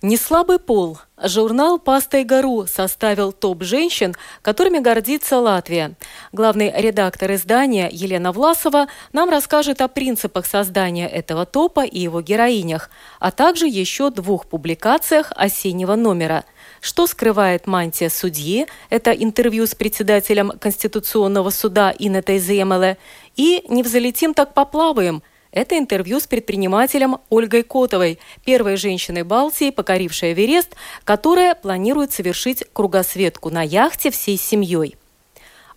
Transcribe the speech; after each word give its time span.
Неслабый 0.00 0.60
пол. 0.60 0.98
Журнал 1.20 1.80
«Паста 1.80 2.18
и 2.18 2.24
гору» 2.24 2.66
составил 2.68 3.32
топ 3.32 3.64
женщин, 3.64 4.14
которыми 4.42 4.78
гордится 4.78 5.40
Латвия. 5.40 5.96
Главный 6.30 6.72
редактор 6.72 7.34
издания 7.34 7.88
Елена 7.90 8.30
Власова 8.30 8.86
нам 9.12 9.28
расскажет 9.28 9.80
о 9.80 9.88
принципах 9.88 10.46
создания 10.46 11.08
этого 11.08 11.46
топа 11.46 11.84
и 11.84 11.98
его 11.98 12.20
героинях, 12.20 12.90
а 13.18 13.32
также 13.32 13.66
еще 13.66 14.10
двух 14.10 14.46
публикациях 14.46 15.32
осеннего 15.34 15.96
номера– 15.96 16.44
что 16.80 17.08
скрывает 17.08 17.66
мантия 17.66 18.08
судьи? 18.08 18.66
Это 18.88 19.10
интервью 19.10 19.66
с 19.66 19.74
председателем 19.74 20.50
Конституционного 20.50 21.50
суда 21.50 21.92
Инетой 21.98 22.38
Земеле. 22.38 22.98
И 23.34 23.64
«Не 23.68 23.82
взлетим, 23.82 24.32
так 24.32 24.54
поплаваем» 24.54 25.22
Это 25.50 25.78
интервью 25.78 26.20
с 26.20 26.26
предпринимателем 26.26 27.18
Ольгой 27.30 27.62
Котовой, 27.62 28.18
первой 28.44 28.76
женщиной 28.76 29.22
Балтии, 29.22 29.70
покорившей 29.70 30.32
Эверест, 30.32 30.74
которая 31.04 31.54
планирует 31.54 32.12
совершить 32.12 32.64
кругосветку 32.72 33.50
на 33.50 33.62
яхте 33.62 34.10
всей 34.10 34.36
семьей 34.36 34.96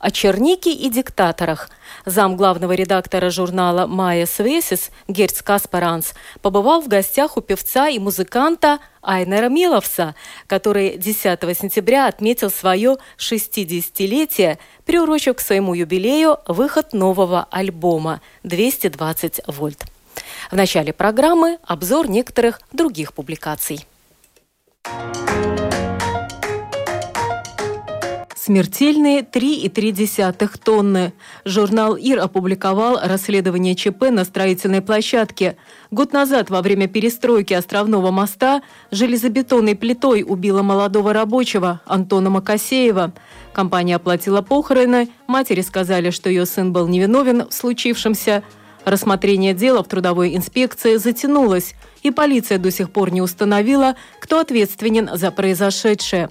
о 0.02 0.10
чернике 0.10 0.72
и 0.72 0.90
диктаторах. 0.90 1.70
Зам 2.06 2.36
главного 2.36 2.74
редактора 2.74 3.30
журнала 3.30 3.86
«Майя 3.86 4.26
Свесис» 4.26 4.90
Герц 5.08 5.42
Каспаранс 5.42 6.14
побывал 6.42 6.82
в 6.82 6.88
гостях 6.88 7.38
у 7.38 7.42
певца 7.42 7.90
и 7.90 8.00
музыканта 8.00 8.80
Айнера 9.04 9.50
Миловса, 9.50 10.16
который 10.48 10.98
10 10.98 11.40
сентября 11.58 12.08
отметил 12.08 12.50
свое 12.50 12.98
60-летие, 13.18 14.58
приурочив 14.86 15.36
к 15.36 15.42
своему 15.42 15.76
юбилею 15.76 16.40
выход 16.48 16.94
нового 16.94 17.48
альбома 17.52 18.22
«220 18.44 19.44
вольт». 19.48 19.84
В 20.50 20.56
начале 20.56 20.94
программы 20.94 21.60
обзор 21.64 22.10
некоторых 22.10 22.62
других 22.72 23.14
публикаций. 23.14 23.86
Смертельные 28.52 29.22
3,3 29.22 30.60
тонны. 30.62 31.14
Журнал 31.46 31.96
ИР 31.96 32.20
опубликовал 32.20 33.00
расследование 33.02 33.76
ЧП 33.76 34.10
на 34.12 34.26
строительной 34.26 34.82
площадке. 34.82 35.56
Год 35.90 36.12
назад, 36.12 36.50
во 36.50 36.62
время 36.62 36.90
перестройки 36.90 37.54
островного 37.54 38.12
моста, 38.12 38.62
железобетонной 38.92 39.78
плитой 39.78 40.26
убила 40.28 40.64
молодого 40.64 41.14
рабочего 41.14 41.80
Антона 41.86 42.30
Макасеева. 42.30 43.14
Компания 43.54 43.96
оплатила 43.96 44.42
похороны, 44.42 45.08
матери 45.28 45.62
сказали, 45.62 46.10
что 46.10 46.30
ее 46.30 46.46
сын 46.46 46.74
был 46.74 46.90
невиновен 46.90 47.48
в 47.48 47.54
случившемся. 47.54 48.44
Рассмотрение 48.84 49.54
дела 49.54 49.82
в 49.82 49.88
трудовой 49.88 50.36
инспекции 50.36 50.98
затянулось, 50.98 51.74
и 52.04 52.12
полиция 52.12 52.58
до 52.58 52.70
сих 52.70 52.92
пор 52.92 53.14
не 53.14 53.22
установила, 53.22 53.96
кто 54.20 54.40
ответственен 54.40 55.10
за 55.14 55.32
произошедшее. 55.32 56.30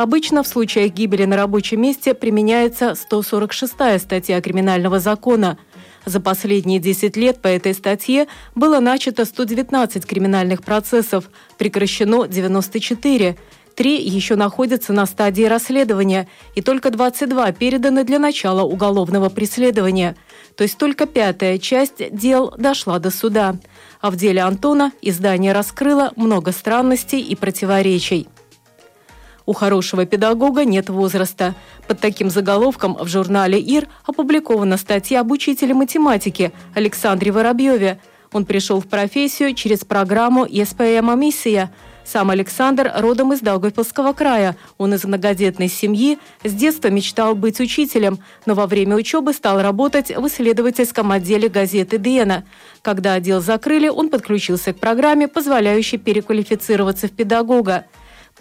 Обычно 0.00 0.42
в 0.42 0.48
случаях 0.48 0.92
гибели 0.92 1.26
на 1.26 1.36
рабочем 1.36 1.82
месте 1.82 2.14
применяется 2.14 2.92
146-я 2.92 3.98
статья 3.98 4.40
Криминального 4.40 4.98
закона. 4.98 5.58
За 6.06 6.20
последние 6.20 6.78
10 6.78 7.18
лет 7.18 7.42
по 7.42 7.48
этой 7.48 7.74
статье 7.74 8.26
было 8.54 8.80
начато 8.80 9.26
119 9.26 10.06
криминальных 10.06 10.62
процессов, 10.62 11.28
прекращено 11.58 12.26
94. 12.26 13.36
Три 13.76 14.02
еще 14.02 14.36
находятся 14.36 14.94
на 14.94 15.04
стадии 15.04 15.42
расследования, 15.42 16.28
и 16.54 16.62
только 16.62 16.90
22 16.90 17.52
переданы 17.52 18.02
для 18.02 18.18
начала 18.18 18.62
уголовного 18.62 19.28
преследования. 19.28 20.16
То 20.56 20.62
есть 20.62 20.78
только 20.78 21.04
пятая 21.04 21.58
часть 21.58 22.16
дел 22.16 22.54
дошла 22.56 23.00
до 23.00 23.10
суда. 23.10 23.58
А 24.00 24.10
в 24.10 24.16
деле 24.16 24.40
Антона 24.40 24.92
издание 25.02 25.52
раскрыло 25.52 26.10
много 26.16 26.52
странностей 26.52 27.20
и 27.20 27.36
противоречий. 27.36 28.28
У 29.50 29.52
хорошего 29.52 30.06
педагога 30.06 30.64
нет 30.64 30.90
возраста. 30.90 31.56
Под 31.88 31.98
таким 31.98 32.30
заголовком 32.30 32.94
в 32.94 33.08
журнале 33.08 33.58
«ИР» 33.58 33.88
опубликована 34.06 34.76
статья 34.76 35.22
об 35.22 35.32
учителе 35.32 35.74
математики 35.74 36.52
Александре 36.72 37.32
Воробьеве. 37.32 37.98
Он 38.32 38.44
пришел 38.44 38.80
в 38.80 38.86
профессию 38.86 39.54
через 39.54 39.80
программу 39.80 40.46
«ЕСПМ 40.46 41.18
Миссия». 41.18 41.72
Сам 42.04 42.30
Александр 42.30 42.92
родом 42.96 43.32
из 43.32 43.40
Даугавпилского 43.40 44.12
края. 44.12 44.56
Он 44.78 44.94
из 44.94 45.02
многодетной 45.02 45.68
семьи, 45.68 46.20
с 46.44 46.52
детства 46.52 46.86
мечтал 46.86 47.34
быть 47.34 47.58
учителем, 47.58 48.20
но 48.46 48.54
во 48.54 48.68
время 48.68 48.94
учебы 48.94 49.32
стал 49.32 49.60
работать 49.60 50.16
в 50.16 50.28
исследовательском 50.28 51.10
отделе 51.10 51.48
газеты 51.48 51.98
«Диена». 51.98 52.44
Когда 52.82 53.14
отдел 53.14 53.40
закрыли, 53.40 53.88
он 53.88 54.10
подключился 54.10 54.72
к 54.72 54.78
программе, 54.78 55.26
позволяющей 55.26 55.98
переквалифицироваться 55.98 57.08
в 57.08 57.10
педагога. 57.10 57.86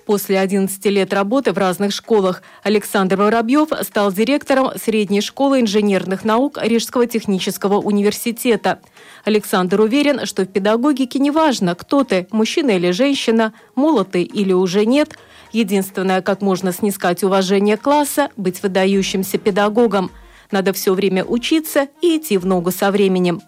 После 0.10 0.40
11 0.40 0.84
лет 0.88 1.14
работы 1.14 1.54
в 1.54 1.60
разных 1.60 1.92
школах 1.94 2.42
Александр 2.64 3.18
Воробьев 3.18 3.68
стал 3.84 4.12
директором 4.12 4.72
Средней 4.76 5.22
школы 5.22 5.62
инженерных 5.62 6.26
наук 6.26 6.58
Рижского 6.60 7.06
технического 7.06 7.76
университета. 7.76 8.80
Александр 9.24 9.82
уверен, 9.82 10.26
что 10.26 10.46
в 10.46 10.48
педагогике 10.48 11.20
не 11.20 11.30
важно, 11.30 11.76
кто 11.76 12.04
ты, 12.04 12.26
мужчина 12.32 12.72
или 12.72 12.90
женщина, 12.90 13.54
молод 13.76 14.14
ты 14.14 14.24
или 14.24 14.52
уже 14.52 14.88
нет. 14.88 15.16
Единственное, 15.52 16.24
как 16.24 16.42
можно 16.42 16.74
снискать 16.74 17.24
уважение 17.24 17.78
класса– 17.78 18.30
быть 18.36 18.64
выдающимся 18.64 19.38
педагогом. 19.38 20.10
Надо 20.50 20.74
все 20.74 20.96
время 20.96 21.24
учиться 21.24 21.88
и 22.02 22.18
идти 22.18 22.40
в 22.40 22.48
ногу 22.48 22.72
со 22.72 22.90
временем. 22.90 23.44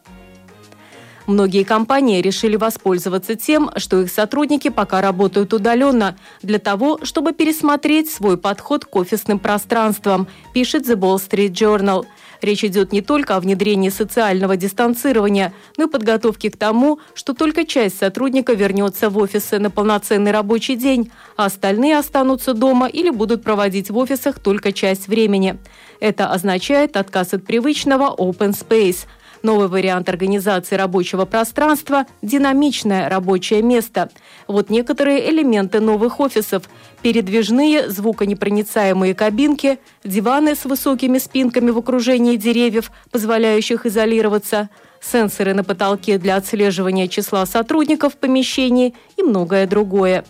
Многие 1.27 1.63
компании 1.63 2.21
решили 2.21 2.55
воспользоваться 2.55 3.35
тем, 3.35 3.69
что 3.77 4.01
их 4.01 4.11
сотрудники 4.11 4.69
пока 4.69 5.01
работают 5.01 5.53
удаленно, 5.53 6.17
для 6.41 6.59
того, 6.59 6.99
чтобы 7.03 7.31
пересмотреть 7.33 8.11
свой 8.11 8.37
подход 8.37 8.85
к 8.85 8.95
офисным 8.95 9.37
пространствам, 9.39 10.27
пишет 10.53 10.87
The 10.87 10.95
Wall 10.95 11.17
Street 11.17 11.51
Journal. 11.51 12.05
Речь 12.41 12.63
идет 12.63 12.91
не 12.91 13.01
только 13.01 13.35
о 13.35 13.39
внедрении 13.39 13.89
социального 13.89 14.57
дистанцирования, 14.57 15.53
но 15.77 15.83
и 15.83 15.87
подготовке 15.87 16.49
к 16.49 16.57
тому, 16.57 16.99
что 17.13 17.35
только 17.35 17.65
часть 17.65 17.99
сотрудников 17.99 18.57
вернется 18.57 19.11
в 19.11 19.17
офисы 19.19 19.59
на 19.59 19.69
полноценный 19.69 20.31
рабочий 20.31 20.75
день, 20.75 21.11
а 21.37 21.45
остальные 21.45 21.99
останутся 21.99 22.55
дома 22.55 22.87
или 22.87 23.11
будут 23.11 23.43
проводить 23.43 23.91
в 23.91 23.97
офисах 23.97 24.39
только 24.39 24.71
часть 24.71 25.07
времени. 25.07 25.59
Это 25.99 26.29
означает 26.31 26.97
отказ 26.97 27.35
от 27.35 27.45
привычного 27.45 28.15
open 28.17 28.53
space– 28.53 29.05
Новый 29.43 29.69
вариант 29.69 30.07
организации 30.07 30.75
рабочего 30.75 31.25
пространства– 31.25 32.05
динамичное 32.21 33.09
рабочее 33.09 33.63
место. 33.63 34.09
Вот 34.47 34.69
некоторые 34.69 35.29
элементы 35.31 35.79
новых 35.79 36.19
офисов. 36.19 36.63
Передвижные 37.01 37.89
звуконепроницаемые 37.89 39.15
кабинки, 39.15 39.79
диваны 40.03 40.55
с 40.55 40.65
высокими 40.65 41.17
спинками 41.17 41.71
в 41.71 41.79
окружении 41.79 42.35
деревьев, 42.35 42.91
позволяющих 43.09 43.87
изолироваться, 43.87 44.69
сенсоры 45.01 45.55
на 45.55 45.63
потолке 45.63 46.19
для 46.19 46.35
отслеживания 46.35 47.07
числа 47.07 47.47
сотрудников 47.47 48.13
в 48.13 48.17
помещении 48.17 48.93
и 49.17 49.23
многое 49.23 49.65
другое. 49.65 50.23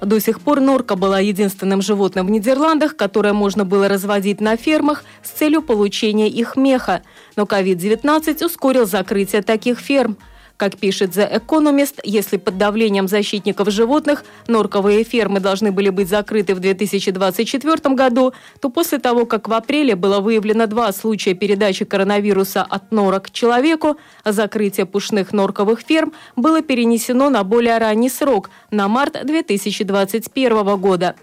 До 0.00 0.18
сих 0.18 0.40
пор 0.40 0.60
норка 0.60 0.96
была 0.96 1.20
единственным 1.20 1.82
животным 1.82 2.26
в 2.26 2.30
Нидерландах, 2.30 2.96
которое 2.96 3.34
можно 3.34 3.64
было 3.64 3.88
разводить 3.88 4.40
на 4.40 4.56
фермах 4.56 5.04
с 5.22 5.30
целью 5.30 5.60
получения 5.62 6.28
их 6.28 6.56
меха. 6.56 7.02
Но 7.36 7.44
COVID-19 7.44 8.44
ускорил 8.44 8.86
закрытие 8.86 9.42
таких 9.42 9.78
ферм– 9.78 10.16
как 10.60 10.76
пишет 10.76 11.16
The 11.16 11.40
Economist, 11.40 12.00
если 12.04 12.36
под 12.36 12.58
давлением 12.58 13.08
защитников 13.08 13.70
животных 13.70 14.24
норковые 14.46 15.04
фермы 15.04 15.40
должны 15.40 15.72
были 15.72 15.88
быть 15.88 16.10
закрыты 16.10 16.54
в 16.54 16.60
2024 16.60 17.94
году, 17.94 18.34
то 18.60 18.68
после 18.68 18.98
того, 18.98 19.24
как 19.24 19.48
в 19.48 19.54
апреле 19.54 19.96
было 19.96 20.20
выявлено 20.20 20.66
два 20.66 20.92
случая 20.92 21.32
передачи 21.32 21.86
коронавируса 21.86 22.62
от 22.62 22.92
норок 22.92 23.30
человеку, 23.30 23.96
закрытие 24.22 24.84
пушных 24.84 25.32
норковых 25.32 25.80
ферм 25.80 26.12
было 26.36 26.60
перенесено 26.60 27.30
на 27.30 27.42
более 27.42 27.78
ранний 27.78 28.10
срок, 28.10 28.50
на 28.70 28.86
март 28.86 29.16
2021 29.24 30.76
года. 30.76 31.14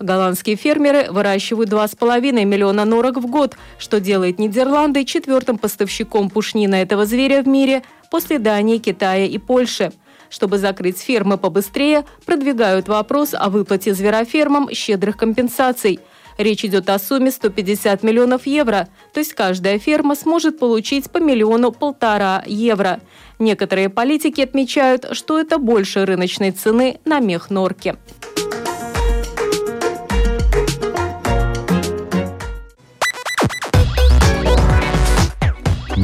Голландские 0.00 0.56
фермеры 0.56 1.10
выращивают 1.10 1.68
2,5 1.70 2.44
миллиона 2.46 2.86
норок 2.86 3.18
в 3.18 3.26
год, 3.26 3.56
что 3.78 4.00
делает 4.00 4.38
Нидерланды 4.38 5.04
четвертым 5.04 5.58
поставщиком 5.58 6.30
пушнина 6.30 6.76
этого 6.76 7.04
зверя 7.04 7.42
в 7.42 7.46
мире 7.46 7.82
после 8.10 8.38
Дании, 8.38 8.78
Китая 8.78 9.26
и 9.26 9.36
Польши. 9.36 9.92
Чтобы 10.30 10.56
закрыть 10.56 10.98
фермы 10.98 11.36
побыстрее, 11.36 12.06
продвигают 12.24 12.88
вопрос 12.88 13.34
о 13.34 13.50
выплате 13.50 13.92
зверофермам 13.92 14.70
щедрых 14.72 15.18
компенсаций. 15.18 16.00
Речь 16.38 16.64
идет 16.64 16.88
о 16.88 16.98
сумме 16.98 17.30
150 17.30 18.02
миллионов 18.02 18.46
евро, 18.46 18.88
то 19.12 19.20
есть 19.20 19.34
каждая 19.34 19.78
ферма 19.78 20.14
сможет 20.14 20.58
получить 20.58 21.10
по 21.10 21.18
миллиону 21.18 21.72
полтора 21.72 22.42
евро. 22.46 23.00
Некоторые 23.38 23.90
политики 23.90 24.40
отмечают, 24.40 25.08
что 25.12 25.38
это 25.38 25.58
больше 25.58 26.06
рыночной 26.06 26.52
цены 26.52 27.00
на 27.04 27.20
мех 27.20 27.50
норки. 27.50 27.96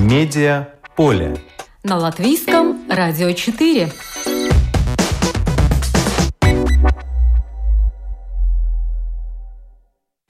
Медиа 0.09 0.69
поле. 0.95 1.37
На 1.83 1.97
латвийском 1.97 2.89
радио 2.89 3.33
4. 3.33 3.91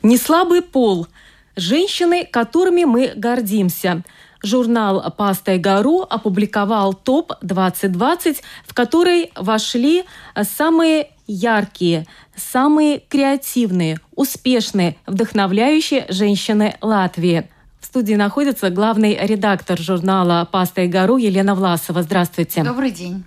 Неслабый 0.02 0.62
пол. 0.62 1.08
Женщины, 1.56 2.24
которыми 2.24 2.84
мы 2.84 3.12
гордимся. 3.14 4.02
Журнал 4.42 5.12
«Паста 5.14 5.52
и 5.52 5.58
Гару» 5.58 6.06
опубликовал 6.08 6.94
ТОП-2020, 6.94 8.38
в 8.66 8.72
который 8.72 9.30
вошли 9.36 10.04
самые 10.42 11.10
яркие, 11.26 12.06
самые 12.34 13.00
креативные, 13.00 13.98
успешные, 14.14 14.96
вдохновляющие 15.06 16.06
женщины 16.08 16.76
Латвии. 16.80 17.50
В 17.86 17.88
студии 17.88 18.14
находится 18.14 18.68
главный 18.68 19.16
редактор 19.16 19.78
журнала 19.78 20.44
«Паста 20.50 20.80
и 20.80 20.88
Гару» 20.88 21.18
Елена 21.18 21.54
Власова. 21.54 22.02
Здравствуйте. 22.02 22.64
Добрый 22.64 22.90
день. 22.90 23.22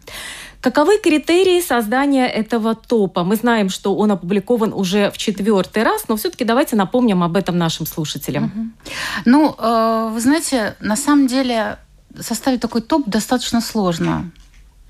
Каковы 0.60 0.98
критерии 0.98 1.62
создания 1.62 2.28
этого 2.28 2.76
топа? 2.76 3.24
Мы 3.24 3.38
знаем, 3.38 3.70
что 3.70 3.96
он 3.96 4.12
опубликован 4.12 4.74
уже 4.74 5.12
в 5.12 5.18
четвертый 5.18 5.84
раз, 5.84 6.10
но 6.10 6.18
все-таки 6.18 6.44
давайте 6.44 6.76
напомним 6.76 7.24
об 7.24 7.38
этом 7.38 7.58
нашим 7.58 7.86
слушателям. 7.86 8.44
Угу. 8.44 8.92
Ну, 9.28 9.56
э, 9.58 10.10
вы 10.12 10.20
знаете, 10.20 10.76
на 10.82 10.98
самом 10.98 11.28
деле 11.28 11.78
составить 12.20 12.60
такой 12.60 12.82
топ 12.82 13.08
достаточно 13.08 13.62
сложно 13.62 14.30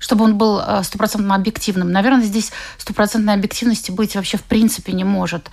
чтобы 0.00 0.24
он 0.24 0.36
был 0.36 0.58
э, 0.58 0.82
стопроцентно 0.82 1.36
объективным. 1.36 1.92
Наверное, 1.92 2.22
здесь 2.22 2.50
стопроцентной 2.78 3.34
объективности 3.34 3.92
быть 3.92 4.16
вообще 4.16 4.38
в 4.38 4.42
принципе 4.42 4.92
не 4.92 5.04
может. 5.04 5.50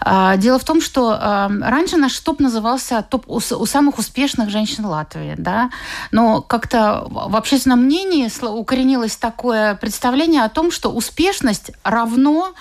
А, 0.00 0.36
дело 0.36 0.58
в 0.58 0.64
том, 0.64 0.80
что 0.80 1.12
э, 1.12 1.48
раньше 1.60 1.96
наш 1.96 2.18
топ 2.18 2.40
назывался 2.40 3.02
топ 3.08 3.24
у 3.28 3.40
самых 3.66 3.98
успешных 3.98 4.50
женщин 4.50 4.86
Латвии, 4.86 5.34
да, 5.36 5.70
но 6.10 6.40
как-то 6.40 7.06
в 7.08 7.36
общественном 7.36 7.84
мнении 7.84 8.28
укоренилось 8.44 9.16
такое 9.16 9.74
представление 9.74 10.42
о 10.42 10.48
том, 10.48 10.70
что 10.70 10.90
успешность 10.90 11.70
равно 11.82 12.54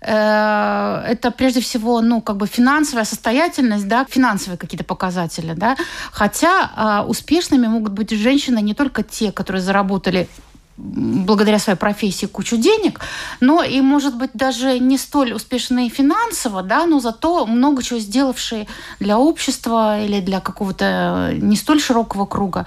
э, 0.00 1.04
это 1.08 1.30
прежде 1.30 1.60
всего, 1.60 2.00
ну, 2.00 2.20
как 2.20 2.36
бы 2.36 2.48
финансовая 2.48 3.04
состоятельность, 3.04 3.86
да, 3.86 4.04
финансовые 4.08 4.58
какие-то 4.58 4.84
показатели, 4.84 5.54
да. 5.54 5.76
Хотя 6.10 7.04
успешными 7.06 7.68
могут 7.68 7.92
быть 7.92 8.10
женщины 8.10 8.60
не 8.60 8.74
только 8.74 9.04
те, 9.04 9.30
которые 9.30 9.62
заработали 9.62 10.28
благодаря 10.76 11.58
своей 11.58 11.78
профессии 11.78 12.26
кучу 12.26 12.56
денег, 12.56 13.00
но 13.40 13.62
и, 13.62 13.80
может 13.80 14.16
быть, 14.16 14.30
даже 14.34 14.78
не 14.80 14.98
столь 14.98 15.32
успешные 15.32 15.88
финансово, 15.88 16.62
да, 16.62 16.84
но 16.86 16.98
зато 16.98 17.46
много 17.46 17.82
чего 17.82 18.00
сделавшие 18.00 18.66
для 18.98 19.18
общества 19.18 20.00
или 20.00 20.20
для 20.20 20.40
какого-то 20.40 21.32
не 21.34 21.56
столь 21.56 21.80
широкого 21.80 22.26
круга. 22.26 22.66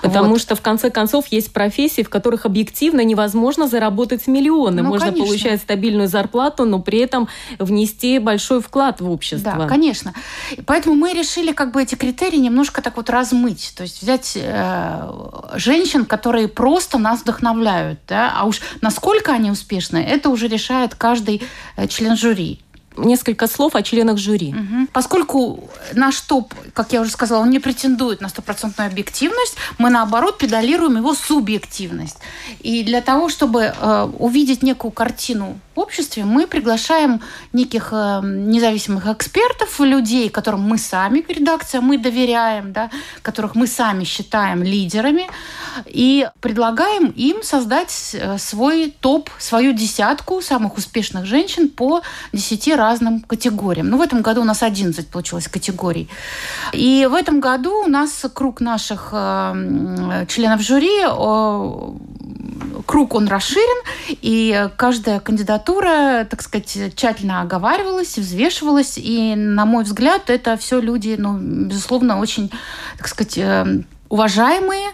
Потому 0.00 0.30
вот. 0.30 0.40
что, 0.40 0.54
в 0.54 0.62
конце 0.62 0.90
концов, 0.90 1.26
есть 1.30 1.52
профессии, 1.52 2.02
в 2.02 2.08
которых 2.08 2.46
объективно 2.46 3.02
невозможно 3.04 3.68
заработать 3.68 4.26
миллионы. 4.26 4.82
Ну, 4.82 4.88
Можно 4.88 5.08
конечно. 5.08 5.26
получать 5.26 5.60
стабильную 5.60 6.08
зарплату, 6.08 6.64
но 6.64 6.78
при 6.78 7.00
этом 7.00 7.28
внести 7.58 8.18
большой 8.18 8.62
вклад 8.62 9.00
в 9.00 9.10
общество. 9.10 9.54
Да, 9.58 9.66
конечно. 9.66 10.14
Поэтому 10.66 10.94
мы 10.94 11.12
решили 11.12 11.52
как 11.52 11.72
бы 11.72 11.82
эти 11.82 11.96
критерии 11.96 12.38
немножко 12.38 12.80
так 12.80 12.96
вот 12.96 13.10
размыть. 13.10 13.74
То 13.76 13.82
есть 13.82 14.02
взять 14.02 14.32
э, 14.36 15.10
женщин, 15.56 16.06
которые 16.06 16.48
просто 16.48 16.96
нас 16.98 17.20
вдохновляют 17.20 17.41
вдохновляют, 17.42 17.98
да, 18.08 18.32
а 18.34 18.44
уж 18.44 18.60
насколько 18.80 19.32
они 19.32 19.50
успешны, 19.50 19.98
это 19.98 20.30
уже 20.30 20.48
решает 20.48 20.94
каждый 20.94 21.42
э, 21.76 21.88
член 21.88 22.16
жюри 22.16 22.60
несколько 22.94 23.46
слов 23.46 23.74
о 23.74 23.82
членах 23.82 24.18
жюри. 24.18 24.54
Угу. 24.54 24.88
Поскольку 24.92 25.70
наш 25.94 26.20
топ, 26.20 26.52
как 26.74 26.92
я 26.92 27.00
уже 27.00 27.10
сказала, 27.10 27.40
он 27.40 27.48
не 27.48 27.58
претендует 27.58 28.20
на 28.20 28.28
стопроцентную 28.28 28.90
объективность, 28.90 29.56
мы 29.78 29.88
наоборот 29.88 30.36
педалируем 30.36 30.98
его 30.98 31.14
субъективность. 31.14 32.18
И 32.60 32.82
для 32.82 33.00
того, 33.00 33.30
чтобы 33.30 33.72
э, 33.74 34.08
увидеть 34.18 34.62
некую 34.62 34.90
картину 34.90 35.58
обществе, 35.78 36.24
мы 36.24 36.46
приглашаем 36.46 37.20
неких 37.52 37.88
э, 37.92 38.20
независимых 38.22 39.06
экспертов, 39.06 39.80
людей, 39.80 40.28
которым 40.28 40.60
мы 40.62 40.78
сами, 40.78 41.24
редакция, 41.28 41.80
мы 41.80 41.98
доверяем, 41.98 42.72
да, 42.72 42.90
которых 43.22 43.54
мы 43.54 43.66
сами 43.66 44.04
считаем 44.04 44.62
лидерами, 44.62 45.28
и 45.86 46.28
предлагаем 46.40 47.06
им 47.06 47.42
создать 47.42 48.14
э, 48.14 48.38
свой 48.38 48.94
топ, 49.00 49.30
свою 49.38 49.72
десятку 49.72 50.42
самых 50.42 50.76
успешных 50.76 51.26
женщин 51.26 51.68
по 51.68 52.02
десяти 52.32 52.74
разным 52.74 53.20
категориям. 53.20 53.88
Ну, 53.88 53.98
в 53.98 54.02
этом 54.02 54.22
году 54.22 54.42
у 54.42 54.44
нас 54.44 54.62
11 54.62 55.08
получилось 55.08 55.48
категорий. 55.48 56.08
И 56.72 57.08
в 57.10 57.14
этом 57.14 57.40
году 57.40 57.84
у 57.84 57.88
нас 57.88 58.24
круг 58.34 58.60
наших 58.60 59.10
э, 59.12 60.26
членов 60.28 60.60
жюри 60.60 61.04
круг 62.86 63.14
он 63.14 63.28
расширен, 63.28 63.82
и 64.08 64.68
каждая 64.76 65.20
кандидатура, 65.20 66.26
так 66.28 66.42
сказать, 66.42 66.94
тщательно 66.96 67.40
оговаривалась, 67.42 68.18
взвешивалась, 68.18 68.98
и, 68.98 69.34
на 69.34 69.64
мой 69.66 69.84
взгляд, 69.84 70.30
это 70.30 70.56
все 70.56 70.80
люди, 70.80 71.16
ну, 71.18 71.38
безусловно, 71.38 72.18
очень, 72.18 72.50
так 72.98 73.08
сказать, 73.08 73.38
э, 73.38 73.82
уважаемые 74.12 74.90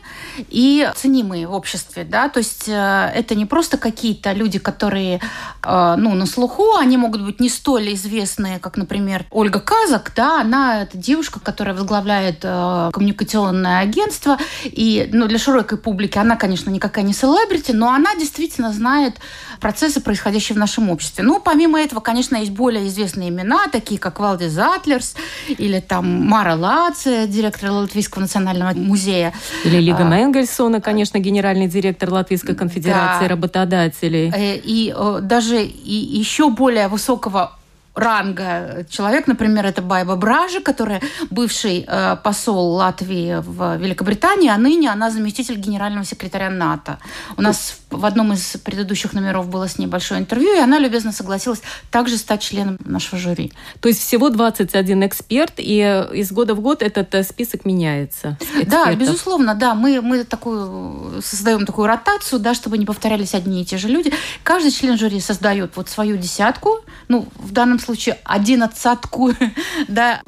и 0.48 0.88
ценимые 0.94 1.48
в 1.48 1.52
обществе, 1.52 2.04
да, 2.04 2.28
то 2.28 2.38
есть 2.38 2.68
э, 2.68 3.10
это 3.16 3.34
не 3.34 3.46
просто 3.46 3.76
какие-то 3.76 4.32
люди, 4.32 4.60
которые, 4.60 5.20
э, 5.64 5.94
ну, 5.98 6.14
на 6.14 6.24
слуху, 6.24 6.76
они 6.76 6.96
могут 6.96 7.22
быть 7.22 7.40
не 7.40 7.48
столь 7.48 7.94
известные, 7.94 8.60
как, 8.60 8.76
например, 8.76 9.26
Ольга 9.32 9.58
Казак, 9.58 10.12
да, 10.14 10.40
она 10.40 10.82
это 10.82 10.96
девушка, 10.96 11.40
которая 11.40 11.74
возглавляет 11.74 12.38
э, 12.44 12.90
коммуникационное 12.92 13.80
агентство, 13.80 14.38
и, 14.62 15.08
ну, 15.12 15.26
для 15.26 15.40
широкой 15.40 15.78
публики 15.78 16.16
она, 16.16 16.36
конечно, 16.36 16.70
никакая 16.70 17.04
не 17.04 17.12
селебрити, 17.12 17.72
но 17.72 17.88
она 17.90 18.14
действительно 18.14 18.72
знает 18.72 19.16
процессы, 19.58 20.00
происходящие 20.00 20.54
в 20.54 20.60
нашем 20.60 20.90
обществе. 20.90 21.24
Ну, 21.24 21.40
помимо 21.40 21.80
этого, 21.80 21.98
конечно, 21.98 22.36
есть 22.36 22.52
более 22.52 22.86
известные 22.86 23.30
имена, 23.30 23.66
такие 23.72 23.98
как 23.98 24.20
Валди 24.20 24.46
Затлерс 24.46 25.16
или 25.48 25.80
там 25.80 26.06
Мара 26.26 26.54
Лаци, 26.54 27.26
директор 27.26 27.72
Латвийского 27.72 28.22
национального 28.22 28.74
музея, 28.74 29.07
музея. 29.08 29.32
Или 29.64 29.78
Лига 29.78 30.00
а, 30.00 30.04
Менгельсона, 30.04 30.80
конечно, 30.80 31.18
генеральный 31.18 31.66
директор 31.66 32.10
Латвийской 32.10 32.54
конфедерации 32.54 33.24
да. 33.24 33.28
работодателей. 33.28 34.30
Э, 34.34 34.56
и, 34.56 34.88
и 34.88 34.94
даже 35.22 35.62
и 35.62 35.94
еще 35.94 36.50
более 36.50 36.88
высокого 36.88 37.57
ранга 37.98 38.86
человек, 38.88 39.26
например, 39.26 39.66
это 39.66 39.82
Байба 39.82 40.16
Бражи, 40.16 40.60
которая 40.60 41.00
бывший 41.30 41.84
э, 41.86 42.16
посол 42.22 42.74
Латвии 42.74 43.42
в 43.42 43.76
Великобритании, 43.76 44.48
а 44.48 44.56
ныне 44.56 44.90
она 44.90 45.10
заместитель 45.10 45.56
генерального 45.56 46.04
секретаря 46.04 46.50
НАТО. 46.50 46.98
У 47.36 47.42
нас 47.42 47.78
в 47.90 48.04
одном 48.04 48.32
из 48.32 48.56
предыдущих 48.64 49.12
номеров 49.12 49.48
было 49.48 49.68
с 49.68 49.78
ней 49.78 49.86
большое 49.86 50.20
интервью, 50.20 50.54
и 50.54 50.58
она 50.58 50.78
любезно 50.78 51.12
согласилась 51.12 51.62
также 51.90 52.16
стать 52.16 52.42
членом 52.42 52.78
нашего 52.84 53.18
жюри. 53.18 53.52
То 53.80 53.88
есть 53.88 54.00
всего 54.00 54.30
21 54.30 55.06
эксперт, 55.06 55.54
и 55.56 56.06
из 56.12 56.32
года 56.32 56.54
в 56.54 56.60
год 56.60 56.82
этот 56.82 57.14
э, 57.14 57.22
список 57.22 57.64
меняется? 57.64 58.36
Экспертов. 58.40 58.70
Да, 58.70 58.94
безусловно, 58.94 59.54
да. 59.54 59.74
Мы, 59.74 60.00
мы 60.00 60.24
такую, 60.24 61.20
создаем 61.22 61.66
такую 61.66 61.86
ротацию, 61.86 62.38
да, 62.38 62.54
чтобы 62.54 62.78
не 62.78 62.86
повторялись 62.86 63.34
одни 63.34 63.62
и 63.62 63.64
те 63.64 63.78
же 63.78 63.88
люди. 63.88 64.12
Каждый 64.42 64.70
член 64.70 64.98
жюри 64.98 65.20
создает 65.20 65.76
вот 65.76 65.88
свою 65.88 66.16
десятку, 66.16 66.80
ну, 67.08 67.26
в 67.36 67.52
данном 67.52 67.78
случае 67.78 67.87
одиннадцатку 68.24 69.32
да, 69.88 70.22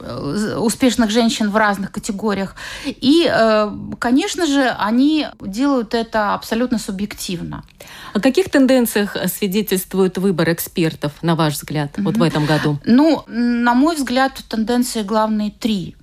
успешных 0.59 1.11
женщин 1.11 1.50
в 1.50 1.57
разных 1.57 1.93
категориях. 1.93 2.55
И, 2.87 3.31
э, 3.31 3.71
конечно 3.99 4.47
же, 4.47 4.69
они 4.79 5.26
делают 5.40 5.95
это 5.95 6.35
абсолютно 6.35 6.79
субъективно. 6.79 7.64
О 8.12 8.21
каких 8.21 8.50
тенденциях 8.50 9.17
свидетельствует 9.26 10.19
выбор 10.19 10.52
экспертов, 10.52 11.12
на 11.23 11.35
ваш 11.35 11.55
взгляд, 11.55 11.93
вот 11.99 12.17
в 12.17 12.23
этом 12.23 12.47
году? 12.47 12.79
Ну, 12.85 13.25
на 13.29 13.75
мой 13.75 13.97
взгляд, 13.97 14.33
тенденции 14.49 15.02
главные 15.02 15.50
три. 15.50 15.97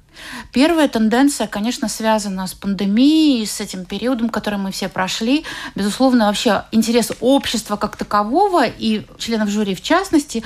Первая 0.52 0.88
тенденция, 0.88 1.48
конечно, 1.48 1.90
связана 1.90 2.48
с 2.48 2.54
пандемией, 2.54 3.46
с 3.46 3.60
этим 3.62 3.86
периодом, 3.86 4.30
который 4.30 4.60
мы 4.60 4.72
все 4.72 4.90
прошли. 4.90 5.46
Безусловно, 5.76 6.28
вообще 6.28 6.64
интерес 6.72 7.12
общества 7.20 7.76
как 7.76 7.96
такового 7.96 8.66
и 8.66 9.06
членов 9.18 9.50
жюри 9.50 9.76
в 9.76 9.82
частности 9.82 10.44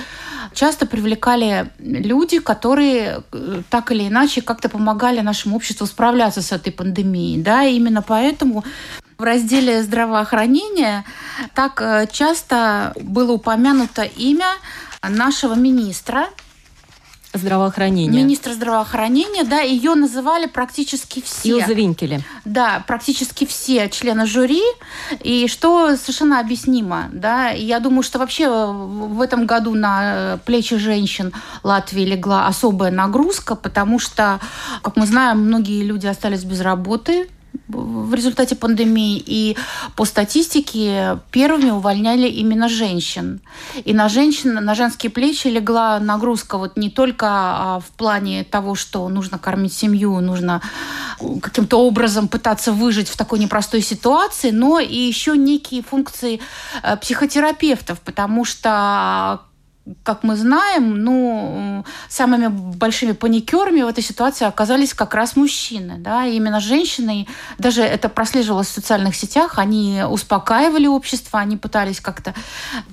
часто 0.54 0.86
привлекали 0.86 1.72
люди, 1.80 2.40
которые 2.40 3.24
э, 3.32 3.62
так 3.70 3.92
или 3.92 4.08
иначе 4.08 4.42
как-то 4.42 4.70
помогали 4.70 5.22
нашему 5.22 5.56
обществу 5.56 5.86
справляться 5.88 6.42
с 6.42 6.52
этой 6.52 6.72
пандемией. 6.72 7.42
Да? 7.42 7.64
И 7.64 7.76
именно 7.76 8.02
поэтому 8.02 8.64
в 9.18 9.24
разделе 9.24 9.84
здравоохранения 9.84 11.06
так 11.54 11.82
э, 11.82 12.08
часто 12.12 12.94
было 13.00 13.34
упомянуто 13.34 14.04
имя 14.04 14.54
нашего 15.08 15.56
министра 15.56 16.28
здравоохранения. 17.34 18.24
Министр 18.24 18.52
здравоохранения, 18.52 19.44
да, 19.44 19.62
ее 19.62 19.96
называли 19.96 20.48
практически 20.48 21.22
все. 21.22 21.60
Илза 21.60 21.74
Винкеле. 21.74 22.22
Да, 22.46 22.84
практически 22.88 23.46
все 23.46 23.90
члены 23.90 24.26
жюри, 24.26 24.64
и 25.22 25.48
что 25.48 25.96
совершенно 25.96 26.40
объяснимо, 26.40 27.10
да. 27.12 27.52
И 27.52 27.66
я 27.66 27.80
думаю, 27.80 28.04
что 28.04 28.20
вообще 28.20 28.50
в 28.50 29.22
этом 29.22 29.46
году 29.46 29.74
на 29.74 30.40
плечи 30.46 30.78
женщин 30.78 31.34
Латвии 31.64 32.04
легла 32.04 32.48
особая 32.48 32.92
нагрузка, 32.92 33.56
потому 33.56 34.00
что, 34.00 34.40
как 34.82 34.98
мы 34.98 35.06
знаем, 35.06 35.40
многие 35.46 35.84
люди 35.84 36.08
остались 36.08 36.44
без 36.44 36.62
работы, 36.62 37.30
в 37.72 38.14
результате 38.14 38.56
пандемии. 38.56 39.22
И 39.26 39.58
по 39.96 40.06
статистике 40.06 41.20
первыми 41.32 41.70
увольняли 41.70 42.28
именно 42.28 42.70
женщин. 42.70 43.42
И 43.86 43.94
на 43.94 44.10
женщин, 44.10 44.54
на 44.54 44.76
женские 44.76 45.10
плечи 45.10 45.48
легла 45.48 46.00
нагрузка 46.00 46.58
вот 46.58 46.78
не 46.78 46.90
только 46.90 47.28
а, 47.30 47.80
в 47.80 47.92
плане 47.98 48.44
того, 48.44 48.76
что 48.76 49.08
нужно 49.10 49.38
кормить 49.38 49.74
семью, 49.74 50.20
нужно 50.20 50.62
каким-то 51.42 51.78
образом 51.78 52.28
пытаться 52.28 52.72
выжить 52.72 53.08
в 53.08 53.18
такой 53.18 53.40
непростой 53.40 53.82
ситуации, 53.82 54.52
но 54.52 54.80
и 54.80 54.96
еще 54.96 55.38
некие 55.38 55.84
функции 55.84 56.40
э, 56.84 56.98
психотерапевтов, 56.98 58.00
потому 58.02 58.46
что 58.46 59.42
как 60.04 60.24
мы 60.24 60.36
знаем, 60.36 61.04
ну, 61.04 61.86
самыми 62.08 62.48
большими 62.48 63.14
паникерами 63.14 63.82
в 63.82 63.88
этой 63.88 64.04
ситуации 64.04 64.46
оказались 64.46 64.94
как 64.94 65.16
раз 65.16 65.36
мужчины. 65.36 65.96
Да? 65.98 66.26
И 66.26 66.36
именно 66.36 66.60
женщины, 66.60 67.28
даже 67.58 67.82
это 67.82 68.08
прослеживалось 68.10 68.68
в 68.68 68.74
социальных 68.74 69.16
сетях, 69.16 69.58
они 69.58 70.04
успокаивали 70.08 70.88
общество, 70.88 71.40
они 71.40 71.58
пытались 71.58 72.00
как-то 72.00 72.34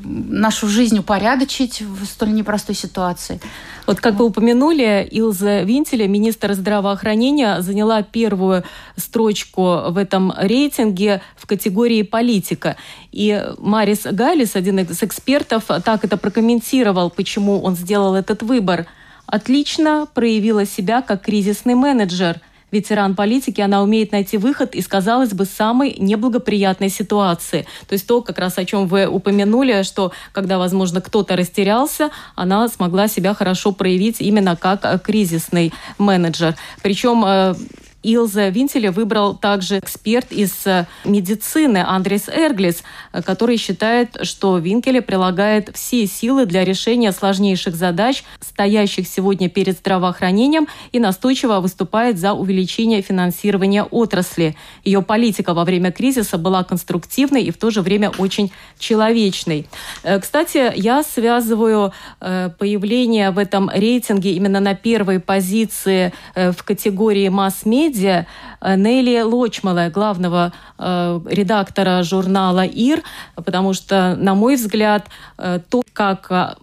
нашу 0.02 0.68
жизнь 0.68 0.98
упорядочить 0.98 1.82
в 1.82 2.04
столь 2.06 2.32
непростой 2.32 2.74
ситуации. 2.74 3.40
Вот 3.88 4.00
как 4.00 4.16
вы 4.16 4.26
упомянули, 4.26 5.08
Илза 5.10 5.62
Винтеля, 5.62 6.06
министр 6.06 6.52
здравоохранения, 6.52 7.62
заняла 7.62 8.02
первую 8.02 8.64
строчку 8.96 9.84
в 9.88 9.96
этом 9.96 10.30
рейтинге 10.36 11.22
в 11.36 11.46
категории 11.46 12.02
политика. 12.02 12.76
И 13.12 13.42
Марис 13.56 14.02
Галис, 14.04 14.56
один 14.56 14.80
из 14.80 15.02
экспертов, 15.02 15.64
так 15.86 16.04
это 16.04 16.18
прокомментировал, 16.18 17.08
почему 17.08 17.62
он 17.62 17.76
сделал 17.76 18.14
этот 18.14 18.42
выбор. 18.42 18.84
Отлично 19.24 20.06
проявила 20.12 20.66
себя 20.66 21.00
как 21.00 21.22
кризисный 21.22 21.74
менеджер– 21.74 22.42
ветеран 22.70 23.14
политики, 23.14 23.60
она 23.60 23.82
умеет 23.82 24.12
найти 24.12 24.38
выход 24.38 24.74
из, 24.74 24.86
казалось 24.88 25.32
бы, 25.32 25.44
самой 25.44 25.94
неблагоприятной 25.98 26.88
ситуации. 26.88 27.66
То 27.86 27.94
есть 27.94 28.06
то, 28.06 28.22
как 28.22 28.38
раз 28.38 28.58
о 28.58 28.64
чем 28.64 28.86
вы 28.86 29.06
упомянули, 29.06 29.82
что 29.82 30.12
когда, 30.32 30.58
возможно, 30.58 31.00
кто-то 31.00 31.36
растерялся, 31.36 32.10
она 32.34 32.68
смогла 32.68 33.08
себя 33.08 33.34
хорошо 33.34 33.72
проявить 33.72 34.20
именно 34.20 34.56
как 34.56 35.02
кризисный 35.02 35.72
менеджер. 35.98 36.56
Причем 36.82 37.24
э, 37.26 37.54
Илза 38.02 38.48
Винтеля 38.48 38.92
выбрал 38.92 39.34
также 39.34 39.78
эксперт 39.78 40.30
из 40.30 40.66
э, 40.66 40.86
медицины 41.04 41.78
Андрес 41.78 42.28
Эрглис, 42.28 42.84
э, 43.12 43.22
который 43.22 43.56
считает, 43.56 44.16
что 44.22 44.58
Винкеле 44.58 45.02
прилагает 45.02 45.70
все 45.74 46.06
силы 46.06 46.46
для 46.46 46.64
решения 46.64 47.10
сложнейших 47.10 47.74
задач, 47.74 48.22
стоящих 48.40 49.08
сегодня 49.08 49.48
перед 49.48 49.78
здравоохранением, 49.78 50.68
и 50.92 51.00
настойчиво 51.00 51.58
выступает 51.58 52.18
за 52.18 52.34
увеличение 52.34 53.02
финансирования 53.02 53.82
отрасли. 53.82 54.54
Ее 54.84 55.02
политика 55.02 55.52
во 55.52 55.64
время 55.64 55.90
кризиса 55.90 56.38
была 56.38 56.62
конструктивной 56.62 57.42
и 57.42 57.50
в 57.50 57.56
то 57.56 57.70
же 57.70 57.82
время 57.82 58.10
очень 58.10 58.52
человечной. 58.78 59.66
Э, 60.04 60.20
кстати, 60.20 60.72
я 60.76 61.02
связываю 61.02 61.92
появление 62.20 63.30
в 63.30 63.38
этом 63.38 63.70
рейтинге 63.70 64.32
именно 64.32 64.60
на 64.60 64.74
первой 64.74 65.20
позиции 65.20 66.12
в 66.34 66.62
категории 66.64 67.28
масс-медиа 67.28 67.88
медиа 67.98 68.26
э, 68.60 68.76
Нелли 68.76 69.20
Лочмала, 69.22 69.90
главного 69.90 70.52
э, 70.78 71.20
редактора 71.30 72.02
журнала 72.02 72.64
«Ир», 72.64 73.02
потому 73.34 73.74
что, 73.74 74.16
на 74.16 74.34
мой 74.34 74.56
взгляд, 74.56 75.06
э, 75.38 75.60
то, 75.68 75.82
как 75.92 76.56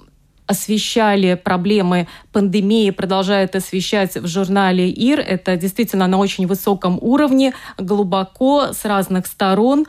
освещали 0.48 1.34
проблемы 1.34 2.08
пандемии, 2.32 2.92
продолжают 2.92 3.56
освещать 3.56 4.16
в 4.16 4.28
журнале 4.28 4.90
«Ир». 4.90 5.20
Это 5.20 5.58
действительно 5.58 6.08
на 6.08 6.18
очень 6.18 6.48
высоком 6.48 7.00
уровне, 7.02 7.54
глубоко, 7.78 8.74
с 8.74 8.86
разных 8.86 9.28
сторон. 9.28 9.86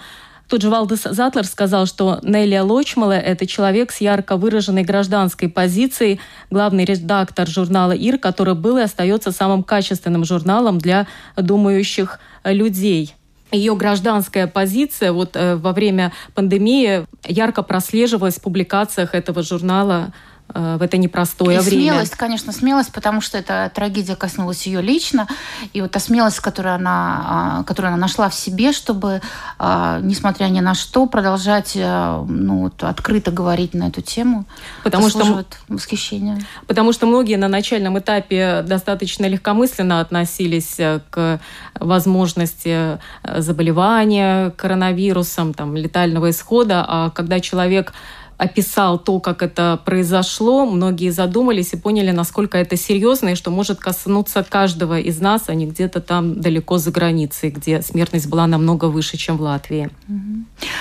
Тут 0.48 0.62
же 0.62 0.70
Валдес 0.70 1.02
Затлер 1.02 1.44
сказал, 1.44 1.86
что 1.86 2.20
Нелли 2.22 2.58
Лочмала– 2.58 3.12
это 3.18 3.46
человек 3.46 3.90
с 3.90 4.00
ярко 4.00 4.36
выраженной 4.36 4.84
гражданской 4.84 5.48
позицией, 5.48 6.20
главный 6.50 6.84
редактор 6.84 7.48
журнала 7.48 7.92
«Ир», 7.92 8.18
который 8.18 8.54
был 8.54 8.78
и 8.78 8.82
остается 8.82 9.32
самым 9.32 9.64
качественным 9.64 10.24
журналом 10.24 10.78
для 10.78 11.08
думающих 11.36 12.20
людей. 12.44 13.14
Ее 13.50 13.76
гражданская 13.76 14.46
позиция 14.46 15.12
вот 15.12 15.36
э, 15.36 15.56
во 15.56 15.72
время 15.72 16.12
пандемии 16.34 17.06
ярко 17.26 17.62
прослеживалась 17.62 18.36
в 18.36 18.42
публикациях 18.42 19.14
этого 19.14 19.42
журнала 19.42 20.12
в 20.54 20.82
это 20.82 20.96
непростое 20.96 21.58
и 21.58 21.60
время. 21.60 21.92
Смелость, 21.92 22.14
конечно, 22.14 22.52
смелость, 22.52 22.92
потому 22.92 23.20
что 23.20 23.36
эта 23.36 23.70
трагедия 23.74 24.16
коснулась 24.16 24.66
ее 24.66 24.80
лично. 24.80 25.26
И 25.72 25.80
вот 25.80 25.90
та 25.90 25.98
смелость, 25.98 26.40
которую 26.40 26.74
она, 26.74 27.24
а, 27.26 27.64
которую 27.64 27.92
она 27.92 28.00
нашла 28.00 28.28
в 28.28 28.34
себе, 28.34 28.72
чтобы, 28.72 29.20
а, 29.58 30.00
несмотря 30.00 30.46
ни 30.46 30.60
на 30.60 30.74
что, 30.74 31.06
продолжать 31.06 31.72
э, 31.74 32.24
ну, 32.28 32.62
вот, 32.62 32.82
открыто 32.84 33.30
говорить 33.30 33.74
на 33.74 33.88
эту 33.88 34.02
тему, 34.02 34.46
потому 34.84 35.08
что 35.08 35.44
восхищение. 35.68 36.38
Потому 36.66 36.92
что 36.92 37.06
многие 37.06 37.36
на 37.36 37.48
начальном 37.48 37.98
этапе 37.98 38.62
достаточно 38.62 39.26
легкомысленно 39.26 40.00
относились 40.00 40.78
э, 40.78 41.00
к 41.10 41.40
возможности 41.74 42.98
заболевания 43.36 44.50
коронавирусом, 44.50 45.54
там, 45.54 45.76
летального 45.76 46.30
исхода, 46.30 46.84
а 46.86 47.10
когда 47.10 47.40
человек 47.40 47.92
описал 48.38 48.98
то, 48.98 49.18
как 49.20 49.42
это 49.42 49.80
произошло, 49.84 50.66
многие 50.66 51.10
задумались 51.10 51.72
и 51.72 51.76
поняли, 51.76 52.10
насколько 52.10 52.58
это 52.58 52.76
серьезно 52.76 53.30
и 53.30 53.34
что 53.34 53.50
может 53.50 53.80
коснуться 53.80 54.44
каждого 54.48 54.98
из 54.98 55.20
нас, 55.20 55.44
а 55.46 55.54
не 55.54 55.66
где-то 55.66 56.00
там 56.00 56.40
далеко 56.40 56.78
за 56.78 56.90
границей, 56.90 57.50
где 57.50 57.80
смертность 57.82 58.28
была 58.28 58.46
намного 58.46 58.86
выше, 58.86 59.16
чем 59.16 59.38
в 59.38 59.42
Латвии. 59.42 59.90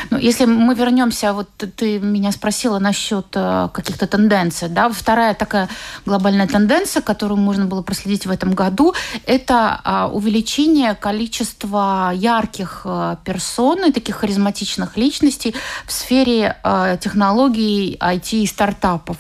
Ну, 0.10 0.18
если 0.18 0.46
мы 0.46 0.76
вернемся, 0.76 1.34
вот 1.34 1.50
ты 1.76 2.00
меня 2.00 2.32
спросила 2.32 2.80
насчет 2.80 3.28
э, 3.36 3.70
каких-то 3.74 4.08
тенденций, 4.08 4.70
да, 4.70 4.90
вторая 4.90 5.34
такая 5.34 5.70
глобальная 6.06 6.48
тенденция, 6.48 7.02
которую 7.02 7.40
можно 7.40 7.66
было 7.66 7.82
проследить 7.82 8.26
в 8.26 8.32
этом 8.32 8.54
году, 8.54 8.94
это 9.26 9.80
а, 9.84 10.08
увеличение 10.08 10.96
количества 10.96 12.12
ярких 12.14 12.82
э, 12.86 13.16
персон 13.24 13.86
и 13.86 13.92
таких 13.92 14.18
харизматичных 14.18 14.98
личностей 14.98 15.56
в 15.86 15.92
сфере 15.92 16.58
э, 16.64 16.98
технологий 17.02 17.45
технологий 17.46 17.98
IT 18.00 18.44
и 18.44 18.46
стартапов. 18.46 19.18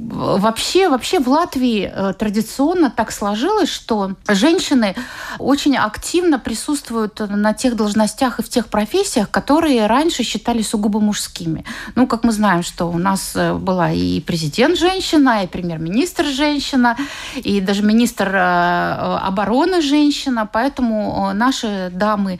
Вообще, 0.00 0.88
вообще 0.88 1.18
в 1.18 1.28
Латвии 1.28 1.90
э, 1.92 2.12
традиционно 2.16 2.88
так 2.88 3.10
сложилось, 3.10 3.68
что 3.68 4.12
женщины 4.28 4.94
очень 5.40 5.76
активно 5.76 6.38
присутствуют 6.38 7.18
на 7.18 7.52
тех 7.52 7.74
должностях 7.74 8.38
и 8.38 8.42
в 8.44 8.48
тех 8.48 8.68
профессиях, 8.68 9.28
которые 9.28 9.86
раньше 9.86 10.22
считались 10.22 10.68
сугубо 10.68 11.00
мужскими. 11.00 11.64
Ну, 11.96 12.06
как 12.06 12.22
мы 12.22 12.30
знаем, 12.30 12.62
что 12.62 12.86
у 12.86 12.96
нас 12.96 13.32
э, 13.34 13.54
была 13.54 13.90
и 13.90 14.20
президент 14.20 14.78
женщина, 14.78 15.42
и 15.42 15.48
премьер-министр 15.48 16.26
женщина, 16.26 16.96
и 17.34 17.60
даже 17.60 17.82
министр 17.82 18.28
э, 18.36 19.18
обороны 19.26 19.82
женщина, 19.82 20.48
поэтому 20.52 21.32
наши 21.34 21.90
дамы 21.92 22.38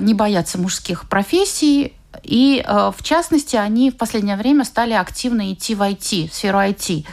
не 0.00 0.14
боятся 0.14 0.58
мужских 0.58 1.08
профессий, 1.08 1.94
и, 2.22 2.64
э, 2.66 2.92
в 2.96 3.02
частности, 3.02 3.56
они 3.56 3.90
в 3.90 3.96
последнее 3.96 4.36
время 4.36 4.64
стали 4.64 4.92
активно 4.92 5.52
идти 5.52 5.74
в 5.74 5.82
IT, 5.82 6.30
в 6.30 6.34
сферу 6.34 6.58
IT. 6.58 7.06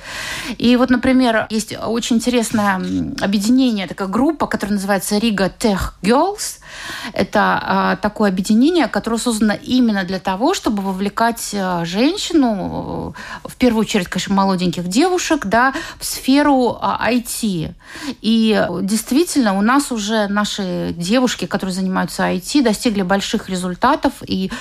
И 0.57 0.75
вот, 0.75 0.89
например, 0.89 1.47
есть 1.49 1.75
очень 1.77 2.17
интересное 2.17 2.75
объединение, 3.21 3.87
такая 3.87 4.07
группа, 4.07 4.47
которая 4.47 4.75
называется 4.75 5.17
Riga 5.17 5.51
Tech 5.57 5.93
Girls. 6.01 6.60
Это 7.13 7.95
э, 7.97 8.01
такое 8.01 8.29
объединение, 8.29 8.87
которое 8.87 9.17
создано 9.17 9.53
именно 9.53 10.03
для 10.03 10.19
того, 10.19 10.53
чтобы 10.53 10.81
вовлекать 10.81 11.49
э, 11.53 11.85
женщину, 11.85 13.15
в 13.43 13.55
первую 13.55 13.81
очередь, 13.81 14.07
конечно, 14.07 14.35
молоденьких 14.35 14.87
девушек, 14.87 15.45
да, 15.45 15.73
в 15.99 16.05
сферу 16.05 16.77
IT. 16.81 17.73
И 18.21 18.67
действительно, 18.81 19.57
у 19.57 19.61
нас 19.61 19.91
уже 19.91 20.27
наши 20.27 20.93
девушки, 20.97 21.45
которые 21.45 21.73
занимаются 21.73 22.23
IT, 22.23 22.63
достигли 22.63 23.01
больших 23.01 23.49
результатов, 23.49 24.13
и 24.25 24.51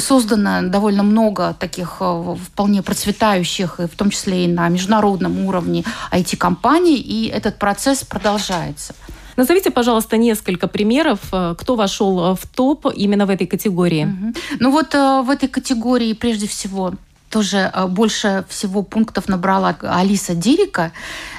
создано 0.00 0.68
довольно 0.68 1.02
много 1.02 1.54
таких 1.58 1.96
э, 2.00 2.36
вполне 2.46 2.82
процветающих, 2.82 3.78
в 3.78 3.96
том 3.96 4.10
числе 4.10 4.44
и 4.44 4.48
на 4.48 4.68
международном 4.68 5.44
уровне 5.46 5.84
IT-компаний, 6.12 6.96
и 6.96 7.28
этот 7.28 7.58
процесс 7.58 8.04
продолжается. 8.04 8.94
Назовите, 9.38 9.70
пожалуйста, 9.70 10.16
несколько 10.16 10.66
примеров, 10.66 11.20
э, 11.32 11.54
кто 11.56 11.76
вошел 11.76 12.34
в 12.34 12.46
топ 12.46 12.86
именно 12.96 13.24
в 13.24 13.30
этой 13.30 13.46
категории. 13.46 14.04
Угу. 14.04 14.34
Ну 14.60 14.70
вот 14.70 14.94
э, 14.94 15.22
в 15.22 15.30
этой 15.30 15.48
категории 15.48 16.12
прежде 16.12 16.46
всего 16.46 16.94
тоже 17.30 17.70
э, 17.72 17.86
больше 17.86 18.44
всего 18.48 18.82
пунктов 18.82 19.28
набрала 19.28 19.76
Алиса 19.82 20.34
Дирика. 20.34 20.90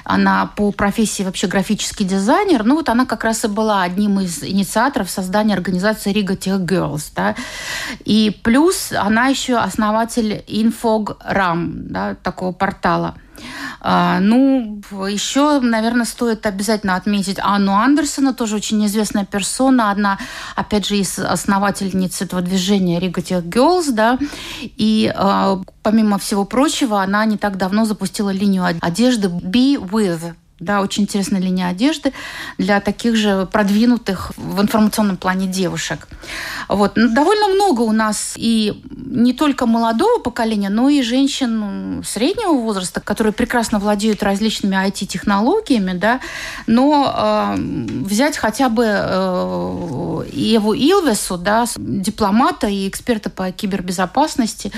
Она 0.09 0.47
по 0.55 0.71
профессии 0.71 1.21
вообще 1.21 1.45
графический 1.45 2.03
дизайнер. 2.03 2.63
Ну 2.63 2.75
вот 2.75 2.89
она 2.89 3.05
как 3.05 3.23
раз 3.23 3.45
и 3.45 3.47
была 3.47 3.83
одним 3.83 4.19
из 4.19 4.41
инициаторов 4.43 5.07
создания 5.07 5.53
организации 5.53 6.11
Riga 6.11 6.35
Tech 6.35 6.65
Girls. 6.65 7.11
Да? 7.15 7.35
И 8.05 8.35
плюс 8.43 8.91
она 8.91 9.27
еще 9.27 9.57
основатель 9.57 10.43
Infog.ram, 10.47 11.71
да, 11.89 12.15
такого 12.15 12.53
портала. 12.53 13.15
А, 13.81 14.19
ну, 14.19 14.81
еще, 15.07 15.59
наверное, 15.59 16.05
стоит 16.05 16.45
обязательно 16.45 16.95
отметить 16.95 17.37
Анну 17.39 17.73
Андерсона, 17.73 18.33
тоже 18.33 18.57
очень 18.57 18.85
известная 18.85 19.25
персона, 19.25 19.91
одна, 19.91 20.19
опять 20.55 20.85
же, 20.85 20.97
из 20.97 21.17
основательниц 21.17 22.21
этого 22.21 22.41
движения 22.41 22.99
Riga 22.99 23.23
Tech 23.23 23.43
Girls, 23.43 23.91
да, 23.91 24.19
и 24.61 25.11
а, 25.15 25.61
помимо 25.83 26.17
всего 26.19 26.45
прочего, 26.45 27.01
она 27.01 27.25
не 27.25 27.37
так 27.37 27.57
давно 27.57 27.85
запустила 27.85 28.31
линию 28.31 28.65
одежды 28.81 29.27
Be 29.27 29.75
With, 29.75 29.98
cuida. 29.99 30.37
Да, 30.59 30.81
очень 30.81 31.03
интересная 31.03 31.39
линия 31.39 31.67
одежды 31.67 32.13
для 32.57 32.81
таких 32.81 33.15
же 33.15 33.47
продвинутых 33.51 34.31
в 34.37 34.61
информационном 34.61 35.17
плане 35.17 35.47
девушек. 35.47 36.07
Вот. 36.67 36.93
Ну, 36.95 37.13
довольно 37.13 37.47
много 37.47 37.81
у 37.81 37.91
нас 37.91 38.33
и 38.35 38.81
не 38.93 39.33
только 39.33 39.65
молодого 39.65 40.19
поколения, 40.19 40.69
но 40.69 40.89
и 40.89 41.01
женщин 41.01 42.03
среднего 42.05 42.53
возраста, 42.53 42.99
которые 42.99 43.33
прекрасно 43.33 43.79
владеют 43.79 44.21
различными 44.21 44.75
IT-технологиями, 44.75 45.93
да, 45.93 46.19
но 46.67 47.13
э, 47.15 47.55
взять 47.57 48.37
хотя 48.37 48.69
бы 48.69 48.85
э, 48.85 50.23
Еву 50.31 50.73
Илвесу, 50.73 51.37
да, 51.37 51.65
дипломата 51.77 52.67
и 52.67 52.87
эксперта 52.87 53.29
по 53.29 53.51
кибербезопасности, 53.51 54.71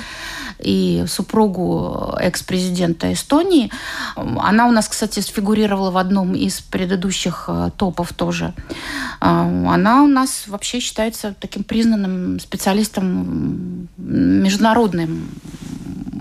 и 0.60 1.06
супругу 1.08 2.16
экс-президента 2.20 3.12
Эстонии. 3.12 3.72
Она 4.16 4.68
у 4.68 4.72
нас, 4.72 4.88
кстати, 4.88 5.20
сфигурировала 5.20 5.71
в 5.75 5.98
одном 5.98 6.36
из 6.36 6.62
предыдущих 6.62 7.46
э, 7.48 7.72
топов 7.78 8.13
тоже. 8.13 8.54
А, 9.20 9.44
она 9.74 10.04
у 10.04 10.08
нас 10.08 10.46
вообще 10.48 10.80
считается 10.80 11.36
таким 11.40 11.63
признанным 11.63 12.40
специалистом 12.40 13.88
международным 13.98 15.30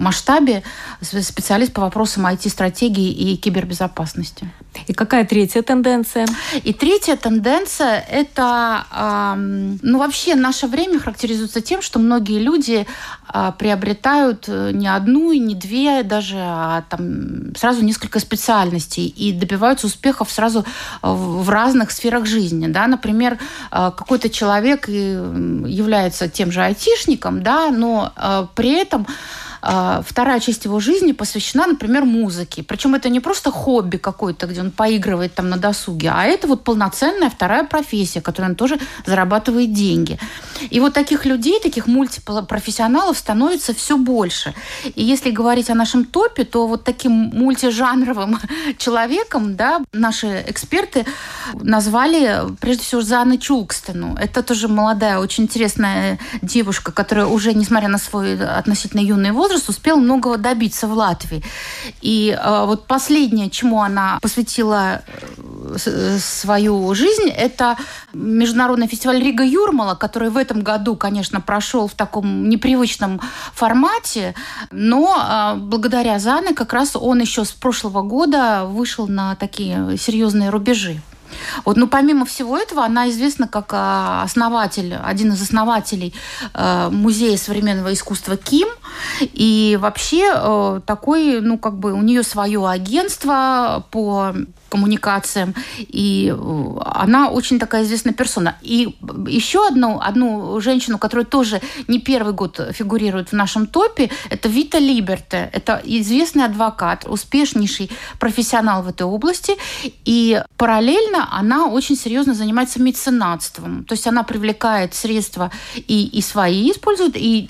масштабе 0.00 0.62
специалист 1.02 1.72
по 1.72 1.82
вопросам 1.82 2.26
IT-стратегии 2.26 3.10
и 3.10 3.36
кибербезопасности. 3.36 4.48
И 4.86 4.92
какая 4.92 5.24
третья 5.24 5.62
тенденция? 5.62 6.26
И 6.62 6.72
третья 6.72 7.16
тенденция– 7.16 8.04
это, 8.10 8.86
э, 8.92 9.34
ну, 9.82 9.98
вообще 9.98 10.34
наше 10.34 10.66
время 10.68 11.00
характеризуется 11.00 11.60
тем, 11.60 11.82
что 11.82 11.98
многие 11.98 12.38
люди 12.38 12.86
э, 13.32 13.52
приобретают 13.58 14.44
э, 14.48 14.70
не 14.72 14.88
одну 14.88 15.32
и 15.32 15.38
не 15.38 15.54
две 15.54 16.02
даже, 16.02 16.36
а 16.38 16.84
там 16.88 17.54
сразу 17.56 17.84
несколько 17.84 18.20
специальностей 18.20 19.06
и 19.06 19.32
добиваются 19.32 19.86
успехов 19.86 20.30
сразу 20.30 20.64
в 21.02 21.48
разных 21.50 21.90
сферах 21.90 22.26
жизни, 22.26 22.68
да, 22.68 22.86
например, 22.86 23.34
э, 23.34 23.90
какой-то 23.96 24.30
человек 24.30 24.88
является 24.88 26.28
тем 26.28 26.52
же 26.52 26.62
айтишником, 26.62 27.42
да, 27.42 27.70
но 27.70 28.12
э, 28.16 28.46
при 28.54 28.70
этом 28.70 29.06
а, 29.06 29.12
вторая 29.62 30.40
часть 30.40 30.64
его 30.64 30.80
жизни 30.80 31.12
посвящена, 31.12 31.66
например, 31.66 32.04
музыке. 32.04 32.62
Причем 32.62 32.94
это 32.94 33.08
не 33.08 33.20
просто 33.20 33.50
хобби 33.50 33.96
какое-то, 33.96 34.46
где 34.46 34.60
он 34.60 34.70
поигрывает 34.70 35.34
там 35.34 35.48
на 35.50 35.56
досуге, 35.56 36.10
а 36.14 36.24
это 36.24 36.46
вот 36.46 36.64
полноценная 36.64 37.30
вторая 37.30 37.64
профессия, 37.64 38.20
которой 38.20 38.46
он 38.46 38.54
тоже 38.54 38.78
зарабатывает 39.06 39.72
деньги. 39.72 40.18
И 40.70 40.80
вот 40.80 40.94
таких 40.94 41.26
людей, 41.26 41.60
таких 41.60 41.86
мультипрофессионалов 41.86 43.18
становится 43.18 43.74
все 43.74 43.96
больше. 43.96 44.54
И 44.94 45.02
если 45.02 45.30
говорить 45.30 45.70
о 45.70 45.74
нашем 45.74 46.04
топе, 46.04 46.44
то 46.44 46.66
вот 46.66 46.84
таким 46.84 47.12
мультижанровым 47.12 48.38
человеком, 48.78 49.56
да, 49.56 49.82
наши 49.92 50.44
эксперты 50.46 51.06
назвали 51.54 52.42
прежде 52.60 52.84
всего 52.84 53.02
Заны 53.02 53.38
Чулкстену. 53.38 54.16
Это 54.16 54.42
тоже 54.42 54.68
молодая, 54.68 55.18
очень 55.18 55.44
интересная 55.44 56.18
девушка, 56.42 56.92
которая 56.92 57.26
уже, 57.26 57.54
несмотря 57.54 57.88
на 57.88 57.98
свой 57.98 58.38
относительно 58.40 59.00
юный 59.00 59.32
возраст, 59.32 59.49
возраст 59.50 59.68
успел 59.68 59.96
многого 59.96 60.36
добиться 60.36 60.86
в 60.86 60.92
Латвии. 60.92 61.42
И 62.00 62.30
э, 62.30 62.64
вот 62.66 62.86
последнее, 62.86 63.50
чему 63.50 63.82
она 63.82 64.18
посвятила 64.22 65.02
э, 65.86 66.18
свою 66.18 66.94
жизнь, 66.94 67.28
это 67.28 67.76
международный 68.12 68.86
фестиваль 68.86 69.20
Рига 69.20 69.44
Юрмала, 69.44 69.96
который 69.96 70.30
в 70.30 70.36
этом 70.36 70.62
году, 70.62 70.94
конечно, 70.94 71.40
прошел 71.40 71.88
в 71.88 71.94
таком 71.94 72.48
непривычном 72.48 73.20
формате, 73.52 74.34
но 74.70 75.16
э, 75.18 75.58
благодаря 75.58 76.20
Зане 76.20 76.54
как 76.54 76.72
раз 76.72 76.94
он 76.94 77.20
еще 77.20 77.44
с 77.44 77.50
прошлого 77.50 78.02
года 78.02 78.66
вышел 78.66 79.08
на 79.08 79.34
такие 79.34 79.96
серьезные 79.98 80.50
рубежи. 80.50 81.00
Вот, 81.64 81.76
но 81.76 81.86
помимо 81.86 82.24
всего 82.24 82.58
этого, 82.58 82.84
она 82.84 83.08
известна 83.10 83.48
как 83.48 83.72
а, 83.72 84.22
основатель, 84.22 84.94
один 84.94 85.32
из 85.32 85.42
основателей 85.42 86.14
э, 86.54 86.88
Музея 86.90 87.36
современного 87.36 87.92
искусства 87.92 88.36
Ким. 88.36 88.68
И 89.20 89.78
вообще 89.80 90.32
э, 90.34 90.80
такой, 90.86 91.40
ну, 91.40 91.58
как 91.58 91.78
бы 91.78 91.92
у 91.92 92.02
нее 92.02 92.22
свое 92.22 92.68
агентство 92.68 93.84
по 93.90 94.34
коммуникациям. 94.70 95.54
И 95.78 96.34
э, 96.34 96.80
она 96.84 97.28
очень 97.28 97.58
такая 97.58 97.82
известная 97.84 98.14
персона. 98.14 98.56
И 98.62 98.96
еще 99.26 99.66
одну, 99.66 100.00
одну 100.00 100.60
женщину, 100.60 100.98
которая 100.98 101.26
тоже 101.26 101.60
не 101.88 101.98
первый 101.98 102.32
год 102.32 102.60
фигурирует 102.72 103.30
в 103.30 103.32
нашем 103.34 103.66
топе, 103.66 104.10
это 104.30 104.48
Вита 104.48 104.78
Либерте. 104.78 105.50
Это 105.52 105.80
известный 105.84 106.44
адвокат, 106.44 107.04
успешнейший 107.06 107.90
профессионал 108.18 108.82
в 108.82 108.88
этой 108.88 109.06
области. 109.06 109.56
И 110.04 110.42
параллельно 110.56 111.28
она 111.30 111.66
очень 111.66 111.96
серьезно 111.96 112.34
занимается 112.34 112.80
меценатством. 112.80 113.84
То 113.84 113.94
есть 113.94 114.06
она 114.06 114.22
привлекает 114.22 114.94
средства 114.94 115.50
и, 115.74 116.06
и 116.06 116.22
свои 116.22 116.70
использует, 116.70 117.16
и 117.16 117.48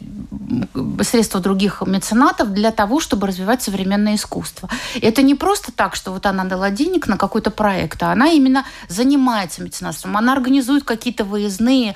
средства 1.02 1.40
других 1.40 1.82
меценатов 1.86 2.52
для 2.52 2.70
того, 2.70 3.00
чтобы 3.00 3.26
развивать 3.26 3.62
современное 3.62 4.14
искусство. 4.14 4.68
И 4.94 5.00
это 5.00 5.22
не 5.22 5.34
просто 5.34 5.72
так, 5.72 5.94
что 5.94 6.12
вот 6.12 6.26
она 6.26 6.44
дала 6.44 6.70
денег 6.70 7.06
на 7.10 7.18
какой-то 7.18 7.50
проект, 7.50 8.02
а 8.02 8.12
она 8.12 8.28
именно 8.28 8.64
занимается 8.88 9.62
меценатством. 9.62 10.16
Она 10.16 10.32
организует 10.32 10.84
какие-то 10.84 11.24
выездные 11.24 11.94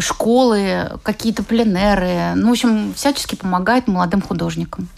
школы, 0.00 0.98
какие-то 1.02 1.42
пленеры. 1.42 2.32
Ну, 2.36 2.48
в 2.48 2.52
общем, 2.52 2.94
всячески 2.94 3.34
помогает 3.34 3.88
молодым 3.88 4.22
художникам. 4.22 4.88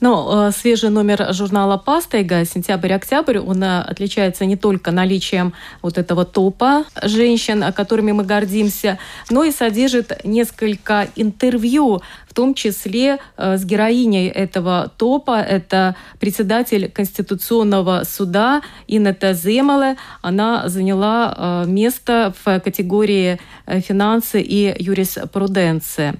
Но 0.00 0.48
э, 0.48 0.52
свежий 0.52 0.90
номер 0.90 1.32
журнала 1.32 1.78
«Пастайга» 1.78 2.44
сентябрь-октябрь, 2.44 3.38
он 3.38 3.62
э, 3.62 3.80
отличается 3.80 4.44
не 4.44 4.56
только 4.56 4.90
наличием 4.90 5.54
вот 5.80 5.96
этого 5.96 6.24
топа 6.24 6.84
женщин, 7.02 7.64
которыми 7.72 8.12
мы 8.12 8.24
гордимся, 8.24 8.98
но 9.30 9.44
и 9.44 9.50
содержит 9.50 10.24
несколько 10.24 11.08
интервью, 11.16 12.02
в 12.28 12.34
том 12.34 12.54
числе 12.54 13.18
э, 13.36 13.56
с 13.56 13.64
героиней 13.64 14.28
этого 14.28 14.92
топа. 14.98 15.40
Это 15.40 15.96
председатель 16.20 16.90
Конституционного 16.90 18.02
суда 18.04 18.60
Инета 18.86 19.32
Земале. 19.32 19.96
Она 20.20 20.68
заняла 20.68 21.64
место 21.66 22.34
в 22.44 22.60
категории 22.60 23.38
«Финансы 23.66 24.42
и 24.42 24.74
юриспруденция». 24.78 26.16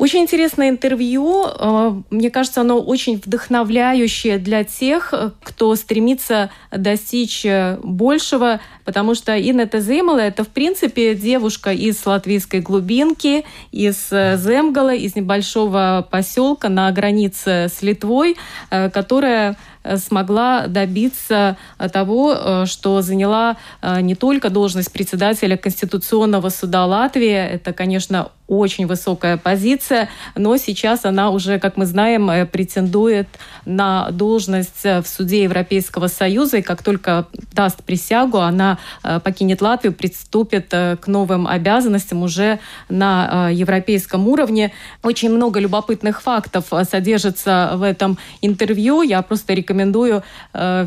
Очень 0.00 0.20
интересное 0.20 0.70
интервью. 0.70 1.44
Э, 1.44 1.92
мне 2.08 2.30
кажется, 2.30 2.62
оно 2.62 2.80
очень 2.80 3.18
вдохновляющее 3.22 4.38
для 4.38 4.64
тех, 4.64 5.12
кто 5.42 5.74
стремится 5.74 6.48
достичь 6.70 7.44
э, 7.44 7.78
большего, 7.82 8.60
потому 8.86 9.14
что 9.14 9.36
Инна 9.36 9.68
Земала– 9.70 10.20
это, 10.20 10.42
в 10.42 10.48
принципе, 10.48 11.14
девушка 11.14 11.72
из 11.72 12.06
латвийской 12.06 12.62
глубинки, 12.62 13.44
из 13.72 14.08
э, 14.10 14.38
Земгала, 14.38 14.94
из 14.94 15.16
небольшого 15.16 16.08
поселка 16.10 16.70
на 16.70 16.90
границе 16.92 17.68
с 17.68 17.82
Литвой, 17.82 18.38
которая 18.70 19.58
смогла 19.96 20.66
добиться 20.66 21.58
того, 21.92 22.64
что 22.66 23.02
заняла 23.02 23.56
не 23.82 24.14
только 24.14 24.50
должность 24.50 24.92
председателя 24.92 25.56
Конституционного 25.56 26.48
суда 26.50 26.86
Латвии, 26.86 27.32
это, 27.32 27.72
конечно, 27.72 28.30
очень 28.50 28.86
высокая 28.86 29.36
позиция, 29.36 30.08
но 30.34 30.56
сейчас 30.56 31.04
она 31.04 31.30
уже, 31.30 31.60
как 31.60 31.76
мы 31.76 31.86
знаем, 31.86 32.28
э, 32.28 32.46
претендует 32.46 33.28
на 33.64 34.10
должность 34.10 34.84
э, 34.84 35.00
в 35.00 35.06
суде 35.06 35.44
Европейского 35.44 36.08
Союза, 36.08 36.58
и 36.58 36.62
как 36.62 36.82
только 36.82 37.28
даст 37.52 37.84
присягу, 37.84 38.38
она 38.38 38.78
э, 39.04 39.20
покинет 39.20 39.62
Латвию, 39.62 39.94
приступит 39.94 40.70
к 40.70 41.00
новым 41.06 41.46
обязанностям 41.46 42.22
уже 42.22 42.58
на 42.88 43.50
европейском 43.50 44.26
уровне. 44.26 44.72
Очень 45.02 45.30
много 45.30 45.60
любопытных 45.60 46.20
фактов 46.22 46.66
содержится 46.90 47.72
в 47.74 47.82
этом 47.82 48.18
интервью. 48.42 49.02
Я 49.02 49.22
просто 49.22 49.54
рекомендую 49.54 50.22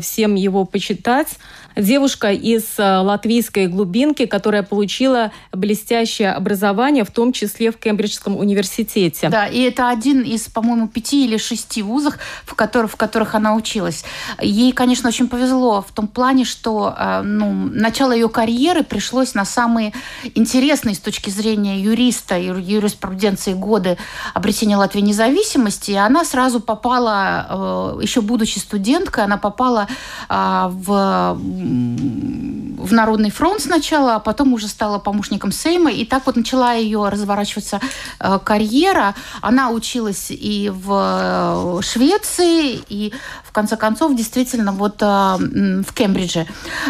всем 0.00 0.34
его 0.34 0.64
почитать. 0.64 1.38
Девушка 1.76 2.32
из 2.32 2.64
латвийской 2.78 3.66
глубинки, 3.66 4.26
которая 4.26 4.62
получила 4.62 5.32
блестящее 5.52 6.32
образование, 6.32 7.04
в 7.04 7.10
том 7.10 7.32
числе 7.32 7.70
в 7.70 7.76
Кембриджском 7.76 8.36
университете. 8.36 9.28
Да, 9.28 9.46
и 9.46 9.60
это 9.62 9.88
один 9.88 10.22
из, 10.22 10.42
по-моему, 10.42 10.88
пяти 10.88 11.24
или 11.24 11.36
шести 11.36 11.82
вузов, 11.82 12.14
в 12.44 12.54
которых, 12.54 12.92
в 12.92 12.96
которых 12.96 13.34
она 13.34 13.54
училась. 13.54 14.04
Ей, 14.40 14.72
конечно, 14.72 15.08
очень 15.08 15.28
повезло 15.28 15.82
в 15.82 15.92
том 15.92 16.06
плане, 16.06 16.44
что 16.44 16.94
э, 16.96 17.22
ну, 17.22 17.52
начало 17.52 18.12
ее 18.12 18.28
карьеры 18.28 18.82
пришлось 18.82 19.34
на 19.34 19.44
самые 19.44 19.92
интересные 20.34 20.94
с 20.94 20.98
точки 20.98 21.30
зрения 21.30 21.80
юриста 21.80 22.38
и 22.38 22.46
юриспруденции 22.46 23.54
годы 23.54 23.96
обретения 24.32 24.76
Латвии 24.76 25.00
независимости. 25.00 25.92
И 25.92 25.96
она 25.96 26.24
сразу 26.24 26.60
попала, 26.60 27.96
э, 27.98 28.02
еще 28.02 28.20
будучи 28.20 28.58
студенткой, 28.58 29.24
она 29.24 29.38
попала 29.38 29.88
э, 30.28 30.66
в, 30.70 31.38
в 31.64 32.92
Народный 32.92 33.30
фронт 33.30 33.62
сначала, 33.62 34.16
а 34.16 34.18
потом 34.18 34.52
уже 34.52 34.68
стала 34.68 34.98
помощником 34.98 35.52
Сейма. 35.52 35.90
И 35.90 36.04
так 36.04 36.26
вот 36.26 36.36
начала 36.36 36.74
ее 36.74 37.08
разворачиваться 37.08 37.80
карьера. 38.44 39.14
Она 39.40 39.70
училась 39.70 40.26
и 40.30 40.70
в 40.74 41.80
Швеции, 41.82 42.80
и 42.88 43.12
в 43.44 43.52
конце 43.52 43.76
концов 43.76 44.14
действительно 44.14 44.72
вот 44.72 45.00
в 45.00 45.86
Кембридже. 45.94 46.46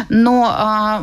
Но 0.09 1.01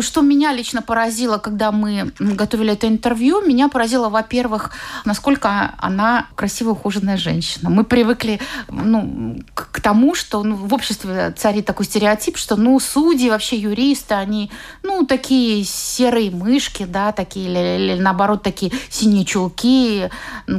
что 0.00 0.22
меня 0.22 0.52
лично 0.52 0.80
поразило, 0.80 1.38
когда 1.38 1.70
мы 1.70 2.12
готовили 2.18 2.72
это 2.72 2.88
интервью, 2.88 3.42
меня 3.42 3.68
поразило, 3.68 4.08
во-первых, 4.08 4.70
насколько 5.04 5.74
она 5.78 6.26
красивая, 6.34 6.72
ухоженная 6.72 7.18
женщина. 7.18 7.68
Мы 7.68 7.84
привыкли 7.84 8.40
ну, 8.68 9.42
к 9.54 9.80
тому, 9.82 10.14
что 10.14 10.42
ну, 10.42 10.54
в 10.56 10.72
обществе 10.72 11.34
царит 11.36 11.66
такой 11.66 11.84
стереотип, 11.84 12.38
что 12.38 12.56
ну, 12.56 12.77
судьи, 12.80 13.30
вообще 13.30 13.56
юристы, 13.56 14.14
они 14.14 14.50
ну, 14.82 15.06
такие 15.06 15.64
серые 15.64 16.30
мышки, 16.30 16.84
да, 16.84 17.12
такие, 17.12 17.46
или, 17.46 17.92
или 17.92 18.00
наоборот, 18.00 18.42
такие 18.42 18.72
синие 18.90 19.24
чулки, 19.24 20.10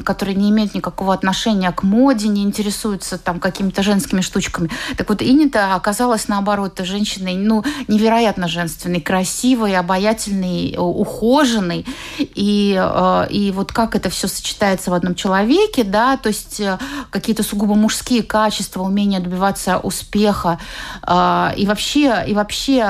которые 0.04 0.36
не 0.36 0.50
имеют 0.50 0.74
никакого 0.74 1.14
отношения 1.14 1.72
к 1.72 1.84
моде, 1.84 2.28
не 2.28 2.44
интересуются 2.44 3.18
там 3.18 3.40
какими-то 3.40 3.84
женскими 3.84 4.22
штучками. 4.22 4.70
Так 4.98 5.10
вот, 5.10 5.22
Инита 5.22 5.76
оказалась 5.76 6.28
наоборот 6.28 6.80
женщиной, 6.80 7.36
ну, 7.36 7.64
невероятно 7.88 8.48
женственной, 8.48 9.02
красивой, 9.02 9.76
обаятельной, 9.76 10.76
ухоженной. 10.78 11.86
И, 12.20 12.76
э, 12.80 13.28
и 13.30 13.52
вот 13.52 13.72
как 13.72 13.96
это 13.96 14.10
все 14.10 14.28
сочетается 14.28 14.92
в 14.92 14.94
одном 14.94 15.16
человеке, 15.16 15.84
да, 15.84 16.18
то 16.18 16.30
есть 16.30 16.60
э, 16.60 16.78
какие-то 17.10 17.44
сугубо 17.44 17.76
мужские 17.76 18.24
качества, 18.24 18.82
умение 18.84 19.20
добиваться 19.20 19.80
успеха. 19.80 20.60
Э, 21.06 21.52
и 21.56 21.66
вообще, 21.66 22.09
и 22.28 22.34
вообще 22.34 22.82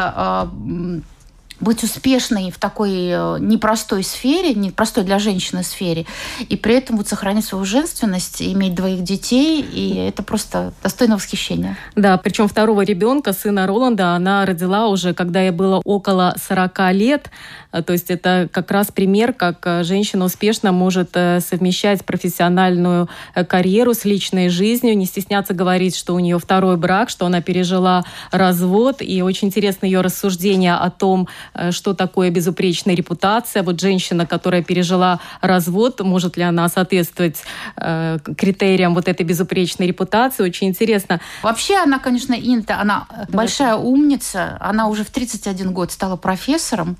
быть 1.60 1.84
успешной 1.84 2.52
в 2.52 2.58
такой 2.58 3.10
э, 3.10 3.38
непростой 3.40 4.04
сфере, 4.04 4.54
непростой 4.54 5.04
для 5.04 5.20
женщины 5.20 5.64
сфере, 5.64 6.06
и 6.48 6.56
при 6.56 6.76
этом 6.76 6.98
вот 6.98 7.08
сохранить 7.08 7.46
свою 7.46 7.66
женственность, 7.66 8.42
иметь 8.42 8.76
двоих 8.76 9.04
детей, 9.04 9.62
и 9.62 9.96
это 9.96 10.24
просто 10.24 10.74
достойно 10.82 11.16
восхищения. 11.16 11.78
Да, 11.96 12.18
причем 12.18 12.48
второго 12.48 12.82
ребенка, 12.82 13.34
сына 13.34 13.68
Роланда, 13.68 14.16
она 14.16 14.46
родила 14.46 14.88
уже, 14.88 15.14
когда 15.14 15.42
ей 15.42 15.52
было 15.52 15.82
около 15.84 16.36
40 16.48 16.94
лет, 16.94 17.30
то 17.72 17.94
есть 17.94 18.10
это 18.10 18.50
как 18.52 18.72
раз 18.72 18.92
пример, 18.92 19.34
как 19.34 19.66
э, 19.66 19.84
женщина 19.84 20.26
успешно 20.26 20.72
может 20.72 21.12
совмещать 21.12 22.06
профессиональную 22.06 23.10
карьеру 23.48 23.94
с 23.94 24.06
личной 24.06 24.50
жизнью, 24.50 24.98
не 24.98 25.06
стесняться 25.06 25.54
говорить, 25.54 25.96
что 25.96 26.14
у 26.14 26.20
нее 26.20 26.40
второй 26.40 26.78
брак, 26.78 27.10
что 27.10 27.26
она 27.26 27.42
пережила 27.42 28.04
развод, 28.32 29.02
и 29.02 29.22
очень 29.22 29.48
интересно 29.48 29.86
ее 29.86 30.02
рассуждение 30.02 30.76
о 30.76 30.90
том, 30.90 31.28
Э, 31.54 31.72
что 31.72 31.94
такое 31.94 32.30
безупречная 32.30 32.96
репутация. 32.96 33.64
Вот 33.64 33.80
женщина, 33.80 34.26
которая 34.26 34.64
пережила 34.64 35.20
развод, 35.42 36.00
может 36.02 36.38
ли 36.38 36.44
она 36.44 36.70
соответствовать 36.70 37.44
э, 37.78 38.18
критериям 38.38 38.96
вот 38.96 39.08
этой 39.08 39.26
безупречной 39.26 39.88
репутации. 39.88 40.44
Очень 40.44 40.68
интересно. 40.68 41.20
Вообще 41.44 41.78
она, 41.78 42.00
конечно, 42.00 42.34
Инта, 42.34 42.80
она 42.80 43.08
большая 43.30 43.76
умница. 43.76 44.58
Она 44.60 44.88
уже 44.88 45.04
в 45.04 45.10
31 45.10 45.74
год 45.74 45.92
стала 45.92 46.16
профессором. 46.16 46.98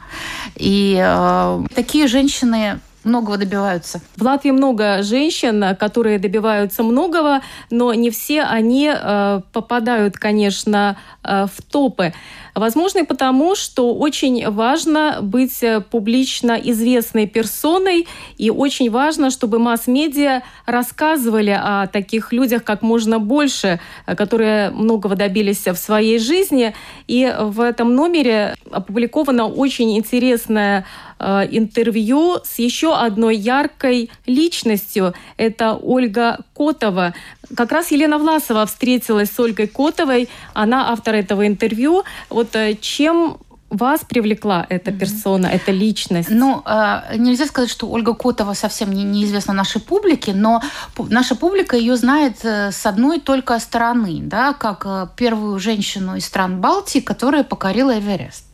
И 0.60 1.02
э, 1.02 1.64
такие 1.74 2.08
женщины 2.08 2.80
многого 3.04 3.38
добиваются. 3.38 4.02
В 4.16 4.24
Латвии 4.24 4.52
много 4.52 5.02
женщин, 5.04 5.76
которые 5.78 6.20
добиваются 6.20 6.84
многого, 6.84 7.42
но 7.70 7.94
не 7.94 8.10
все 8.10 8.44
они 8.44 8.92
э, 8.94 9.42
попадают, 9.54 10.18
конечно, 10.18 10.98
э, 11.24 11.46
в 11.46 11.62
топы. 11.62 12.14
Возможно, 12.56 13.06
потому, 13.06 13.56
что 13.56 13.96
очень 13.96 14.50
важно 14.50 15.20
быть 15.22 15.64
э, 15.64 15.82
публично 15.82 16.54
известной 16.54 17.28
персоной, 17.28 18.08
и 18.38 18.50
очень 18.50 18.90
важно, 18.90 19.30
чтобы 19.30 19.60
масс-медиа 19.60 20.42
рассказывали 20.66 21.58
о 21.58 21.88
таких 21.88 22.34
людях 22.34 22.64
как 22.64 22.82
можно 22.82 23.20
больше, 23.20 23.80
э, 24.06 24.16
которые 24.16 24.72
многого 24.72 25.16
добились 25.16 25.66
в 25.68 25.76
своей 25.76 26.20
жизни. 26.20 26.74
И 27.08 27.34
в 27.40 27.62
этом 27.62 27.96
номере 27.96 28.56
опубликовано 28.72 29.48
очень 29.48 29.98
интересное 29.98 30.86
э, 31.20 31.48
интервью 31.52 32.38
с 32.44 32.60
еще 32.60 32.96
одной 32.96 33.36
яркой 33.36 34.10
личностью. 34.26 35.14
Это 35.38 35.76
Ольга 35.76 36.40
Котова. 36.56 37.14
Как 37.56 37.72
раз 37.72 37.92
Елена 37.92 38.18
Власова 38.18 38.66
встретилась 38.66 39.32
с 39.32 39.40
Ольгой 39.40 39.68
Котовой. 39.68 40.30
Она 40.54 40.92
автор 40.92 41.16
этого 41.16 41.46
интервью. 41.46 42.04
Вот 42.30 42.56
э, 42.56 42.76
чем 42.80 43.38
вас 43.70 44.02
привлекла 44.08 44.66
эта 44.68 44.92
персона, 44.92 45.48
mm-hmm. 45.48 45.56
эта 45.56 45.72
личность? 45.72 46.30
Ну, 46.32 46.64
э, 46.66 47.18
нельзя 47.18 47.46
сказать, 47.46 47.70
что 47.70 47.88
Ольга 47.88 48.14
Котова 48.14 48.54
совсем 48.54 48.92
не, 48.92 49.04
неизвестна 49.04 49.54
нашей 49.54 49.82
публике, 49.82 50.34
но 50.34 50.62
наша 50.98 51.36
публика 51.36 51.78
ее 51.78 51.96
знает 51.96 52.44
с 52.44 52.86
одной 52.86 53.20
только 53.20 53.60
стороны, 53.60 54.22
да, 54.22 54.54
как 54.54 55.16
первую 55.16 55.60
женщину 55.60 56.16
из 56.16 56.26
стран 56.26 56.62
Балтии, 56.62 57.00
которая 57.00 57.44
покорила 57.44 58.00
Эверест. 58.00 58.49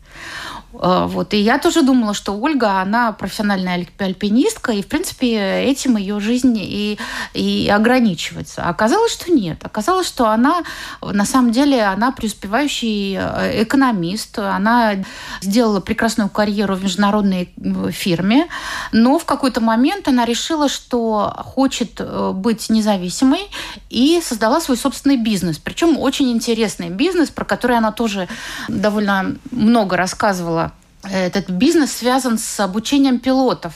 А, 0.82 1.08
вот. 1.08 1.34
И 1.34 1.38
я 1.38 1.58
тоже 1.58 1.82
думала, 1.82 2.14
что 2.14 2.34
Ольга, 2.34 2.82
она 2.82 3.12
профессиональная 3.12 3.88
альпинистка, 3.98 4.72
и, 4.72 4.82
в 4.82 4.88
принципе, 4.88 5.64
этим 5.64 5.98
ее 5.98 6.20
жизнь 6.20 6.58
и, 6.58 6.98
и 7.34 7.70
ограничивается. 7.70 8.64
А 8.64 8.70
оказалось, 8.70 9.14
что 9.14 9.32
нет. 9.32 9.60
Оказалось, 9.64 10.08
что 10.08 10.30
она, 10.30 10.64
на 11.02 11.26
самом 11.26 11.52
деле, 11.52 11.84
она 11.84 12.12
преуспевающий 12.12 13.18
э, 13.18 13.64
экономист. 13.64 14.40
Она 14.40 14.96
сделала 15.42 15.80
прекрасную 15.80 16.30
карьеру 16.30 16.76
в 16.76 16.84
международной 16.84 17.50
фирме, 17.92 18.48
но 18.92 19.20
в 19.20 19.26
какой-то 19.26 19.62
момент 19.62 20.08
она 20.08 20.26
решила, 20.26 20.70
что 20.70 21.34
хочет 21.38 22.00
э, 22.00 22.32
быть 22.34 22.70
независимой 22.70 23.50
и 23.90 24.22
создала 24.22 24.60
свой 24.60 24.78
собственный 24.78 25.18
бизнес. 25.18 25.58
Причем 25.58 25.98
очень 25.98 26.32
интересный 26.32 26.90
бизнес, 26.90 27.30
про 27.30 27.46
который 27.46 27.78
она 27.78 27.92
тоже 27.92 28.28
довольно 28.68 29.36
много 29.52 29.98
рассказывала 29.98 30.65
этот 31.10 31.50
бизнес 31.50 31.92
связан 31.92 32.38
с 32.38 32.60
обучением 32.60 33.20
пилотов. 33.20 33.74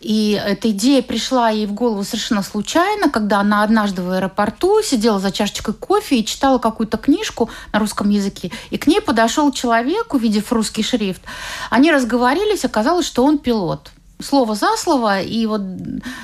И 0.00 0.32
эта 0.32 0.70
идея 0.70 1.02
пришла 1.02 1.48
ей 1.48 1.66
в 1.66 1.72
голову 1.72 2.04
совершенно 2.04 2.42
случайно, 2.42 3.08
когда 3.08 3.40
она 3.40 3.62
однажды 3.62 4.02
в 4.02 4.10
аэропорту 4.10 4.82
сидела 4.82 5.18
за 5.18 5.32
чашечкой 5.32 5.72
кофе 5.72 6.20
и 6.20 6.26
читала 6.26 6.58
какую-то 6.58 6.98
книжку 6.98 7.48
на 7.72 7.78
русском 7.78 8.10
языке. 8.10 8.50
И 8.68 8.76
к 8.76 8.86
ней 8.86 9.00
подошел 9.00 9.50
человек, 9.50 10.12
увидев 10.12 10.52
русский 10.52 10.82
шрифт. 10.82 11.22
Они 11.70 11.90
разговорились, 11.90 12.66
оказалось, 12.66 13.06
что 13.06 13.24
он 13.24 13.38
пилот 13.38 13.92
слово 14.22 14.54
за 14.54 14.76
слово, 14.76 15.20
и 15.22 15.46
вот 15.46 15.62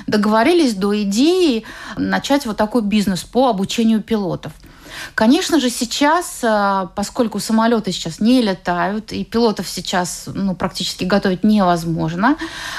договорились 0.07 0.75
до 0.75 1.01
идеи 1.03 1.63
начать 1.97 2.45
вот 2.45 2.57
такой 2.57 2.81
бизнес 2.81 3.23
по 3.23 3.49
обучению 3.49 4.01
пилотов. 4.01 4.53
Конечно 5.15 5.59
же, 5.59 5.69
сейчас, 5.69 6.39
э, 6.43 6.87
поскольку 6.95 7.39
самолеты 7.39 7.91
сейчас 7.91 8.19
не 8.19 8.41
летают, 8.41 9.11
и 9.11 9.23
пилотов 9.23 9.67
сейчас 9.67 10.25
ну, 10.33 10.55
практически 10.55 11.03
готовить 11.03 11.43
невозможно, 11.43 12.37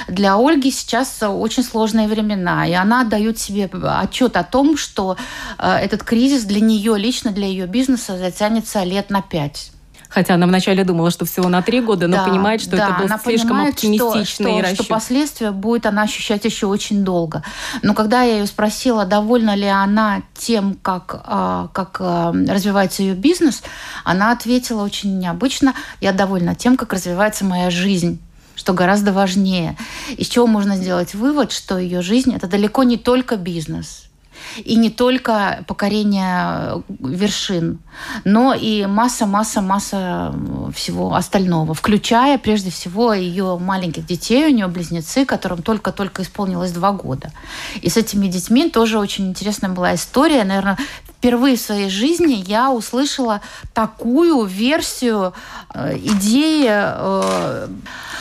для 0.09 0.37
Ольги 0.37 0.70
сейчас 0.70 1.22
очень 1.22 1.62
сложные 1.62 2.09
времена, 2.09 2.66
и 2.66 2.72
она 2.72 3.05
дает 3.05 3.38
себе 3.38 3.70
отчет 3.85 4.37
о 4.37 4.44
том, 4.44 4.77
что 4.77 5.16
э, 5.59 5.68
этот 5.68 6.03
кризис 6.03 6.44
для 6.44 6.61
нее 6.61 6.96
лично, 6.98 7.31
для 7.31 7.46
ее 7.46 7.66
бизнеса 7.66 8.18
затянется 8.18 8.83
лет 8.85 9.11
на 9.11 9.22
пять. 9.22 9.72
Хотя 10.12 10.35
она 10.35 10.46
вначале 10.46 10.85
думала, 10.85 11.11
что 11.11 11.25
всего 11.25 11.48
на 11.48 11.62
три 11.62 11.81
года, 11.81 12.07
но 12.07 12.18
да, 12.18 12.25
понимает, 12.25 12.61
что 12.61 12.77
да, 12.77 12.88
это 12.88 12.98
был 12.98 13.18
слишком 13.18 13.48
понимает, 13.48 13.75
оптимистичный 13.75 14.25
что, 14.27 14.35
что, 14.35 14.61
расчет. 14.61 14.75
что 14.75 14.85
последствия 14.85 15.51
будет 15.53 15.87
она 15.87 16.03
ощущать 16.03 16.44
еще 16.44 16.66
очень 16.66 17.03
долго. 17.03 17.42
Но 17.81 17.94
когда 17.94 18.22
я 18.22 18.38
ее 18.38 18.46
спросила, 18.46 19.07
довольна 19.07 19.55
ли 19.55 19.66
она 19.66 20.22
тем, 20.35 20.77
как, 20.83 21.22
а, 21.25 21.68
как 21.72 21.96
а, 22.01 22.33
развивается 22.33 23.03
ее 23.03 23.14
бизнес, 23.14 23.62
она 24.05 24.33
ответила 24.33 24.83
очень 24.83 25.18
необычно, 25.18 25.75
я 26.03 26.12
довольна 26.12 26.55
тем, 26.55 26.77
как 26.77 26.92
развивается 26.92 27.44
моя 27.44 27.70
жизнь 27.70 28.20
что 28.55 28.75
гораздо 28.75 29.12
важнее. 29.12 29.77
Из 30.16 30.29
чего 30.29 30.46
можно 30.46 30.77
сделать 30.77 31.14
вывод, 31.14 31.51
что 31.53 31.79
ее 31.79 32.03
жизнь 32.03 32.35
это 32.35 32.46
далеко 32.46 32.83
не 32.85 32.96
только 32.96 33.37
бизнес. 33.37 34.05
И 34.64 34.76
не 34.76 34.90
только 34.90 35.64
покорение 35.66 36.83
вершин, 37.00 37.78
но 38.24 38.55
и 38.55 38.87
масса-масса-масса 38.87 40.35
всего 40.74 41.14
остального, 41.14 41.74
включая 41.74 42.38
прежде 42.38 42.70
всего 42.70 43.12
ее 43.12 43.59
маленьких 43.59 44.07
детей, 44.07 44.46
у 44.46 44.50
нее 44.50 44.66
близнецы, 44.66 45.24
которым 45.24 45.62
только-только 45.62 46.22
исполнилось 46.22 46.72
два 46.72 46.92
года. 46.92 47.33
И 47.81 47.88
с 47.88 47.96
этими 47.96 48.26
детьми 48.26 48.70
тоже 48.70 48.98
очень 48.98 49.28
интересная 49.28 49.70
была 49.70 49.94
история. 49.94 50.44
Наверное, 50.44 50.78
впервые 51.09 51.57
в 51.57 51.61
своей 51.61 51.88
жизни 51.88 52.42
я 52.46 52.70
услышала 52.70 53.40
такую 53.72 54.44
версию 54.44 55.35
э, 55.74 55.96
идеи... 55.98 56.66
Э, 56.68 57.68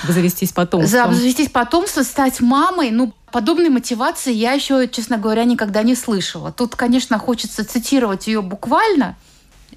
Завестись 0.07 0.51
потомством. 0.51 1.13
Завестись 1.13 1.49
потомством, 1.49 2.03
стать 2.03 2.41
мамой. 2.41 2.91
Ну, 2.91 3.13
подобной 3.31 3.69
мотивации 3.69 4.33
я 4.33 4.53
еще, 4.53 4.87
честно 4.87 5.17
говоря, 5.17 5.43
никогда 5.45 5.83
не 5.83 5.95
слышала. 5.95 6.51
Тут, 6.51 6.75
конечно, 6.75 7.17
хочется 7.17 7.65
цитировать 7.65 8.27
ее 8.27 8.41
буквально. 8.41 9.15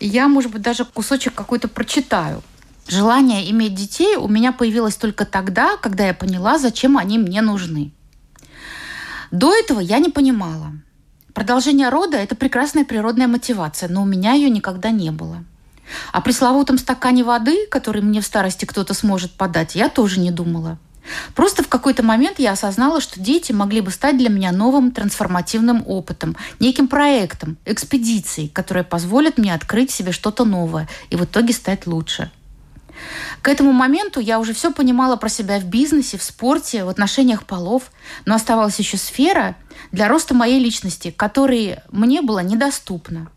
Я, 0.00 0.28
может 0.28 0.50
быть, 0.50 0.62
даже 0.62 0.84
кусочек 0.84 1.34
какой-то 1.34 1.68
прочитаю. 1.68 2.42
Желание 2.86 3.50
иметь 3.50 3.74
детей 3.74 4.16
у 4.16 4.28
меня 4.28 4.52
появилось 4.52 4.96
только 4.96 5.24
тогда, 5.24 5.76
когда 5.78 6.06
я 6.06 6.14
поняла, 6.14 6.58
зачем 6.58 6.98
они 6.98 7.18
мне 7.18 7.40
нужны. 7.40 7.92
До 9.30 9.54
этого 9.54 9.80
я 9.80 9.98
не 9.98 10.10
понимала. 10.10 10.72
Продолжение 11.32 11.88
рода– 11.88 12.16
это 12.18 12.36
прекрасная 12.36 12.84
природная 12.84 13.26
мотивация, 13.26 13.88
но 13.88 14.02
у 14.02 14.04
меня 14.04 14.34
ее 14.34 14.50
никогда 14.50 14.90
не 14.90 15.10
было. 15.10 15.44
О 16.12 16.20
пресловутом 16.20 16.78
стакане 16.78 17.24
воды, 17.24 17.66
который 17.70 18.02
мне 18.02 18.20
в 18.20 18.26
старости 18.26 18.64
кто-то 18.64 18.94
сможет 18.94 19.32
подать, 19.32 19.74
я 19.74 19.88
тоже 19.88 20.20
не 20.20 20.30
думала. 20.30 20.78
Просто 21.34 21.62
в 21.62 21.68
какой-то 21.68 22.02
момент 22.02 22.38
я 22.38 22.52
осознала, 22.52 23.00
что 23.00 23.20
дети 23.20 23.52
могли 23.52 23.80
бы 23.80 23.90
стать 23.90 24.16
для 24.16 24.28
меня 24.28 24.52
новым 24.52 24.90
трансформативным 24.90 25.84
опытом, 25.86 26.36
неким 26.60 26.88
проектом, 26.88 27.56
экспедицией, 27.64 28.48
которая 28.48 28.84
позволит 28.84 29.38
мне 29.38 29.54
открыть 29.54 29.90
себе 29.90 30.12
что-то 30.12 30.44
новое 30.44 30.88
и 31.10 31.16
в 31.16 31.24
итоге 31.24 31.52
стать 31.52 31.86
лучше. 31.86 32.30
К 33.42 33.48
этому 33.48 33.72
моменту 33.72 34.20
я 34.20 34.38
уже 34.38 34.54
все 34.54 34.70
понимала 34.72 35.16
про 35.16 35.28
себя 35.28 35.58
в 35.58 35.64
бизнесе, 35.64 36.16
в 36.16 36.22
спорте, 36.22 36.84
в 36.84 36.88
отношениях 36.88 37.44
полов, 37.44 37.90
но 38.24 38.34
оставалась 38.34 38.78
еще 38.78 38.96
сфера 38.96 39.56
для 39.92 40.08
роста 40.08 40.32
моей 40.32 40.60
личности, 40.60 41.10
которой 41.10 41.78
мне 41.90 42.22
было 42.22 42.38
недоступна. 42.38 43.28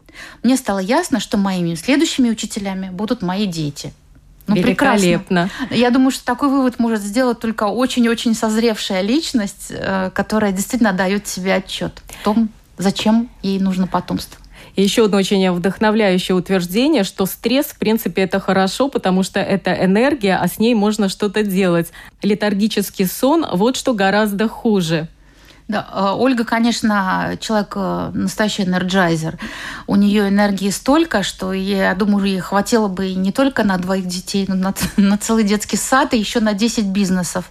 Мне 0.44 0.58
стало 0.58 0.80
ясно, 0.80 1.20
что 1.20 1.38
моими 1.38 1.76
следующими 1.76 2.30
учителями 2.30 2.90
будут 2.90 3.22
мои 3.22 3.46
дети– 3.46 3.94
ну, 4.48 4.56
Великолепно. 4.56 5.50
Прекрасно. 5.50 5.76
Я 5.76 5.92
думаю, 5.92 6.12
что 6.12 6.26
такой 6.26 6.50
вывод 6.50 6.80
может 6.80 7.02
сделать 7.02 7.40
только 7.40 7.66
очень-очень 7.66 8.34
созревшая 8.34 9.02
личность, 9.02 9.68
э, 9.70 10.10
которая 10.14 10.52
действительно 10.52 10.94
дает 10.94 11.28
себе 11.28 11.56
отчет 11.56 12.02
в 12.08 12.24
том, 12.24 12.50
зачем 12.78 13.30
ей 13.42 13.60
нужно 13.60 13.88
потомство. 13.88 14.40
И 14.76 14.84
еще 14.84 15.06
одно 15.06 15.18
очень 15.18 15.52
вдохновляющее 15.52 16.36
утверждение, 16.36 17.04
что 17.04 17.26
стресс, 17.26 17.66
в 17.68 17.80
принципе, 17.80 18.22
это 18.22 18.40
хорошо, 18.40 18.90
потому 18.90 19.24
что 19.24 19.40
это 19.40 19.74
энергия, 19.74 20.38
а 20.38 20.48
с 20.48 20.60
ней 20.60 20.76
можно 20.76 21.10
что-то 21.10 21.44
делать. 21.44 21.92
Летаргический 22.22 23.08
сон– 23.08 23.46
вот 23.54 23.76
что 23.76 23.94
гораздо 23.94 24.48
хуже. 24.48 25.08
Да, 25.68 25.86
э, 25.92 26.14
Ольга, 26.16 26.46
конечно, 26.46 27.36
человек 27.42 27.74
э, 27.76 28.12
настоящий 28.14 28.64
энерджайзер. 28.64 29.38
У 29.86 29.96
нее 29.98 30.30
энергии 30.30 30.70
столько, 30.70 31.24
что 31.24 31.52
я 31.52 31.94
думаю, 31.94 32.26
ей 32.26 32.40
хватило 32.40 32.88
бы 32.88 33.08
и 33.10 33.16
не 33.16 33.34
только 33.34 33.66
на 33.66 33.78
двоих 33.78 34.06
детей, 34.06 34.46
но 34.48 34.56
на, 34.56 34.74
на 34.98 35.18
целый 35.18 35.44
детский 35.44 35.76
сад 35.76 36.14
и 36.14 36.18
еще 36.18 36.40
на 36.40 36.54
10 36.54 36.86
бизнесов. 36.86 37.50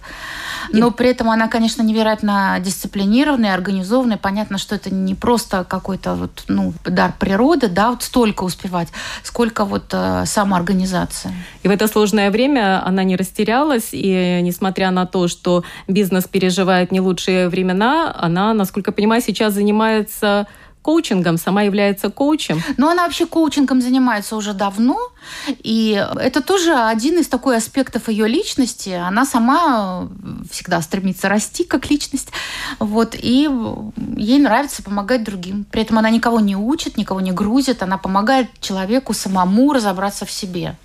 Но 0.71 0.91
при 0.91 1.09
этом 1.09 1.29
она, 1.29 1.47
конечно, 1.47 1.81
невероятно 1.81 2.57
дисциплинированная, 2.59 3.53
организованная. 3.53 4.17
Понятно, 4.17 4.57
что 4.57 4.75
это 4.75 4.93
не 4.93 5.15
просто 5.15 5.63
какой-то 5.63 6.15
вот, 6.15 6.43
ну, 6.47 6.73
дар 6.83 7.13
природы, 7.17 7.67
да, 7.67 7.91
вот 7.91 8.03
столько 8.03 8.43
успевать, 8.43 8.89
сколько 9.23 9.63
вот 9.63 9.85
э, 9.91 10.23
самоорганизация. 10.25 11.33
И 11.63 11.67
в 11.67 11.71
это 11.71 11.87
сложное 11.87 12.31
время 12.31 12.85
она 12.85 13.03
не 13.03 13.15
растерялась, 13.15 13.89
и 13.91 14.39
несмотря 14.41 14.91
на 14.91 15.05
то, 15.05 15.27
что 15.27 15.63
бизнес 15.87 16.25
переживает 16.25 16.91
не 16.91 16.99
лучшие 16.99 17.47
времена, 17.47 18.06
она, 18.15 18.53
насколько 18.53 18.91
я 18.91 18.93
понимаю, 18.93 19.21
сейчас 19.21 19.53
занимается 19.53 20.47
коучингом, 20.87 21.37
сама 21.37 21.63
является 21.63 22.09
коучем. 22.09 22.61
Но 22.77 22.89
она 22.89 23.03
вообще 23.03 23.25
коучингом 23.25 23.81
занимается 23.81 24.37
уже 24.37 24.53
давно, 24.53 24.97
и 25.47 26.01
это 26.15 26.41
тоже 26.41 26.73
один 26.73 27.19
из 27.19 27.27
такой 27.27 27.57
аспектов 27.57 28.07
ее 28.07 28.25
личности. 28.25 28.91
Она 28.91 29.25
сама 29.25 30.07
всегда 30.49 30.81
стремится 30.81 31.27
расти 31.27 31.65
как 31.65 31.89
личность, 31.89 32.29
вот, 32.79 33.15
и 33.21 33.49
ей 34.15 34.39
нравится 34.39 34.81
помогать 34.81 35.25
другим. 35.25 35.65
При 35.69 35.81
этом 35.81 35.97
она 35.97 36.09
никого 36.09 36.39
не 36.39 36.55
учит, 36.55 36.95
никого 36.95 37.19
не 37.19 37.33
грузит, 37.33 37.83
она 37.83 37.97
помогает 37.97 38.47
человеку 38.61 39.13
самому 39.13 39.73
разобраться 39.73 40.25
в 40.25 40.31
себе. 40.31 40.77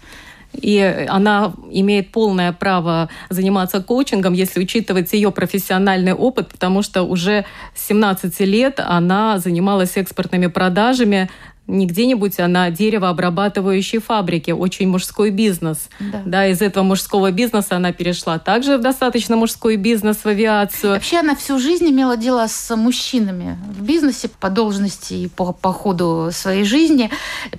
И 0.60 1.06
она 1.08 1.52
имеет 1.70 2.12
полное 2.12 2.52
право 2.52 3.08
заниматься 3.30 3.82
коучингом, 3.82 4.34
если 4.34 4.60
учитывать 4.60 5.12
ее 5.12 5.30
профессиональный 5.30 6.12
опыт, 6.12 6.48
потому 6.48 6.82
что 6.82 7.02
уже 7.02 7.44
с 7.74 7.88
17 7.88 8.40
лет 8.40 8.78
она 8.78 9.38
занималась 9.38 9.96
экспортными 9.96 10.46
продажами 10.48 11.30
не 11.68 11.86
где-нибудь, 11.86 12.38
а 12.40 12.48
на 12.48 12.70
деревообрабатывающей 12.70 14.00
фабрике. 14.00 14.52
Очень 14.52 14.88
мужской 14.88 15.30
бизнес. 15.30 15.88
Да. 16.00 16.22
да, 16.26 16.46
из 16.48 16.60
этого 16.60 16.84
мужского 16.84 17.30
бизнеса 17.30 17.76
она 17.76 17.92
перешла 17.92 18.38
также 18.38 18.78
в 18.78 18.80
достаточно 18.80 19.36
мужской 19.36 19.76
бизнес, 19.76 20.18
в 20.18 20.26
авиацию. 20.26 20.94
Вообще 20.94 21.18
она 21.18 21.36
всю 21.36 21.58
жизнь 21.58 21.88
имела 21.88 22.16
дело 22.16 22.46
с 22.48 22.74
мужчинами 22.76 23.58
в 23.68 23.82
бизнесе 23.82 24.28
по 24.28 24.50
должности 24.50 25.14
и 25.14 25.28
по, 25.28 25.52
по 25.52 25.72
ходу 25.72 26.30
своей 26.32 26.64
жизни, 26.64 27.10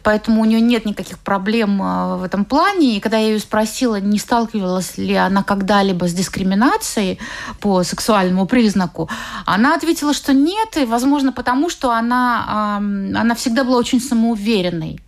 поэтому 0.04 0.42
у 0.42 0.46
нее 0.46 0.60
нет 0.60 0.86
никаких 0.86 1.20
проблем 1.20 1.82
э, 1.82 2.18
в 2.18 2.24
этом 2.24 2.46
плане. 2.46 2.98
И 2.98 3.00
когда 3.00 3.18
я 3.18 3.30
ее 3.30 3.40
спросила, 3.40 4.00
не 4.00 4.20
сталкивалась 4.20 4.98
ли 4.98 5.16
она 5.16 5.44
когда-либо 5.44 6.08
с 6.08 6.14
дискриминацией 6.14 7.20
по 7.62 7.84
сексуальному 7.84 8.46
признаку, 8.46 9.10
она 9.46 9.76
ответила, 9.76 10.14
что 10.14 10.34
нет, 10.34 10.78
и, 10.78 10.86
возможно, 10.86 11.32
потому 11.32 11.70
что 11.70 11.92
она, 11.92 12.78
она 12.78 13.36
всегда 13.36 13.64
была 13.64 13.78
очень 13.78 13.93
очень 13.94 14.02
самоуверенной. 14.02 15.00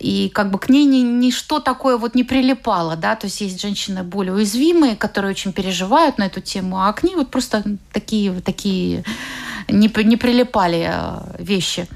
И 0.00 0.28
как 0.28 0.50
бы 0.50 0.58
к 0.58 0.68
ней 0.68 0.84
ни, 0.86 1.02
ничто 1.02 1.60
такое 1.60 1.96
вот 1.98 2.16
не 2.16 2.24
прилипало, 2.24 2.96
да, 2.96 3.14
то 3.14 3.26
есть 3.26 3.40
есть 3.40 3.60
женщины 3.60 4.02
более 4.02 4.34
уязвимые, 4.34 4.96
которые 4.96 5.30
очень 5.30 5.52
переживают 5.52 6.18
на 6.18 6.24
эту 6.24 6.40
тему, 6.40 6.76
а 6.80 6.92
к 6.92 7.04
ней 7.04 7.14
вот 7.14 7.30
просто 7.30 7.62
такие, 7.92 8.32
такие 8.40 9.04
не, 9.68 9.90
не 10.04 10.16
прилипали 10.16 10.88
э, 10.90 11.42
вещи. 11.42 11.86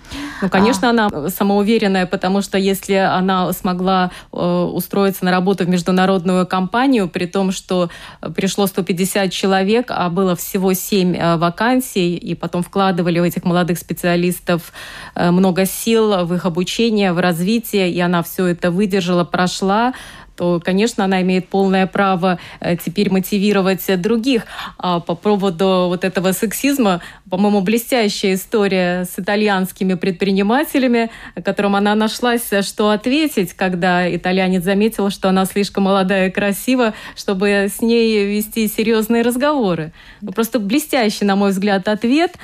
Ну, 0.43 0.49
конечно, 0.49 0.89
а. 0.89 0.91
она 0.91 1.31
самоуверенная, 1.31 2.07
потому 2.07 2.43
что 2.43 2.59
если 2.59 2.95
она 2.95 3.53
смогла 3.53 4.11
э, 4.33 4.37
устроиться 4.73 5.25
на 5.25 5.31
работу 5.31 5.65
в 5.65 5.69
международную 5.69 6.47
компанию, 6.47 7.09
при 7.09 7.27
том, 7.27 7.53
что 7.53 7.91
пришло 8.35 8.67
150 8.67 9.31
человек, 9.33 9.87
а 9.91 10.09
было 10.09 10.37
всего 10.37 10.73
7 10.73 11.17
э, 11.17 11.37
вакансий, 11.37 12.17
и 12.17 12.35
потом 12.35 12.63
вкладывали 12.63 13.19
в 13.19 13.25
этих 13.25 13.45
молодых 13.45 13.79
специалистов 13.79 14.73
э, 15.15 15.31
много 15.31 15.67
сил 15.67 16.25
в 16.25 16.35
их 16.35 16.47
обучение, 16.47 17.13
в 17.13 17.21
развитие, 17.21 17.91
и 17.91 18.01
она 18.01 18.23
все 18.23 18.47
это 18.47 18.71
выдержала, 18.71 19.25
прошла, 19.25 19.93
то, 20.39 20.61
конечно, 20.65 21.05
она 21.05 21.21
имеет 21.23 21.49
полное 21.49 21.89
право 21.89 22.39
э, 22.61 22.77
теперь 22.77 23.11
мотивировать 23.11 23.85
других. 24.01 24.45
А 24.79 25.01
по 25.01 25.17
поводу 25.17 25.87
вот 25.89 26.05
этого 26.05 26.31
сексизма, 26.31 27.01
по-моему, 27.29 27.61
блестящая 27.61 28.35
история 28.35 29.05
с 29.05 29.19
итальянскими 29.19 29.95
предпринимателями, 29.95 31.11
которым 31.45 31.75
она 31.75 31.97
нашлась, 31.97 32.49
что 32.63 32.91
ответить, 32.91 33.53
когда 33.55 34.15
итальянец 34.15 34.63
заметил, 34.63 35.11
что 35.11 35.29
она 35.29 35.45
слишком 35.45 35.85
молодая 35.85 36.29
и 36.29 36.31
красива, 36.31 36.95
чтобы 37.17 37.67
с 37.69 37.83
ней 37.83 38.25
вести 38.25 38.69
серьезные 38.69 39.23
разговоры. 39.23 39.93
Просто 40.37 40.61
блестящий, 40.61 41.25
на 41.25 41.35
мой 41.35 41.51
взгляд, 41.51 41.89
ответ– 41.89 42.37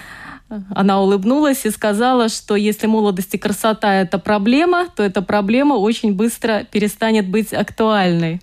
она 0.70 1.00
улыбнулась 1.00 1.64
и 1.64 1.70
сказала, 1.70 2.28
что 2.28 2.54
если 2.54 2.86
молодость 2.86 3.34
и 3.34 3.38
красота– 3.38 3.94
это 4.02 4.18
проблема, 4.18 4.86
то 4.94 5.02
эта 5.02 5.22
проблема 5.22 5.74
очень 5.74 6.12
быстро 6.14 6.64
перестанет 6.70 7.28
быть 7.28 7.52
актуальной. 7.52 8.40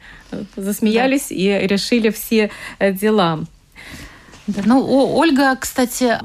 Засмеялись 0.56 1.28
да. 1.30 1.36
и 1.36 1.68
решили 1.68 2.10
все 2.10 2.52
э, 2.80 2.92
дела. 2.92 3.42
Да, 4.48 4.62
ну, 4.66 4.84
Ольга, 5.16 5.56
кстати, 5.56 6.18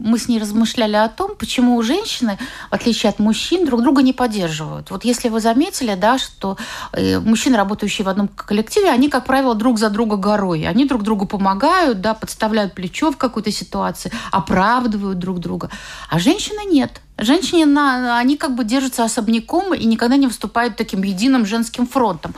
мы 0.00 0.18
с 0.18 0.28
ней 0.28 0.40
размышляли 0.40 0.96
о 0.96 1.08
том, 1.08 1.34
почему 1.36 1.80
женщины, 1.82 2.38
в 2.70 2.74
отличие 2.74 3.10
от 3.10 3.18
мужчин, 3.18 3.66
друг 3.66 3.82
друга 3.82 4.02
не 4.02 4.12
поддерживают. 4.12 4.90
Вот 4.90 5.04
если 5.04 5.28
вы 5.28 5.40
заметили, 5.40 5.94
да, 5.94 6.18
что 6.18 6.56
э, 6.92 7.18
мужчины, 7.20 7.56
работающие 7.56 8.04
в 8.04 8.08
одном 8.08 8.28
коллективе, 8.28 8.90
они, 8.90 9.08
как 9.08 9.24
правило, 9.26 9.54
друг 9.54 9.78
за 9.78 9.90
друга 9.90 10.16
горой. 10.16 10.66
Они 10.66 10.84
друг 10.84 11.02
другу 11.02 11.26
помогают, 11.26 12.00
да, 12.00 12.14
подставляют 12.14 12.74
плечо 12.74 13.12
в 13.12 13.16
какой-то 13.16 13.52
ситуации, 13.52 14.10
оправдывают 14.32 15.18
друг 15.18 15.38
друга. 15.38 15.70
А 16.08 16.18
женщины 16.18 16.64
нет. 16.64 17.00
Женщины, 17.18 18.12
они 18.16 18.36
как 18.36 18.54
бы 18.54 18.64
держатся 18.64 19.04
особняком 19.04 19.74
и 19.74 19.84
никогда 19.84 20.16
не 20.16 20.26
выступают 20.26 20.76
таким 20.76 21.02
единым 21.02 21.44
женским 21.44 21.86
фронтом. 21.86 22.34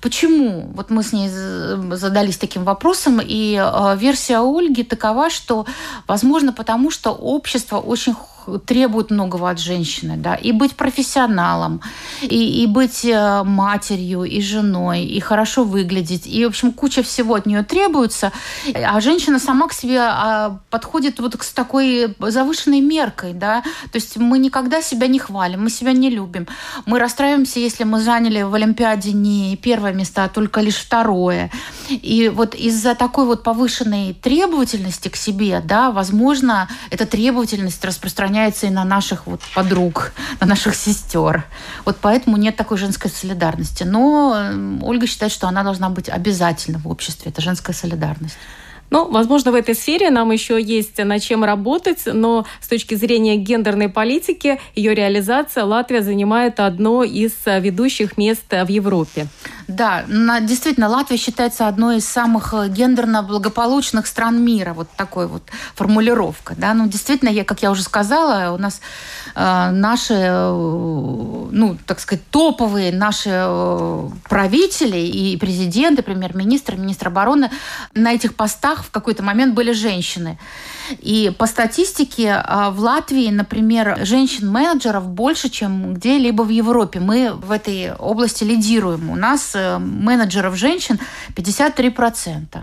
Почему? 0.00 0.70
Вот 0.74 0.90
мы 0.90 1.02
с 1.02 1.12
ней 1.12 1.28
задались 1.28 2.36
таким 2.36 2.64
вопросом, 2.64 3.20
и 3.22 3.56
э, 3.60 3.96
версия 3.96 4.38
Ольги 4.38 4.84
такова, 4.84 5.30
что, 5.30 5.66
возможно, 6.06 6.52
потому 6.52 6.90
что 6.90 7.10
общество 7.10 7.78
очень 7.78 8.14
требуют 8.64 9.10
многого 9.10 9.50
от 9.50 9.58
женщины, 9.58 10.16
да, 10.16 10.34
и 10.34 10.52
быть 10.52 10.74
профессионалом, 10.74 11.80
и, 12.22 12.62
и 12.62 12.66
быть 12.66 13.04
э, 13.04 13.42
матерью, 13.44 14.24
и 14.24 14.40
женой, 14.40 15.04
и 15.04 15.20
хорошо 15.20 15.64
выглядеть, 15.64 16.26
и, 16.26 16.44
в 16.44 16.48
общем, 16.48 16.72
куча 16.72 17.02
всего 17.02 17.34
от 17.34 17.46
нее 17.46 17.62
требуется, 17.62 18.32
а 18.74 19.00
женщина 19.00 19.38
сама 19.38 19.68
к 19.68 19.72
себе 19.72 20.00
а, 20.00 20.58
подходит 20.70 21.20
вот 21.20 21.36
с 21.40 21.52
такой 21.52 22.14
завышенной 22.18 22.80
меркой, 22.80 23.34
да, 23.34 23.62
то 23.92 23.96
есть 23.96 24.16
мы 24.16 24.38
никогда 24.38 24.80
себя 24.80 25.06
не 25.06 25.18
хвалим, 25.18 25.64
мы 25.64 25.70
себя 25.70 25.92
не 25.92 26.08
любим, 26.10 26.46
мы 26.86 26.98
расстраиваемся, 26.98 27.60
если 27.60 27.84
мы 27.84 28.00
заняли 28.00 28.42
в 28.42 28.54
Олимпиаде 28.54 29.12
не 29.12 29.56
первое 29.56 29.87
место, 29.92 30.24
а 30.24 30.28
только 30.28 30.60
лишь 30.60 30.76
второе, 30.76 31.50
и 31.88 32.30
вот 32.34 32.54
из-за 32.54 32.94
такой 32.94 33.26
вот 33.26 33.42
повышенной 33.42 34.14
требовательности 34.14 35.08
к 35.08 35.16
себе, 35.16 35.60
да, 35.64 35.90
возможно, 35.90 36.68
эта 36.90 37.06
требовательность 37.06 37.84
распространяется 37.84 38.66
и 38.66 38.70
на 38.70 38.84
наших 38.84 39.26
вот 39.26 39.40
подруг, 39.54 40.12
на 40.40 40.46
наших 40.46 40.74
сестер. 40.74 41.44
Вот 41.84 41.98
поэтому 42.00 42.36
нет 42.36 42.56
такой 42.56 42.78
женской 42.78 43.10
солидарности. 43.10 43.84
Но 43.84 44.52
Ольга 44.82 45.06
считает, 45.06 45.32
что 45.32 45.48
она 45.48 45.62
должна 45.62 45.88
быть 45.90 46.08
обязательно 46.08 46.78
в 46.78 46.88
обществе. 46.88 47.30
Это 47.30 47.40
женская 47.40 47.72
солидарность. 47.72 48.36
Ну, 48.90 49.10
возможно, 49.10 49.52
в 49.52 49.54
этой 49.54 49.74
сфере 49.74 50.10
нам 50.10 50.30
еще 50.30 50.60
есть 50.60 50.96
над 50.98 51.22
чем 51.22 51.44
работать, 51.44 52.02
но 52.06 52.46
с 52.60 52.68
точки 52.68 52.94
зрения 52.94 53.36
гендерной 53.36 53.90
политики, 53.90 54.58
ее 54.74 54.94
реализация 54.94 55.64
Латвия 55.64 56.02
занимает 56.02 56.58
одно 56.58 57.04
из 57.04 57.32
ведущих 57.44 58.16
мест 58.16 58.44
в 58.50 58.68
Европе. 58.68 59.26
Да, 59.68 60.04
действительно, 60.40 60.88
Латвия 60.88 61.18
считается 61.18 61.68
одной 61.68 61.98
из 61.98 62.08
самых 62.08 62.54
э, 62.54 62.68
гендерно 62.68 63.22
благополучных 63.22 64.06
стран 64.06 64.42
мира. 64.42 64.72
Вот 64.72 64.88
такой 64.96 65.26
вот 65.26 65.42
формулировка. 65.74 66.54
Да? 66.56 66.72
Ну, 66.72 66.88
действительно, 66.88 67.28
я, 67.28 67.44
как 67.44 67.60
я 67.60 67.70
уже 67.70 67.82
сказала, 67.82 68.54
у 68.54 68.56
нас 68.56 68.80
э, 69.34 69.70
наши, 69.70 70.14
э, 70.14 70.50
ну, 71.52 71.76
так 71.84 72.00
сказать, 72.00 72.24
топовые 72.30 72.92
наши 72.92 73.28
э, 73.30 74.08
правители 74.30 75.00
и 75.00 75.36
президенты, 75.36 76.02
премьер-министр, 76.02 76.76
министр 76.76 77.08
обороны 77.08 77.50
на 77.92 78.14
этих 78.14 78.36
постах 78.36 78.84
в 78.84 78.90
какой-то 78.90 79.22
момент 79.22 79.52
были 79.52 79.72
женщины. 79.72 80.38
И 81.00 81.32
по 81.36 81.46
статистике 81.46 82.42
а, 82.44 82.70
в 82.70 82.80
Латвии, 82.80 83.30
например, 83.30 83.98
женщин-менеджеров 84.02 85.08
больше, 85.08 85.48
чем 85.48 85.94
где-либо 85.94 86.42
в 86.42 86.48
Европе. 86.48 87.00
Мы 87.00 87.32
в 87.32 87.50
этой 87.50 87.92
области 87.94 88.44
лидируем. 88.44 89.10
У 89.10 89.16
нас 89.16 89.52
э, 89.54 89.78
менеджеров 89.78 90.56
женщин 90.56 90.98
53% 91.36 92.58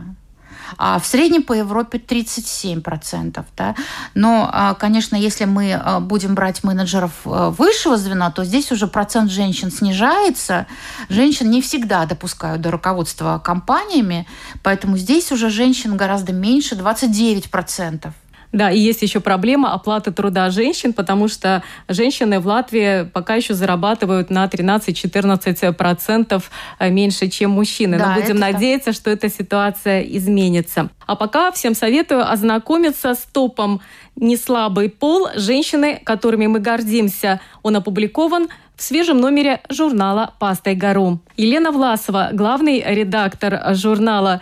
а 0.77 0.99
в 0.99 1.05
среднем 1.05 1.43
по 1.43 1.53
Европе 1.53 1.97
37%. 1.97 3.45
Да? 3.57 3.75
Но, 4.13 4.49
а, 4.51 4.73
конечно, 4.73 5.15
если 5.15 5.45
мы 5.45 5.73
а, 5.73 5.99
будем 5.99 6.35
брать 6.35 6.63
менеджеров 6.63 7.11
высшего 7.23 7.97
звена, 7.97 8.31
то 8.31 8.43
здесь 8.43 8.71
уже 8.71 8.87
процент 8.87 9.31
женщин 9.31 9.71
снижается. 9.71 10.67
Женщин 11.09 11.49
не 11.49 11.61
всегда 11.61 12.05
допускают 12.05 12.61
до 12.61 12.71
руководства 12.71 13.41
компаниями, 13.43 14.27
поэтому 14.63 14.97
здесь 14.97 15.31
уже 15.31 15.49
женщин 15.49 15.97
гораздо 15.97 16.33
меньше, 16.33 16.75
29%. 16.75 18.11
Да, 18.55 18.71
и 18.71 18.79
есть 18.79 19.01
еще 19.01 19.19
проблема 19.19 19.73
оплаты 19.73 20.13
труда 20.13 20.49
женщин, 20.49 20.93
потому 20.93 21.27
что 21.27 21.61
женщины 21.89 22.39
в 22.39 22.47
Латвии 22.47 23.03
пока 23.03 23.35
еще 23.35 23.53
зарабатывают 23.53 24.29
на 24.29 24.45
13-14% 24.45 26.41
меньше, 26.89 27.27
чем 27.27 27.51
мужчины. 27.51 27.97
Да, 27.97 28.15
Но 28.15 28.21
будем 28.21 28.37
надеяться, 28.37 28.91
так. 28.91 28.95
что 28.95 29.11
эта 29.11 29.29
ситуация 29.29 29.99
изменится. 30.03 30.89
А 31.05 31.17
пока 31.17 31.51
всем 31.51 31.75
советую 31.75 32.31
ознакомиться 32.31 33.13
с 33.13 33.27
топом 33.29 33.81
«Неслабый 34.15 34.87
пол. 34.87 35.27
Женщины, 35.35 35.99
которыми 36.01 36.47
мы 36.47 36.59
гордимся». 36.59 37.41
Он 37.61 37.75
опубликован 37.75 38.47
в 38.77 38.83
свежем 38.83 39.17
номере 39.17 39.59
журнала 39.69 40.33
«Пастой 40.39 40.75
гору». 40.75 41.19
Елена 41.35 41.71
Власова, 41.71 42.29
главный 42.31 42.81
редактор 42.87 43.75
журнала 43.75 44.39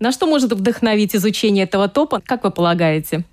на 0.00 0.12
что 0.12 0.26
может 0.26 0.52
вдохновить 0.52 1.14
изучение 1.14 1.64
этого 1.64 1.88
топа, 1.88 2.20
как 2.24 2.44
вы 2.44 2.50
полагаете? 2.50 3.24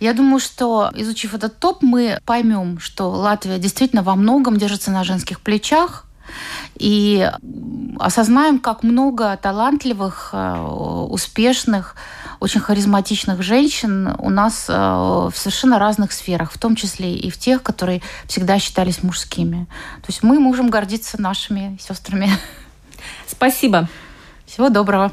Я 0.00 0.14
думаю, 0.14 0.40
что 0.40 0.90
изучив 0.94 1.34
этот 1.34 1.58
топ, 1.58 1.82
мы 1.82 2.18
поймем, 2.24 2.80
что 2.80 3.08
Латвия 3.08 3.58
действительно 3.58 4.02
во 4.02 4.16
многом 4.16 4.56
держится 4.56 4.90
на 4.90 5.04
женских 5.04 5.40
плечах, 5.40 6.06
и 6.78 7.30
осознаем, 7.98 8.58
как 8.58 8.82
много 8.82 9.36
талантливых, 9.36 10.30
э, 10.32 10.60
успешных, 11.10 11.96
очень 12.40 12.60
харизматичных 12.60 13.42
женщин 13.42 14.14
у 14.18 14.30
нас 14.30 14.66
э, 14.68 14.72
в 14.72 15.32
совершенно 15.34 15.78
разных 15.78 16.12
сферах, 16.12 16.52
в 16.52 16.58
том 16.58 16.74
числе 16.74 17.14
и 17.14 17.30
в 17.30 17.38
тех, 17.38 17.62
которые 17.62 18.02
всегда 18.26 18.58
считались 18.58 19.02
мужскими. 19.02 19.66
То 19.96 20.08
есть 20.08 20.22
мы 20.22 20.40
можем 20.40 20.70
гордиться 20.70 21.20
нашими 21.20 21.78
сестрами. 21.80 22.30
Спасибо. 23.26 23.88
Всего 24.46 24.68
доброго. 24.68 25.12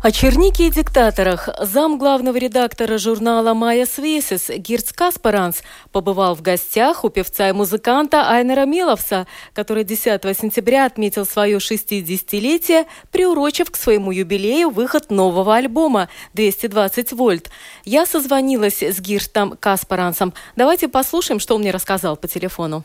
О 0.00 0.12
чернике 0.12 0.68
и 0.68 0.70
диктаторах 0.70 1.48
зам 1.60 1.98
главного 1.98 2.36
редактора 2.36 2.98
журнала 2.98 3.52
«Майя 3.52 3.84
Свесис» 3.84 4.48
Гирц 4.48 4.92
Каспаранс 4.92 5.62
побывал 5.90 6.36
в 6.36 6.40
гостях 6.40 7.04
у 7.04 7.08
певца 7.08 7.48
и 7.48 7.52
музыканта 7.52 8.30
Айнера 8.30 8.64
Меловса, 8.64 9.26
который 9.54 9.82
10 9.82 10.22
сентября 10.38 10.86
отметил 10.86 11.26
свое 11.26 11.58
60-летие, 11.58 12.86
приурочив 13.10 13.72
к 13.72 13.76
своему 13.76 14.12
юбилею 14.12 14.70
выход 14.70 15.10
нового 15.10 15.56
альбома 15.56 16.08
«220 16.32 17.16
вольт». 17.16 17.50
Я 17.84 18.06
созвонилась 18.06 18.84
с 18.84 19.00
Гиртом 19.00 19.56
Каспарансом. 19.58 20.32
Давайте 20.54 20.86
послушаем, 20.86 21.40
что 21.40 21.56
он 21.56 21.62
мне 21.62 21.72
рассказал 21.72 22.16
по 22.16 22.28
телефону. 22.28 22.84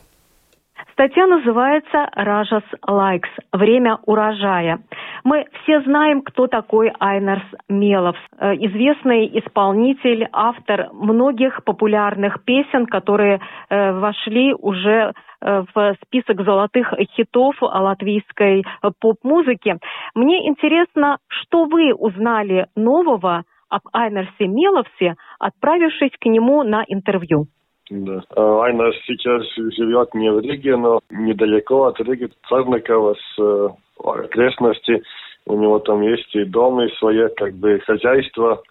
Статья 0.94 1.26
называется 1.26 2.08
«Ражас 2.12 2.62
Лайкс. 2.86 3.28
Время 3.52 3.98
урожая». 4.06 4.78
Мы 5.24 5.44
все 5.62 5.80
знаем, 5.82 6.22
кто 6.22 6.46
такой 6.46 6.92
Айнерс 7.00 7.42
Меловс. 7.68 8.16
Э, 8.38 8.54
известный 8.54 9.26
исполнитель, 9.40 10.28
автор 10.32 10.90
многих 10.92 11.64
популярных 11.64 12.44
песен, 12.44 12.86
которые 12.86 13.40
э, 13.70 13.92
вошли 13.92 14.54
уже 14.54 15.12
э, 15.40 15.64
в 15.74 15.96
список 16.06 16.44
золотых 16.44 16.94
хитов 17.16 17.56
латвийской 17.60 18.64
поп-музыки. 19.00 19.78
Мне 20.14 20.46
интересно, 20.46 21.18
что 21.26 21.64
вы 21.64 21.92
узнали 21.92 22.68
нового 22.76 23.42
об 23.68 23.82
Айнерсе 23.92 24.46
Меловсе, 24.46 25.16
отправившись 25.40 26.12
к 26.20 26.26
нему 26.26 26.62
на 26.62 26.84
интервью? 26.86 27.48
Да. 27.90 28.22
Айна 28.36 28.92
сейчас 29.06 29.42
живет 29.56 30.14
не 30.14 30.32
в 30.32 30.40
Риге, 30.40 30.76
но 30.76 31.00
недалеко 31.10 31.84
от 31.84 32.00
Риги, 32.00 32.30
Царникова 32.48 33.14
с 33.14 33.38
э, 33.38 33.68
окрестности. 34.02 35.02
У 35.46 35.56
него 35.58 35.78
там 35.80 36.00
есть 36.00 36.34
и 36.34 36.44
дом, 36.44 36.80
и 36.80 36.94
свое 36.96 37.28
как 37.28 37.54
бы 37.54 37.78
хозяйство. 37.80 38.62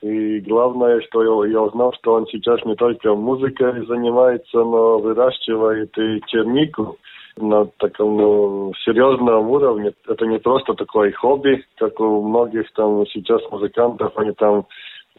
И 0.00 0.40
главное, 0.40 1.00
что 1.02 1.44
я, 1.44 1.50
я 1.50 1.60
узнал, 1.60 1.92
что 1.94 2.14
он 2.14 2.26
сейчас 2.28 2.64
не 2.64 2.76
только 2.76 3.14
музыкой 3.14 3.84
занимается, 3.86 4.58
но 4.58 4.98
выращивает 4.98 5.96
и 5.98 6.22
чернику 6.26 6.96
на 7.36 7.66
таком 7.78 8.16
ну, 8.16 8.72
серьезном 8.84 9.50
уровне. 9.50 9.92
Это 10.06 10.26
не 10.26 10.38
просто 10.38 10.74
такое 10.74 11.12
хобби, 11.12 11.64
как 11.76 12.00
у 12.00 12.22
многих 12.22 12.72
там 12.72 13.06
сейчас 13.08 13.42
музыкантов, 13.50 14.16
они 14.16 14.32
там 14.32 14.66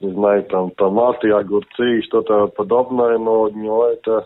не 0.02 0.12
знаю, 0.14 0.44
там 0.46 0.72
томаты, 0.72 1.30
огурцы 1.32 2.00
и 2.00 2.02
что-то 2.04 2.48
подобное, 2.48 3.18
но 3.18 3.44
у 3.44 3.50
него 3.50 3.88
это 3.88 4.26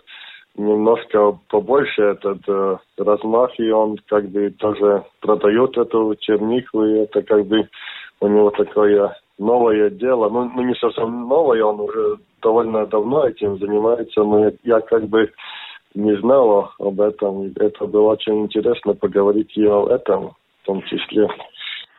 немножко 0.56 1.38
побольше 1.50 2.02
этот 2.02 2.40
э, 2.48 2.78
размах, 2.98 3.60
и 3.60 3.72
он 3.72 3.98
как 4.08 4.30
бы 4.30 4.52
тоже 4.52 5.04
продает 5.20 5.78
эту 5.78 6.16
чернику, 6.20 6.84
и 6.84 7.00
это 7.00 7.24
как 7.24 7.46
бы 7.48 7.68
у 8.20 8.28
него 8.28 8.52
такое 8.52 9.16
новое 9.40 9.90
дело. 9.90 10.30
Ну, 10.30 10.52
ну 10.54 10.62
не 10.62 10.76
совсем 10.76 11.28
новое, 11.28 11.64
он 11.64 11.80
уже 11.80 12.18
довольно 12.42 12.86
давно 12.86 13.28
этим 13.28 13.58
занимается, 13.58 14.24
но 14.24 14.46
я, 14.46 14.52
я 14.64 14.80
как 14.82 15.08
бы 15.08 15.32
не 15.96 16.16
знал 16.18 16.72
об 16.80 17.02
этом. 17.02 17.52
Это 17.56 17.86
было 17.86 18.12
очень 18.12 18.42
интересно 18.44 18.94
поговорить 18.94 19.56
и 19.56 19.66
о 19.66 19.88
этом 19.88 20.36
в 20.62 20.66
том 20.66 20.82
числе. 20.84 21.28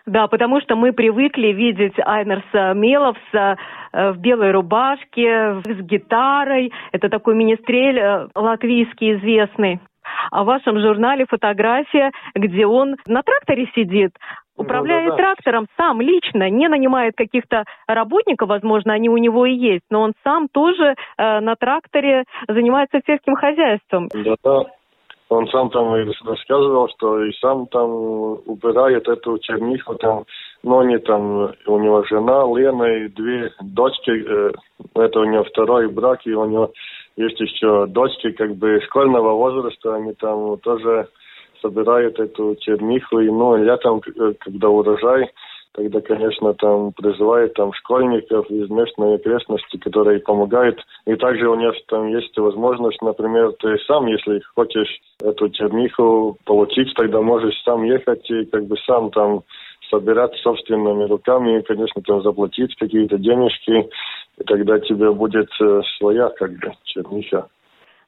Да, 0.07 0.27
потому 0.27 0.61
что 0.61 0.77
мы 0.77 0.93
привыкли 0.93 1.49
видеть 1.49 1.95
Айнерса 2.05 2.75
Меловса 2.75 3.57
э, 3.93 4.13
в 4.13 4.19
белой 4.19 4.51
рубашке, 4.51 5.63
с 5.65 5.81
гитарой. 5.81 6.73
Это 6.93 7.09
такой 7.09 7.35
министрель 7.35 7.99
э, 7.99 8.29
латвийский 8.35 9.15
известный. 9.15 9.81
А 10.31 10.43
в 10.43 10.47
вашем 10.47 10.79
журнале 10.79 11.25
фотография, 11.27 12.13
где 12.35 12.67
он 12.67 12.97
на 13.07 13.23
тракторе 13.23 13.67
сидит, 13.75 14.13
управляет 14.57 15.05
ну, 15.05 15.11
да, 15.11 15.17
да. 15.17 15.23
трактором 15.23 15.67
сам 15.77 16.03
лично, 16.03 16.51
не 16.51 16.69
нанимает 16.69 17.15
каких-то 17.17 17.65
работников, 17.87 18.49
возможно, 18.49 18.93
они 18.93 19.09
у 19.09 19.17
него 19.17 19.47
и 19.47 19.55
есть, 19.55 19.85
но 19.91 20.03
он 20.03 20.13
сам 20.23 20.49
тоже 20.53 20.95
э, 21.17 21.41
на 21.41 21.57
тракторе 21.57 22.25
занимается 22.47 23.01
сельским 23.07 23.37
хозяйством. 23.37 24.09
Да, 24.13 24.35
да. 24.45 24.65
Он 25.31 25.49
сам 25.49 25.71
там 25.71 25.95
рассказывал, 25.95 26.89
что 26.91 27.25
и 27.25 27.33
сам 27.41 27.67
там 27.69 27.91
убирает 28.47 29.09
эту 29.09 29.39
черниху 29.39 29.95
там, 29.95 30.25
но 30.63 30.81
они 30.81 30.99
там, 30.99 31.53
у 31.67 31.79
него 31.79 32.05
жена 32.05 32.45
Лена 32.45 32.85
и 32.85 33.09
две 33.09 33.51
дочки, 33.61 34.11
э, 34.11 34.53
это 34.95 35.21
у 35.21 35.25
него 35.25 35.45
второй 35.45 35.89
брак, 35.89 36.21
и 36.27 36.35
у 36.35 36.45
него 36.45 36.73
есть 37.17 37.41
еще 37.41 37.87
дочки 37.87 38.33
как 38.33 38.55
бы 38.57 38.81
школьного 38.83 39.33
возраста, 39.33 39.95
они 39.95 40.13
там 40.15 40.59
тоже 40.59 41.09
собирают 41.63 42.19
эту 42.19 42.55
черниху, 42.57 43.21
и 43.21 43.31
ну, 43.31 43.57
летом, 43.57 44.03
э, 44.07 44.35
когда 44.41 44.69
урожай, 44.69 45.31
тогда, 45.75 46.01
конечно, 46.01 46.55
там 46.55 46.93
призывают 46.93 47.55
там 47.55 47.73
школьников 47.73 48.49
из 48.51 48.71
местной 48.71 49.17
окрестности, 49.17 49.77
которые 49.77 50.21
помогают. 50.21 50.81
И 51.07 51.15
также 51.17 51.49
у 51.49 51.57
нас 51.57 51.75
там 51.89 52.09
есть 52.09 52.37
возможность, 52.39 53.03
например, 53.03 53.53
ты 53.61 53.77
сам, 53.87 54.07
если 54.07 54.41
хочешь 54.55 55.01
эту 55.23 55.51
черниху 55.51 56.39
получить, 56.45 56.95
тогда 56.95 57.21
можешь 57.21 57.61
сам 57.65 57.85
ехать 57.85 58.29
и 58.31 58.45
как 58.47 58.67
бы 58.67 58.77
сам 58.87 59.11
там 59.11 59.43
собирать 59.91 60.35
собственными 60.37 61.05
руками, 61.05 61.61
конечно, 61.63 62.03
там 62.03 62.23
заплатить 62.23 62.75
какие-то 62.77 63.19
денежки, 63.19 63.89
и 64.39 64.45
тогда 64.45 64.79
тебе 64.79 65.13
будет 65.13 65.49
э, 65.61 65.81
своя 65.99 66.29
как 66.31 66.53
бы 66.53 66.73
черниха. 66.85 67.49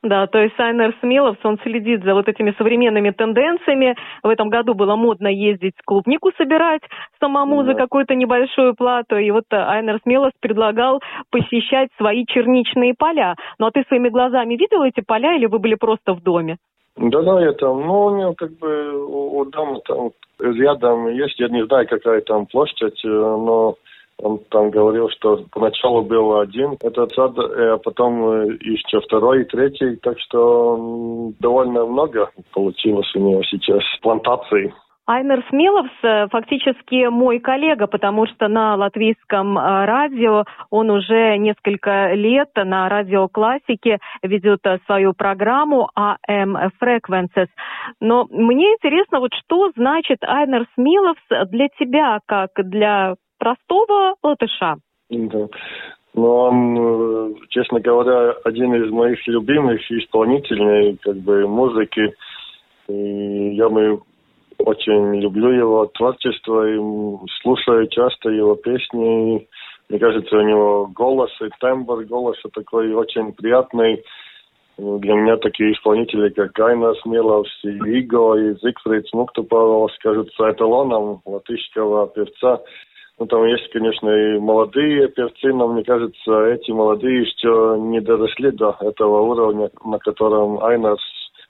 Да, 0.09 0.29
то 0.29 0.39
есть 0.39 0.55
Сайнер 0.57 0.95
Смелов, 1.01 1.37
он 1.43 1.59
следит 1.65 2.05
за 2.05 2.15
вот 2.15 2.29
этими 2.29 2.55
современными 2.57 3.11
тенденциями. 3.11 3.97
В 4.23 4.29
этом 4.29 4.49
году 4.51 4.75
было 4.75 4.95
модно 4.95 5.27
ездить 5.27 5.75
клубнику 5.85 6.31
собирать 6.39 6.83
самому 7.19 7.65
да. 7.65 7.73
за 7.73 7.75
какую-то 7.75 8.15
небольшую 8.15 8.75
плату. 8.75 9.17
И 9.17 9.31
вот 9.33 9.45
Айнер 9.51 9.99
Смелов 10.05 10.31
предлагал 10.41 11.01
посещать 11.31 11.89
свои 11.97 12.25
черничные 12.25 12.95
поля. 12.97 13.35
Ну 13.59 13.67
а 13.67 13.73
ты 13.73 13.83
своими 13.89 14.09
глазами 14.09 14.55
видел 14.55 14.85
эти 14.85 15.01
поля 15.01 15.35
или 15.35 15.47
вы 15.47 15.59
были 15.59 15.75
просто 15.75 16.15
в 16.15 16.23
доме? 16.23 16.59
Да, 16.97 17.23
да, 17.23 17.43
я 17.43 17.53
там, 17.53 17.85
ну, 17.85 18.05
у 18.07 18.17
него 18.17 18.35
как 18.35 18.53
бы 18.59 18.93
у, 19.07 19.41
у 19.41 19.45
дома 19.45 19.81
там 19.87 20.11
рядом 20.39 21.09
есть, 21.09 21.39
я 21.41 21.49
не 21.49 21.67
знаю, 21.67 21.87
какая 21.89 22.21
там 22.21 22.47
площадь, 22.47 23.05
э, 23.05 23.09
но 23.09 23.75
он 24.23 24.41
там 24.51 24.71
говорил, 24.71 25.09
что 25.11 25.45
поначалу 25.53 26.03
был 26.03 26.39
один 26.39 26.77
этот 26.81 27.13
сад, 27.13 27.33
э, 27.39 27.75
а 27.75 27.79
потом 27.79 28.29
э, 28.29 28.59
еще 28.61 29.01
второй 29.01 29.43
и 29.43 29.45
третий, 29.45 29.97
так 29.97 30.19
что 30.21 31.33
довольно 31.39 31.85
много 31.85 32.31
получилось 32.53 33.15
у 33.15 33.21
него 33.21 33.43
сейчас 33.43 33.83
плантаций. 34.01 34.73
Айнер 35.09 35.45
Смеловс 35.51 35.93
э, 36.03 36.27
фактически 36.29 37.09
мой 37.09 37.39
коллега, 37.41 37.87
потому 37.87 38.27
что 38.27 38.49
на 38.49 38.75
латвийском 38.75 39.57
радио 39.57 40.45
он 40.71 40.91
уже 40.91 41.37
несколько 41.37 42.15
лет 42.15 42.49
на 42.57 42.89
радио 42.89 43.29
классики 43.29 43.99
ведет 44.23 44.63
свою 44.87 45.13
программу 45.13 45.91
AM 45.97 46.57
Frequencies. 46.83 47.49
Но 48.01 48.27
мне 48.31 48.73
интересно, 48.73 49.21
вот 49.21 49.33
что 49.35 49.71
значит 49.77 50.25
Айнер 50.25 50.67
Смеловс 50.75 51.51
для 51.51 51.69
тебя, 51.79 52.19
как 52.27 52.51
для 52.57 53.15
простого 53.39 54.17
латыша. 54.23 54.77
Да. 55.11 55.49
Но 56.15 56.35
он, 56.49 56.79
э, 56.79 57.35
честно 57.51 57.81
говоря, 57.81 58.33
один 58.45 58.75
из 58.75 58.91
моих 58.91 59.19
любимых 59.27 59.81
исполнителей 59.91 60.97
как 61.03 61.17
бы 61.17 61.47
музыки. 61.47 62.15
И 62.89 63.55
я 63.55 63.69
мы 63.69 64.01
очень 64.59 65.21
люблю 65.21 65.51
его 65.51 65.87
творчество 65.87 66.67
и 66.67 66.79
слушаю 67.43 67.87
часто 67.89 68.31
его 68.31 68.55
песни. 68.55 69.47
Мне 69.89 69.99
кажется, 69.99 70.37
у 70.37 70.43
него 70.43 70.91
голос 70.95 71.31
и 71.43 71.49
тембр 71.61 72.05
голоса 72.05 72.49
такой 72.53 72.93
очень 72.95 73.33
приятный. 73.33 74.03
Для 74.79 75.15
меня 75.15 75.37
такие 75.39 75.73
исполнители, 75.73 76.29
как 76.31 76.53
Гайна 76.53 76.95
Смелов, 77.03 77.47
и 77.63 77.69
Иго, 77.69 78.35
и 78.35 78.55
Зигфрид 78.63 79.09
Смуктупавов, 79.09 79.91
кажутся 80.03 80.51
эталоном 80.51 81.23
латышского 81.25 82.09
певца. 82.09 82.61
Ну, 83.19 83.27
там 83.27 83.47
есть, 83.47 83.71
конечно, 83.71 84.11
и 84.11 84.39
молодые 84.39 85.09
певцы, 85.09 85.53
но 85.53 85.69
мне 85.69 85.83
кажется, 85.85 86.47
эти 86.49 86.71
молодые 86.71 87.23
еще 87.23 87.77
не 87.79 88.01
доросли 88.01 88.51
до 88.51 88.77
этого 88.81 89.23
уровня, 89.23 89.71
на 89.85 89.99
котором 89.99 90.63
Айнас, 90.63 91.01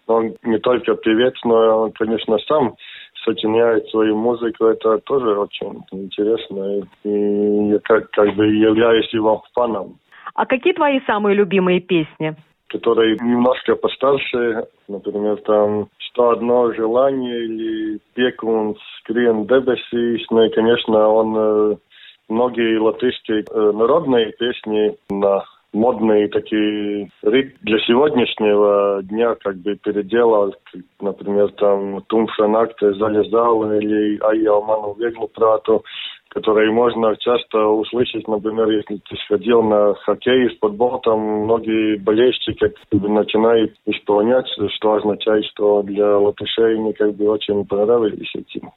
он 0.07 0.37
не 0.45 0.59
только 0.59 0.95
певец, 0.95 1.35
но 1.45 1.83
он, 1.83 1.93
конечно, 1.93 2.39
сам 2.47 2.77
сочиняет 3.25 3.89
свою 3.89 4.17
музыку, 4.17 4.67
это 4.67 4.99
тоже 4.99 5.37
очень 5.39 5.83
интересно. 5.91 6.87
И 7.03 7.71
я 7.71 7.79
как, 7.81 8.11
как 8.11 8.35
бы 8.37 8.47
являюсь 8.47 9.13
его 9.13 9.43
фаном. 9.53 9.99
А 10.35 10.47
какие 10.47 10.73
твои 10.73 11.01
самые 11.07 11.35
любимые 11.35 11.81
песни? 11.81 12.37
Которые 12.69 13.17
немножко 13.21 13.77
постарше, 13.77 14.67
например, 14.89 15.37
там 15.39 15.89
«Что 15.99 16.31
одно 16.31 16.73
желание» 16.73 17.45
или 17.45 18.01
«Пекун 18.15 18.77
скрин 19.01 19.47
дебесис», 19.47 20.27
ну 20.31 20.45
и, 20.45 20.51
конечно, 20.51 21.09
он 21.09 21.37
э, 21.37 21.77
многие 22.29 22.79
латышские 22.79 23.45
э, 23.49 23.73
народные 23.73 24.33
песни 24.33 24.97
на 25.11 25.45
модные 25.73 26.29
такие 26.29 27.11
для 27.23 27.79
сегодняшнего 27.81 29.03
дня 29.03 29.35
как 29.35 29.57
бы 29.57 29.77
переделал, 29.77 30.55
например, 31.01 31.53
там 31.53 32.03
«Тумша 32.09 32.49
накте 32.49 32.95
залезал» 32.95 33.71
или 33.73 34.19
«Ай, 34.23 34.39
я 34.41 34.55
веглу 34.99 35.29
прату» 35.29 35.85
которые 36.37 36.71
можно 36.71 37.17
часто 37.17 37.67
услышать, 37.67 38.29
например, 38.29 38.69
если 38.69 38.97
ты 38.97 39.17
сходил 39.25 39.63
на 39.63 39.95
хоккей 39.95 40.51
с 40.51 40.59
футбол, 40.59 40.99
там 40.99 41.19
многие 41.45 41.97
болельщики 41.97 42.53
как 42.53 43.01
бы 43.01 43.09
начинают 43.09 43.73
исполнять, 43.87 44.47
что 44.75 44.93
означает, 44.93 45.47
что 45.47 45.83
для 45.83 46.19
латышей 46.19 46.75
они 46.75 46.93
как 46.93 47.15
бы 47.15 47.27
очень 47.31 47.65
понравились 47.65 48.31
этим. 48.35 48.71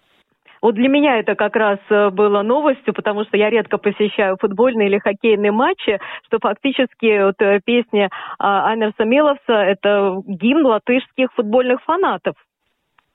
Вот 0.62 0.76
для 0.76 0.88
меня 0.88 1.20
это 1.20 1.36
как 1.36 1.58
раз 1.58 1.80
э, 1.90 2.10
было 2.12 2.44
новостью, 2.44 2.94
потому 2.94 3.26
что 3.26 3.36
я 3.36 3.50
редко 3.50 3.78
посещаю 3.78 4.38
футбольные 4.40 4.88
или 4.88 4.98
хоккейные 4.98 5.52
матчи, 5.52 6.00
что 6.28 6.40
фактически 6.42 7.26
вот 7.26 7.42
э, 7.42 7.60
песня 7.66 8.10
Айнерса 8.40 9.04
Меловса– 9.04 9.42
это 9.54 10.22
гимн 10.26 10.66
латышских 10.66 11.34
футбольных 11.34 11.82
фанатов. 11.84 12.36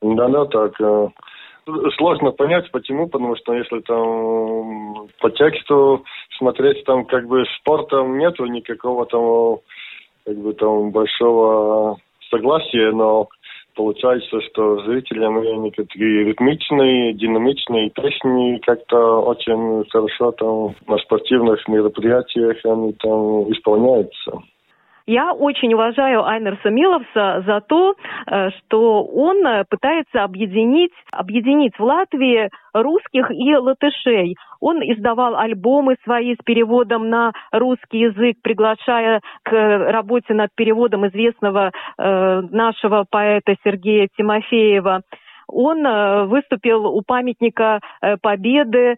Да-да, 0.02 0.44
так. 0.44 0.72
Сложно 1.96 2.32
понять, 2.32 2.70
почему, 2.70 3.08
потому 3.08 3.36
что 3.36 3.54
если 3.54 3.80
там 3.80 5.08
по 5.20 5.30
тексту 5.30 6.04
смотреть, 6.36 6.84
там 6.84 7.06
как 7.06 7.26
бы 7.26 7.44
спортом 7.60 8.18
нету 8.18 8.44
никакого 8.46 9.06
там 9.06 9.58
как 10.26 10.36
бы 10.36 10.52
там 10.54 10.90
большого 10.90 11.96
согласия, 12.30 12.90
но 12.92 13.28
получается, 13.74 14.40
что 14.42 14.84
зрителям 14.84 15.38
они 15.38 15.70
такие 15.70 16.24
ритмичные, 16.24 17.14
динамичные 17.14 17.90
песни 17.90 18.58
как-то 18.58 19.20
очень 19.20 19.84
хорошо 19.90 20.32
там 20.32 20.74
на 20.86 20.98
спортивных 20.98 21.66
мероприятиях 21.68 22.58
они 22.64 22.92
там 22.94 23.50
исполняются. 23.52 24.42
Я 25.06 25.34
очень 25.34 25.74
уважаю 25.74 26.24
Айнерса 26.24 26.70
Миловса 26.70 27.42
за 27.46 27.60
то, 27.60 27.94
э, 28.26 28.50
что 28.50 29.04
он 29.04 29.46
э, 29.46 29.64
пытается 29.68 30.24
объединить, 30.24 30.92
объединить 31.12 31.78
в 31.78 31.84
Латвии 31.84 32.48
русских 32.72 33.30
и 33.30 33.54
латышей. 33.54 34.34
Он 34.60 34.78
издавал 34.82 35.36
альбомы 35.36 35.96
свои 36.04 36.34
с 36.34 36.38
переводом 36.42 37.10
на 37.10 37.32
русский 37.52 37.98
язык, 37.98 38.38
приглашая 38.42 39.20
к 39.42 39.52
работе 39.52 40.32
над 40.32 40.48
переводом 40.54 41.06
известного 41.08 41.70
э, 41.98 42.40
нашего 42.50 43.04
поэта 43.08 43.56
Сергея 43.62 44.08
Тимофеева. 44.16 45.02
Он 45.48 45.86
э, 45.86 46.24
выступил 46.24 46.86
у 46.86 47.02
памятника 47.02 47.80
Победы 48.22 48.96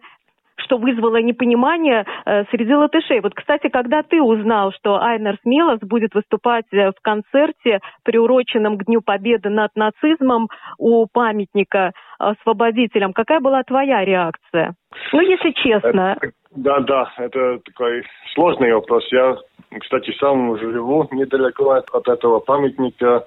что 0.57 0.77
вызвало 0.77 1.17
непонимание 1.17 2.05
э, 2.25 2.43
среди 2.51 2.73
латышей. 2.73 3.21
Вот, 3.21 3.33
кстати, 3.33 3.69
когда 3.69 4.03
ты 4.03 4.21
узнал, 4.21 4.71
что 4.73 5.01
Айнер 5.01 5.37
Смелос 5.43 5.79
будет 5.81 6.13
выступать 6.13 6.65
э, 6.71 6.91
в 6.91 7.01
концерте, 7.01 7.79
приуроченном 8.03 8.77
к 8.77 8.85
Дню 8.85 9.01
Победы 9.01 9.49
над 9.49 9.71
нацизмом 9.75 10.47
у 10.77 11.05
памятника 11.07 11.91
освободителям, 12.19 13.13
какая 13.13 13.39
была 13.39 13.63
твоя 13.63 14.03
реакция? 14.03 14.73
Ну, 15.13 15.21
если 15.21 15.51
честно. 15.51 16.17
да, 16.55 16.79
да, 16.79 17.11
это 17.17 17.59
такой 17.59 18.03
сложный 18.33 18.73
вопрос. 18.73 19.07
Я, 19.11 19.37
кстати, 19.79 20.11
сам 20.19 20.57
живу 20.57 21.07
недалеко 21.11 21.71
от 21.71 22.07
этого 22.07 22.39
памятника 22.39 23.25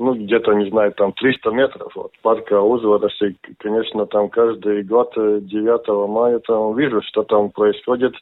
ну, 0.00 0.14
где-то, 0.14 0.54
не 0.54 0.70
знаю, 0.70 0.92
там 0.92 1.12
300 1.12 1.50
метров 1.50 1.96
от 1.96 2.12
парка 2.22 2.60
Узвороси. 2.60 3.36
Конечно, 3.58 4.06
там 4.06 4.30
каждый 4.30 4.82
год 4.82 5.12
9 5.14 5.44
э, 5.52 6.06
мая 6.08 6.38
там 6.40 6.74
вижу, 6.74 7.02
что 7.02 7.22
там 7.22 7.50
происходит. 7.50 8.14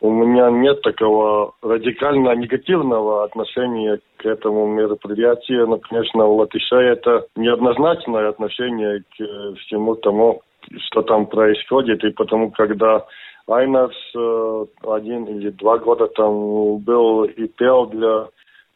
У 0.00 0.10
меня 0.10 0.50
нет 0.50 0.80
такого 0.80 1.52
радикально 1.62 2.34
негативного 2.34 3.24
отношения 3.24 4.00
к 4.16 4.24
этому 4.24 4.66
мероприятию. 4.66 5.68
Но, 5.68 5.76
конечно, 5.76 6.24
у 6.24 6.36
латышей 6.36 6.88
это 6.88 7.26
неоднозначное 7.36 8.30
отношение 8.30 9.00
к 9.00 9.20
э, 9.20 9.54
всему 9.60 9.96
тому, 9.96 10.40
что 10.86 11.02
там 11.02 11.26
происходит. 11.26 12.02
И 12.04 12.10
потому, 12.10 12.50
когда 12.52 13.04
Айнарс 13.46 13.96
э, 14.16 14.66
один 14.88 15.24
или 15.26 15.50
два 15.50 15.76
года 15.76 16.06
там 16.06 16.78
был 16.78 17.24
и 17.24 17.46
пел 17.48 17.86
для 17.86 18.28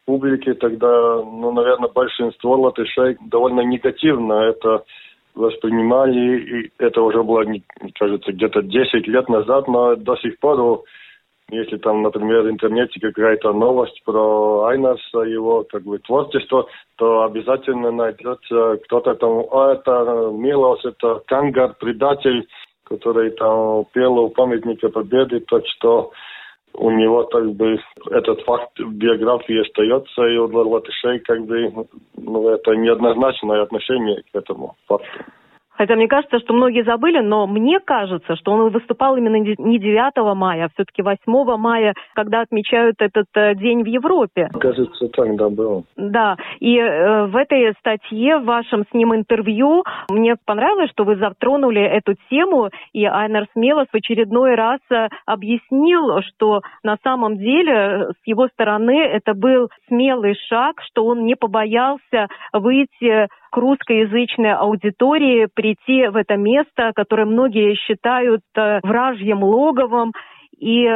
публики, 0.07 0.53
тогда, 0.53 0.87
ну, 1.17 1.51
наверное, 1.51 1.89
большинство 1.89 2.55
латышей 2.55 3.17
довольно 3.29 3.61
негативно 3.61 4.33
это 4.35 4.83
воспринимали, 5.35 6.39
и 6.39 6.71
это 6.79 7.01
уже 7.01 7.21
было, 7.21 7.43
кажется, 7.99 8.31
где-то 8.31 8.63
10 8.63 9.07
лет 9.07 9.29
назад, 9.29 9.67
но 9.67 9.95
до 9.95 10.15
сих 10.15 10.39
пор, 10.39 10.83
если 11.51 11.77
там, 11.77 12.01
например, 12.03 12.43
в 12.43 12.49
интернете 12.49 12.99
какая-то 13.01 13.51
новость 13.51 14.01
про 14.05 14.67
Айнарса, 14.67 15.19
его 15.19 15.65
как 15.69 15.83
бы 15.83 15.99
творчество, 15.99 16.67
то 16.95 17.23
обязательно 17.23 17.91
найдется 17.91 18.79
кто-то 18.85 19.13
там, 19.15 19.45
а 19.51 19.73
это 19.73 20.31
Милос, 20.33 20.85
это 20.85 21.21
Кангар, 21.27 21.75
предатель, 21.79 22.47
который 22.85 23.31
там 23.31 23.85
пел 23.93 24.17
у 24.17 24.29
памятника 24.29 24.87
Победы, 24.87 25.41
так 25.41 25.63
что 25.67 26.11
у 26.77 26.91
него 26.91 27.23
как 27.25 27.51
бы 27.53 27.79
этот 28.11 28.41
факт 28.41 28.79
в 28.79 28.93
биографии 28.93 29.61
остается, 29.61 30.25
и 30.27 30.37
у 30.37 30.47
латышей 30.47 31.19
как 31.19 31.45
бы 31.45 31.87
ну, 32.15 32.49
это 32.49 32.71
неоднозначное 32.75 33.63
отношение 33.63 34.21
к 34.31 34.35
этому 34.35 34.75
факту. 34.87 35.25
Хотя 35.77 35.95
мне 35.95 36.07
кажется, 36.07 36.39
что 36.39 36.53
многие 36.53 36.83
забыли, 36.83 37.19
но 37.19 37.47
мне 37.47 37.79
кажется, 37.79 38.35
что 38.35 38.51
он 38.51 38.69
выступал 38.69 39.15
именно 39.15 39.37
не 39.37 39.79
9 39.79 40.35
мая, 40.35 40.65
а 40.65 40.69
все-таки 40.69 41.01
8 41.01 41.17
мая, 41.57 41.93
когда 42.13 42.41
отмечают 42.41 42.95
этот 42.99 43.27
э, 43.35 43.55
день 43.55 43.83
в 43.83 43.85
Европе. 43.85 44.49
Кажется, 44.59 45.07
так, 45.09 45.35
да, 45.35 45.49
было. 45.49 45.83
Да, 45.95 46.35
и 46.59 46.77
э, 46.77 47.25
в 47.27 47.35
этой 47.35 47.73
статье, 47.79 48.37
в 48.39 48.45
вашем 48.45 48.85
с 48.89 48.93
ним 48.93 49.13
интервью, 49.13 49.83
мне 50.09 50.35
понравилось, 50.45 50.89
что 50.91 51.03
вы 51.03 51.15
затронули 51.15 51.81
эту 51.81 52.15
тему, 52.29 52.69
и 52.93 53.05
Айнер 53.05 53.45
Смелос 53.53 53.87
в 53.91 53.95
очередной 53.95 54.55
раз 54.55 54.79
э, 54.89 55.09
объяснил, 55.25 56.21
что 56.23 56.61
на 56.83 56.97
самом 57.03 57.37
деле 57.37 57.73
э, 57.73 58.11
с 58.23 58.27
его 58.27 58.47
стороны 58.47 58.99
это 58.99 59.33
был 59.33 59.69
смелый 59.87 60.35
шаг, 60.49 60.81
что 60.81 61.05
он 61.05 61.25
не 61.25 61.35
побоялся 61.35 62.27
выйти 62.53 63.27
к 63.51 63.57
русскоязычной 63.57 64.53
аудитории, 64.53 65.47
прийти 65.53 66.07
в 66.07 66.15
это 66.15 66.35
место, 66.35 66.91
которое 66.95 67.25
многие 67.25 67.75
считают 67.75 68.41
э, 68.55 68.79
вражьим 68.83 69.43
логовом. 69.43 70.13
И 70.59 70.87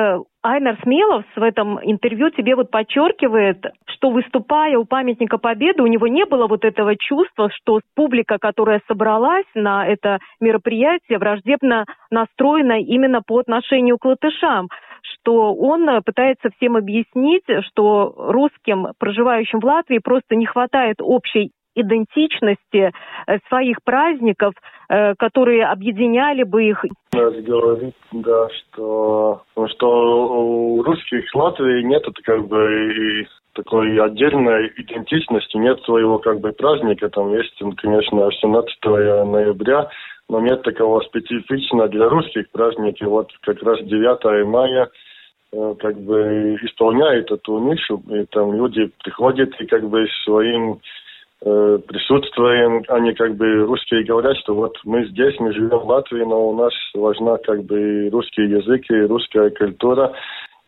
Айнер 0.44 0.80
Смелов 0.82 1.24
в 1.36 1.44
этом 1.44 1.80
интервью 1.84 2.32
тебе 2.32 2.56
вот 2.56 2.72
подчеркивает, 2.72 3.64
что 3.86 4.10
выступая 4.10 4.76
у 4.78 4.86
памятника 4.86 5.38
Победы, 5.38 5.84
у 5.84 5.88
него 5.88 6.08
не 6.08 6.26
было 6.26 6.48
вот 6.48 6.66
этого 6.66 6.96
чувства, 6.98 7.50
что 7.54 7.80
публика, 7.96 8.40
которая 8.40 8.82
собралась 8.88 9.46
на 9.54 9.86
это 9.86 10.18
мероприятие, 10.40 11.20
враждебно 11.20 11.86
настроена 12.10 12.80
именно 12.80 13.22
по 13.22 13.38
отношению 13.38 13.98
к 14.00 14.06
латышам 14.06 14.68
что 15.04 15.54
он 15.54 15.88
пытается 16.04 16.50
всем 16.56 16.76
объяснить, 16.76 17.44
что 17.68 18.14
русским, 18.18 18.88
проживающим 19.00 19.60
в 19.60 19.66
Латвии, 19.66 20.00
просто 20.00 20.36
не 20.36 20.46
хватает 20.46 20.98
общей 21.00 21.52
идентичности 21.76 22.92
э, 23.28 23.38
своих 23.48 23.78
праздников, 23.84 24.54
э, 24.90 25.16
которые 25.16 25.66
объединяли 25.66 26.44
бы 26.44 26.64
их. 26.64 26.84
Говорит, 27.14 27.96
да, 28.12 28.48
что, 28.50 29.44
что 29.68 30.28
у 30.40 30.84
русских 30.84 31.24
Латвии 31.34 31.84
нет 31.84 32.04
как 32.24 32.48
бы 32.48 33.26
такой 33.54 34.00
отдельной 34.00 34.72
идентичности, 34.78 35.58
нет 35.58 35.82
своего 35.84 36.20
как 36.20 36.40
бы 36.40 36.52
праздника, 36.52 37.10
там 37.10 37.34
есть, 37.34 37.58
конечно, 37.78 38.26
18 38.26 38.86
ноября, 38.86 39.90
но 40.30 40.40
нет 40.40 40.62
такого 40.64 41.02
специфичного 41.02 41.90
для 41.90 42.08
русских 42.08 42.50
праздника. 42.52 43.06
Вот 43.10 43.30
как 43.42 43.62
раз 43.64 43.80
9 43.82 44.48
мая 44.48 44.90
э, 45.52 45.76
как 45.80 46.00
бы 46.00 46.58
исполняет 46.64 47.30
эту 47.30 47.60
нишу, 47.60 48.02
и 48.10 48.26
там 48.32 48.54
люди 48.54 48.90
приходят 49.04 49.54
и 49.60 49.66
как 49.66 49.88
бы 49.90 50.06
своим 50.24 50.80
Э, 51.44 51.80
присутствуем, 51.88 52.84
они 52.88 53.14
как 53.14 53.36
бы 53.36 53.66
русские 53.66 54.04
говорят, 54.04 54.38
что 54.38 54.54
вот 54.54 54.78
мы 54.84 55.06
здесь, 55.08 55.40
мы 55.40 55.52
живем 55.54 55.80
в 55.80 55.88
Латвии, 55.88 56.24
но 56.24 56.50
у 56.50 56.56
нас 56.56 56.72
важна 56.94 57.38
как 57.38 57.64
бы 57.64 58.10
русский 58.12 58.44
язык 58.44 58.84
и 58.92 59.02
русская 59.08 59.50
культура. 59.50 60.14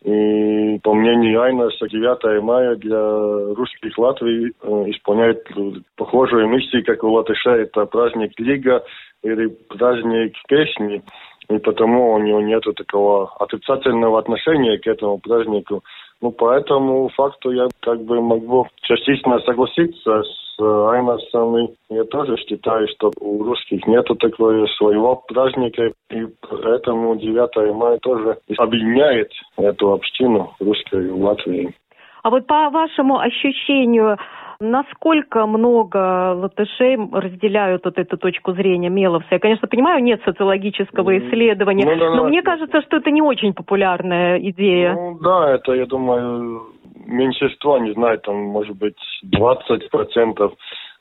И 0.03 0.79
по 0.83 0.95
мнению 0.95 1.43
Айнаса, 1.43 1.87
9 1.87 2.43
мая 2.43 2.75
для 2.77 3.53
русских 3.53 3.95
Латвии 3.99 4.51
э, 4.63 4.89
исполняет 4.89 5.47
похожую 5.95 6.49
миссию, 6.49 6.83
как 6.83 7.03
у 7.03 7.11
латышей. 7.11 7.63
Это 7.63 7.85
праздник 7.85 8.31
Лига 8.39 8.83
или 9.21 9.55
праздник 9.69 10.33
песни. 10.47 11.03
И 11.49 11.57
потому 11.59 12.13
у 12.13 12.19
него 12.19 12.41
нет 12.41 12.63
такого 12.75 13.31
отрицательного 13.39 14.17
отношения 14.17 14.79
к 14.79 14.87
этому 14.87 15.19
празднику. 15.19 15.83
Ну, 16.23 16.31
по 16.31 16.53
этому 16.53 17.09
факту 17.09 17.51
я 17.51 17.67
как 17.81 18.01
бы 18.05 18.21
могу 18.21 18.65
частично 18.83 19.39
согласиться 19.41 20.23
с 20.23 20.57
Айнасом. 20.57 21.71
Я 21.89 22.05
тоже 22.05 22.37
считаю, 22.37 22.87
что 22.95 23.11
у 23.19 23.43
русских 23.43 23.85
нету 23.87 24.15
такого 24.15 24.65
своего 24.77 25.17
праздника, 25.27 25.91
и 26.11 26.25
поэтому 26.49 27.17
9 27.17 27.75
мая 27.75 27.97
тоже 27.97 28.37
объединяет 28.57 29.33
эту 29.57 29.91
общину 29.91 30.53
русской 30.61 31.09
в 31.09 31.21
Латвии. 31.21 31.75
А 32.23 32.29
вот 32.29 32.47
по 32.47 32.69
вашему 32.69 33.19
ощущению, 33.19 34.17
насколько 34.63 35.45
много 35.45 36.33
латышей 36.33 36.97
разделяют 37.11 37.85
вот 37.85 37.97
эту 37.97 38.17
точку 38.17 38.53
зрения 38.53 38.89
Меловса? 38.89 39.27
Я, 39.31 39.39
конечно, 39.39 39.67
понимаю, 39.67 40.01
нет 40.03 40.21
социологического 40.25 41.17
исследования, 41.17 41.85
ну, 41.85 41.99
да, 41.99 42.09
но 42.09 42.23
да. 42.23 42.29
мне 42.29 42.41
кажется, 42.41 42.81
что 42.81 42.97
это 42.97 43.11
не 43.11 43.21
очень 43.21 43.53
популярная 43.53 44.39
идея. 44.39 44.93
Ну 44.93 45.19
да, 45.19 45.55
это, 45.55 45.73
я 45.73 45.85
думаю, 45.85 46.63
меньшинство, 47.05 47.77
не 47.77 47.93
знаю, 47.93 48.19
там, 48.19 48.35
может 48.35 48.77
быть, 48.77 48.97
20%. 49.25 50.51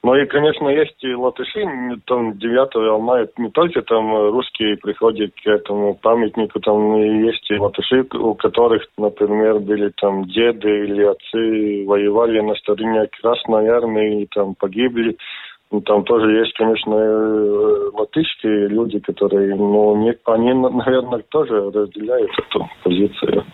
Ну 0.04 0.16
и, 0.16 0.26
конечно, 0.26 0.68
есть 0.68 0.96
и 1.04 1.14
латыши, 1.14 1.64
там 2.06 2.36
9 2.36 3.00
мая 3.00 3.28
не 3.36 3.50
только 3.50 3.82
там 3.82 4.30
русские 4.32 4.76
приходят 4.76 5.32
к 5.32 5.46
этому 5.46 5.94
памятнику, 5.94 6.58
там 6.58 6.96
есть 7.24 7.48
и 7.50 7.56
латыши, 7.56 8.04
у 8.14 8.34
которых, 8.34 8.82
например, 8.98 9.60
были 9.60 9.92
там 10.00 10.24
деды 10.24 10.86
или 10.86 11.04
отцы 11.04 11.84
воевали 11.86 12.40
на 12.40 12.56
стороне 12.56 13.08
Красной 13.20 13.68
Армии 13.68 14.22
и 14.22 14.26
там 14.26 14.56
погибли. 14.56 15.16
Ну, 15.70 15.80
там 15.80 16.02
тоже 16.04 16.32
есть, 16.32 16.52
конечно, 16.54 16.94
э, 16.94 17.90
латышские 17.94 18.68
люди, 18.68 18.98
которые, 18.98 19.54
ну, 19.54 19.96
не, 19.96 20.14
они, 20.26 20.52
наверное, 20.52 21.22
тоже 21.30 21.70
разделяют 21.70 22.30
эту 22.38 22.68
позицию. 22.82 23.44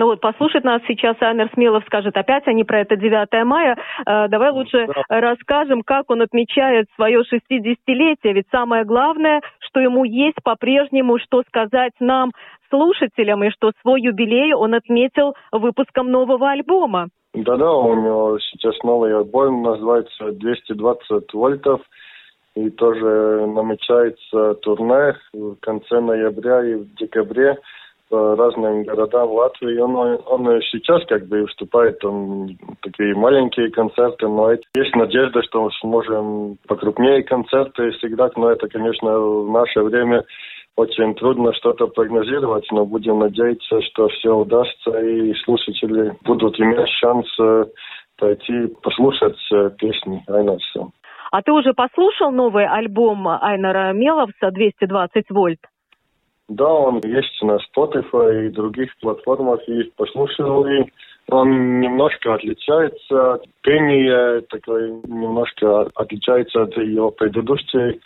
Ну 0.00 0.06
вот, 0.06 0.18
послушать 0.22 0.64
нас 0.64 0.80
сейчас 0.88 1.14
Айнер 1.20 1.50
Смелов 1.52 1.84
скажет 1.84 2.16
опять 2.16 2.46
они 2.46 2.64
про 2.64 2.80
это 2.80 2.96
9 2.96 3.44
мая. 3.44 3.76
Э, 4.06 4.28
давай 4.28 4.50
лучше 4.50 4.86
да. 4.86 5.20
расскажем, 5.20 5.82
как 5.82 6.08
он 6.08 6.22
отмечает 6.22 6.86
свое 6.94 7.20
60-летие. 7.20 8.32
Ведь 8.32 8.46
самое 8.50 8.84
главное, 8.84 9.42
что 9.58 9.78
ему 9.78 10.04
есть 10.04 10.38
по-прежнему, 10.42 11.18
что 11.18 11.42
сказать 11.46 11.92
нам, 12.00 12.30
слушателям, 12.70 13.44
и 13.44 13.50
что 13.50 13.72
свой 13.82 14.00
юбилей 14.00 14.54
он 14.54 14.72
отметил 14.72 15.34
выпуском 15.52 16.10
нового 16.10 16.48
альбома. 16.48 17.08
Да-да, 17.34 17.70
у 17.70 17.94
него 17.94 18.38
сейчас 18.38 18.82
новый 18.82 19.14
альбом, 19.14 19.62
называется 19.62 20.28
«220 20.30 21.26
вольтов». 21.34 21.82
И 22.56 22.70
тоже 22.70 23.46
намечается 23.46 24.54
турне 24.62 25.14
в 25.34 25.56
конце 25.60 26.00
ноября 26.00 26.64
и 26.64 26.74
в 26.76 26.94
декабре 26.94 27.58
по 28.10 28.34
разным 28.36 28.82
городам 28.82 29.30
Латвии. 29.30 29.78
Он, 29.78 30.20
он 30.26 30.60
сейчас 30.62 31.02
как 31.06 31.26
бы 31.28 31.42
выступает 31.42 31.98
там 32.00 32.48
такие 32.82 33.14
маленькие 33.14 33.70
концерты, 33.70 34.26
но 34.28 34.50
есть 34.52 34.94
надежда, 34.96 35.42
что 35.44 35.64
мы 35.64 35.70
сможем 35.80 36.56
покрупнее 36.66 37.22
концерты 37.22 37.92
сыграть, 38.00 38.36
но 38.36 38.50
это, 38.50 38.68
конечно, 38.68 39.18
в 39.18 39.50
наше 39.50 39.80
время 39.82 40.24
очень 40.76 41.14
трудно 41.14 41.52
что-то 41.54 41.86
прогнозировать, 41.86 42.66
но 42.72 42.84
будем 42.84 43.20
надеяться, 43.20 43.80
что 43.82 44.08
все 44.08 44.34
удастся 44.34 44.98
и 45.00 45.32
слушатели 45.44 46.12
будут 46.24 46.58
иметь 46.58 46.88
шанс 47.00 47.26
э, 47.38 47.64
пойти 48.18 48.66
послушать 48.82 49.38
э, 49.52 49.70
песни 49.78 50.22
Айнарса. 50.26 50.88
А 51.30 51.42
ты 51.42 51.52
уже 51.52 51.74
послушал 51.74 52.32
новый 52.32 52.66
альбом 52.66 53.28
Айнара 53.28 53.92
Меловса 53.92 54.48
«220 54.48 55.24
вольт»? 55.30 55.60
Да, 56.50 56.66
он 56.66 57.00
есть 57.04 57.40
на 57.42 57.58
Spotify 57.58 58.46
и 58.46 58.50
других 58.50 58.90
платформах, 59.00 59.60
и 59.68 59.84
послушал, 59.96 60.66
и 60.66 60.84
он 61.28 61.78
немножко 61.78 62.34
отличается, 62.34 63.40
пение 63.62 64.40
такое 64.50 65.00
немножко 65.04 65.82
отличается 65.94 66.62
от 66.62 66.76
его 66.76 67.12
предыдущей 67.12 68.00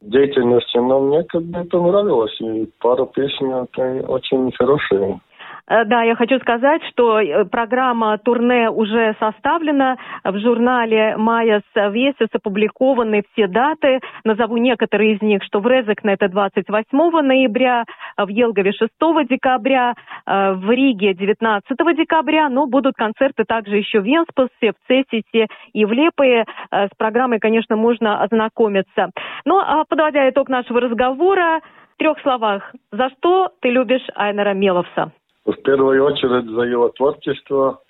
деятельности, 0.00 0.78
но 0.78 1.00
мне 1.00 1.24
как 1.24 1.42
бы 1.42 1.62
понравилось, 1.64 2.40
и 2.40 2.70
пару 2.80 3.04
песен 3.04 3.68
очень 4.08 4.50
хорошие. 4.52 5.20
Э, 5.68 5.84
да, 5.84 6.02
я 6.02 6.14
хочу 6.14 6.38
сказать, 6.40 6.82
что 6.90 7.20
э, 7.20 7.44
программа 7.44 8.18
турне 8.18 8.70
уже 8.70 9.14
составлена. 9.18 9.96
В 10.24 10.38
журнале 10.38 11.16
«Майяс 11.16 11.62
Весис» 11.74 12.28
опубликованы 12.32 13.22
все 13.32 13.46
даты. 13.46 14.00
Назову 14.24 14.56
некоторые 14.56 15.14
из 15.14 15.22
них, 15.22 15.42
что 15.44 15.60
в 15.60 15.66
Резекне 15.66 16.14
это 16.14 16.28
28 16.28 17.20
ноября, 17.20 17.84
в 18.16 18.28
Елгове 18.28 18.72
6 18.72 18.90
декабря, 19.28 19.94
э, 20.26 20.52
в 20.52 20.70
Риге 20.70 21.14
19 21.14 21.94
декабря, 21.96 22.48
но 22.48 22.66
будут 22.66 22.94
концерты 22.94 23.44
также 23.44 23.76
еще 23.76 24.00
в 24.00 24.04
Венспилсе, 24.04 24.72
в 24.72 24.86
Цесисе 24.88 25.46
и 25.72 25.84
в 25.84 25.92
Лепое. 25.92 26.46
С 26.70 26.90
программой, 26.96 27.38
конечно, 27.38 27.76
можно 27.76 28.22
ознакомиться. 28.22 29.10
Ну, 29.44 29.58
а 29.58 29.84
подводя 29.84 30.28
итог 30.28 30.48
нашего 30.48 30.80
разговора, 30.80 31.60
в 31.94 31.98
трех 31.98 32.20
словах, 32.20 32.74
за 32.92 33.10
что 33.10 33.50
ты 33.60 33.68
любишь 33.70 34.06
Айнера 34.14 34.54
Меловса? 34.54 35.12
В 35.44 35.54
первую 35.62 36.04
очередь 36.04 36.50
за 36.50 36.62
его 36.62 36.88
творчество, 36.90 37.80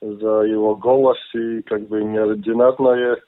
за 0.00 0.42
его 0.42 0.76
голос 0.76 1.18
и 1.34 1.62
как 1.62 1.88
бы 1.88 2.02
неординарная 2.02 3.18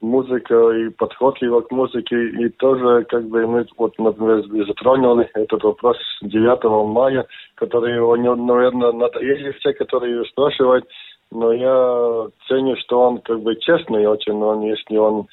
музыка 0.00 0.70
и 0.70 0.90
подход 0.90 1.40
его 1.40 1.62
к 1.62 1.70
музыке. 1.70 2.16
И 2.16 2.48
тоже 2.50 3.04
как 3.04 3.24
бы 3.28 3.46
мы 3.46 3.66
вот, 3.76 3.98
например, 3.98 4.44
затронули 4.66 5.28
этот 5.34 5.62
вопрос 5.62 5.96
9 6.22 6.64
мая, 6.92 7.26
который 7.54 7.94
его, 7.94 8.16
наверное, 8.16 8.92
надоели 8.92 9.52
все, 9.52 9.72
которые 9.72 10.24
спрашивают. 10.26 10.86
Но 11.30 11.52
я 11.52 12.26
ценю, 12.46 12.76
что 12.76 13.00
он 13.00 13.18
как 13.18 13.40
бы 13.40 13.56
честный 13.56 14.06
очень, 14.06 14.34
он, 14.34 14.62
если 14.62 14.96
он 14.96 15.26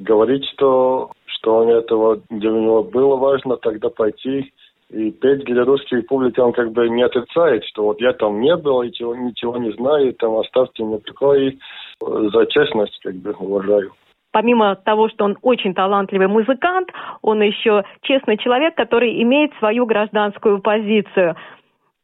говорит, 0.00 0.44
что, 0.52 1.12
что 1.26 1.56
он 1.58 1.68
этого 1.68 2.20
для 2.30 2.50
него 2.50 2.82
было 2.82 3.16
важно, 3.16 3.56
тогда 3.56 3.90
пойти 3.90 4.52
и 4.94 5.10
петь 5.10 5.44
для 5.44 5.64
русской 5.64 6.02
публики 6.02 6.38
он 6.40 6.52
как 6.52 6.72
бы 6.72 6.88
не 6.88 7.02
отрицает, 7.02 7.64
что 7.64 7.84
вот 7.84 8.00
я 8.00 8.12
там 8.12 8.40
не 8.40 8.56
был, 8.56 8.82
ничего, 8.82 9.14
ничего 9.16 9.56
не 9.56 9.72
знаю, 9.72 10.14
там 10.14 10.36
оставьте 10.36 10.84
мне 10.84 10.98
такое. 10.98 11.50
И 11.50 11.58
за 12.00 12.46
честность 12.46 12.98
как 13.02 13.14
бы 13.16 13.32
уважаю. 13.32 13.92
Помимо 14.32 14.76
того, 14.76 15.08
что 15.08 15.24
он 15.24 15.36
очень 15.42 15.74
талантливый 15.74 16.28
музыкант, 16.28 16.88
он 17.22 17.42
еще 17.42 17.84
честный 18.02 18.36
человек, 18.36 18.74
который 18.74 19.22
имеет 19.22 19.52
свою 19.58 19.86
гражданскую 19.86 20.60
позицию. 20.60 21.36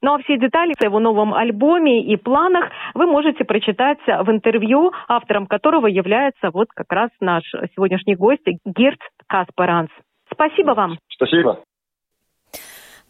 Ну 0.02 0.14
а 0.14 0.18
все 0.20 0.38
детали 0.38 0.72
о 0.80 0.84
его 0.84 0.98
новом 0.98 1.34
альбоме 1.34 2.02
и 2.02 2.16
планах 2.16 2.70
вы 2.94 3.06
можете 3.06 3.44
прочитать 3.44 3.98
в 4.06 4.30
интервью, 4.30 4.92
автором 5.08 5.46
которого 5.46 5.86
является 5.86 6.50
вот 6.50 6.68
как 6.74 6.90
раз 6.90 7.10
наш 7.20 7.44
сегодняшний 7.74 8.14
гость 8.14 8.46
Герт 8.64 9.00
Каспаранс. 9.28 9.90
Спасибо 10.32 10.72
вам. 10.72 10.98
Спасибо. 11.08 11.60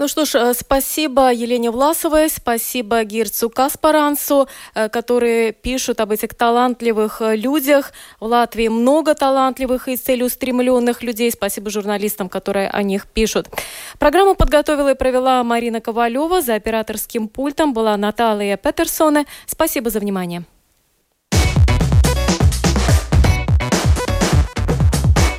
Ну 0.01 0.09
что 0.09 0.25
ж, 0.25 0.35
э, 0.37 0.55
спасибо 0.55 1.31
Елене 1.31 1.71
Власовой, 1.71 2.31
спасибо 2.31 3.05
Гирцу 3.05 3.51
Каспарансу, 3.51 4.49
э, 4.75 4.89
которые 4.89 5.53
пишут 5.53 6.01
об 6.01 6.11
этих 6.11 6.35
талантливых 6.35 7.21
э, 7.21 7.37
людях. 7.37 7.93
В 8.19 8.25
Латвии 8.25 8.69
много 8.69 9.15
талантливых 9.15 9.89
и 9.89 9.97
целеустремленных 9.97 11.03
людей. 11.03 11.31
Спасибо 11.31 11.69
журналистам, 11.69 12.31
которые 12.31 12.71
о 12.71 12.83
них 12.83 13.09
пишут. 13.09 13.49
Программу 13.99 14.35
подготовила 14.35 14.93
и 14.93 14.95
провела 14.95 15.45
Марина 15.45 15.83
Ковалева. 15.83 16.41
За 16.41 16.55
операторским 16.55 17.29
пультом 17.29 17.75
была 17.75 17.95
Наталья 17.99 18.57
Петерсоне. 18.57 19.27
Спасибо 19.47 19.91
за 19.91 20.01
внимание. 20.01 20.45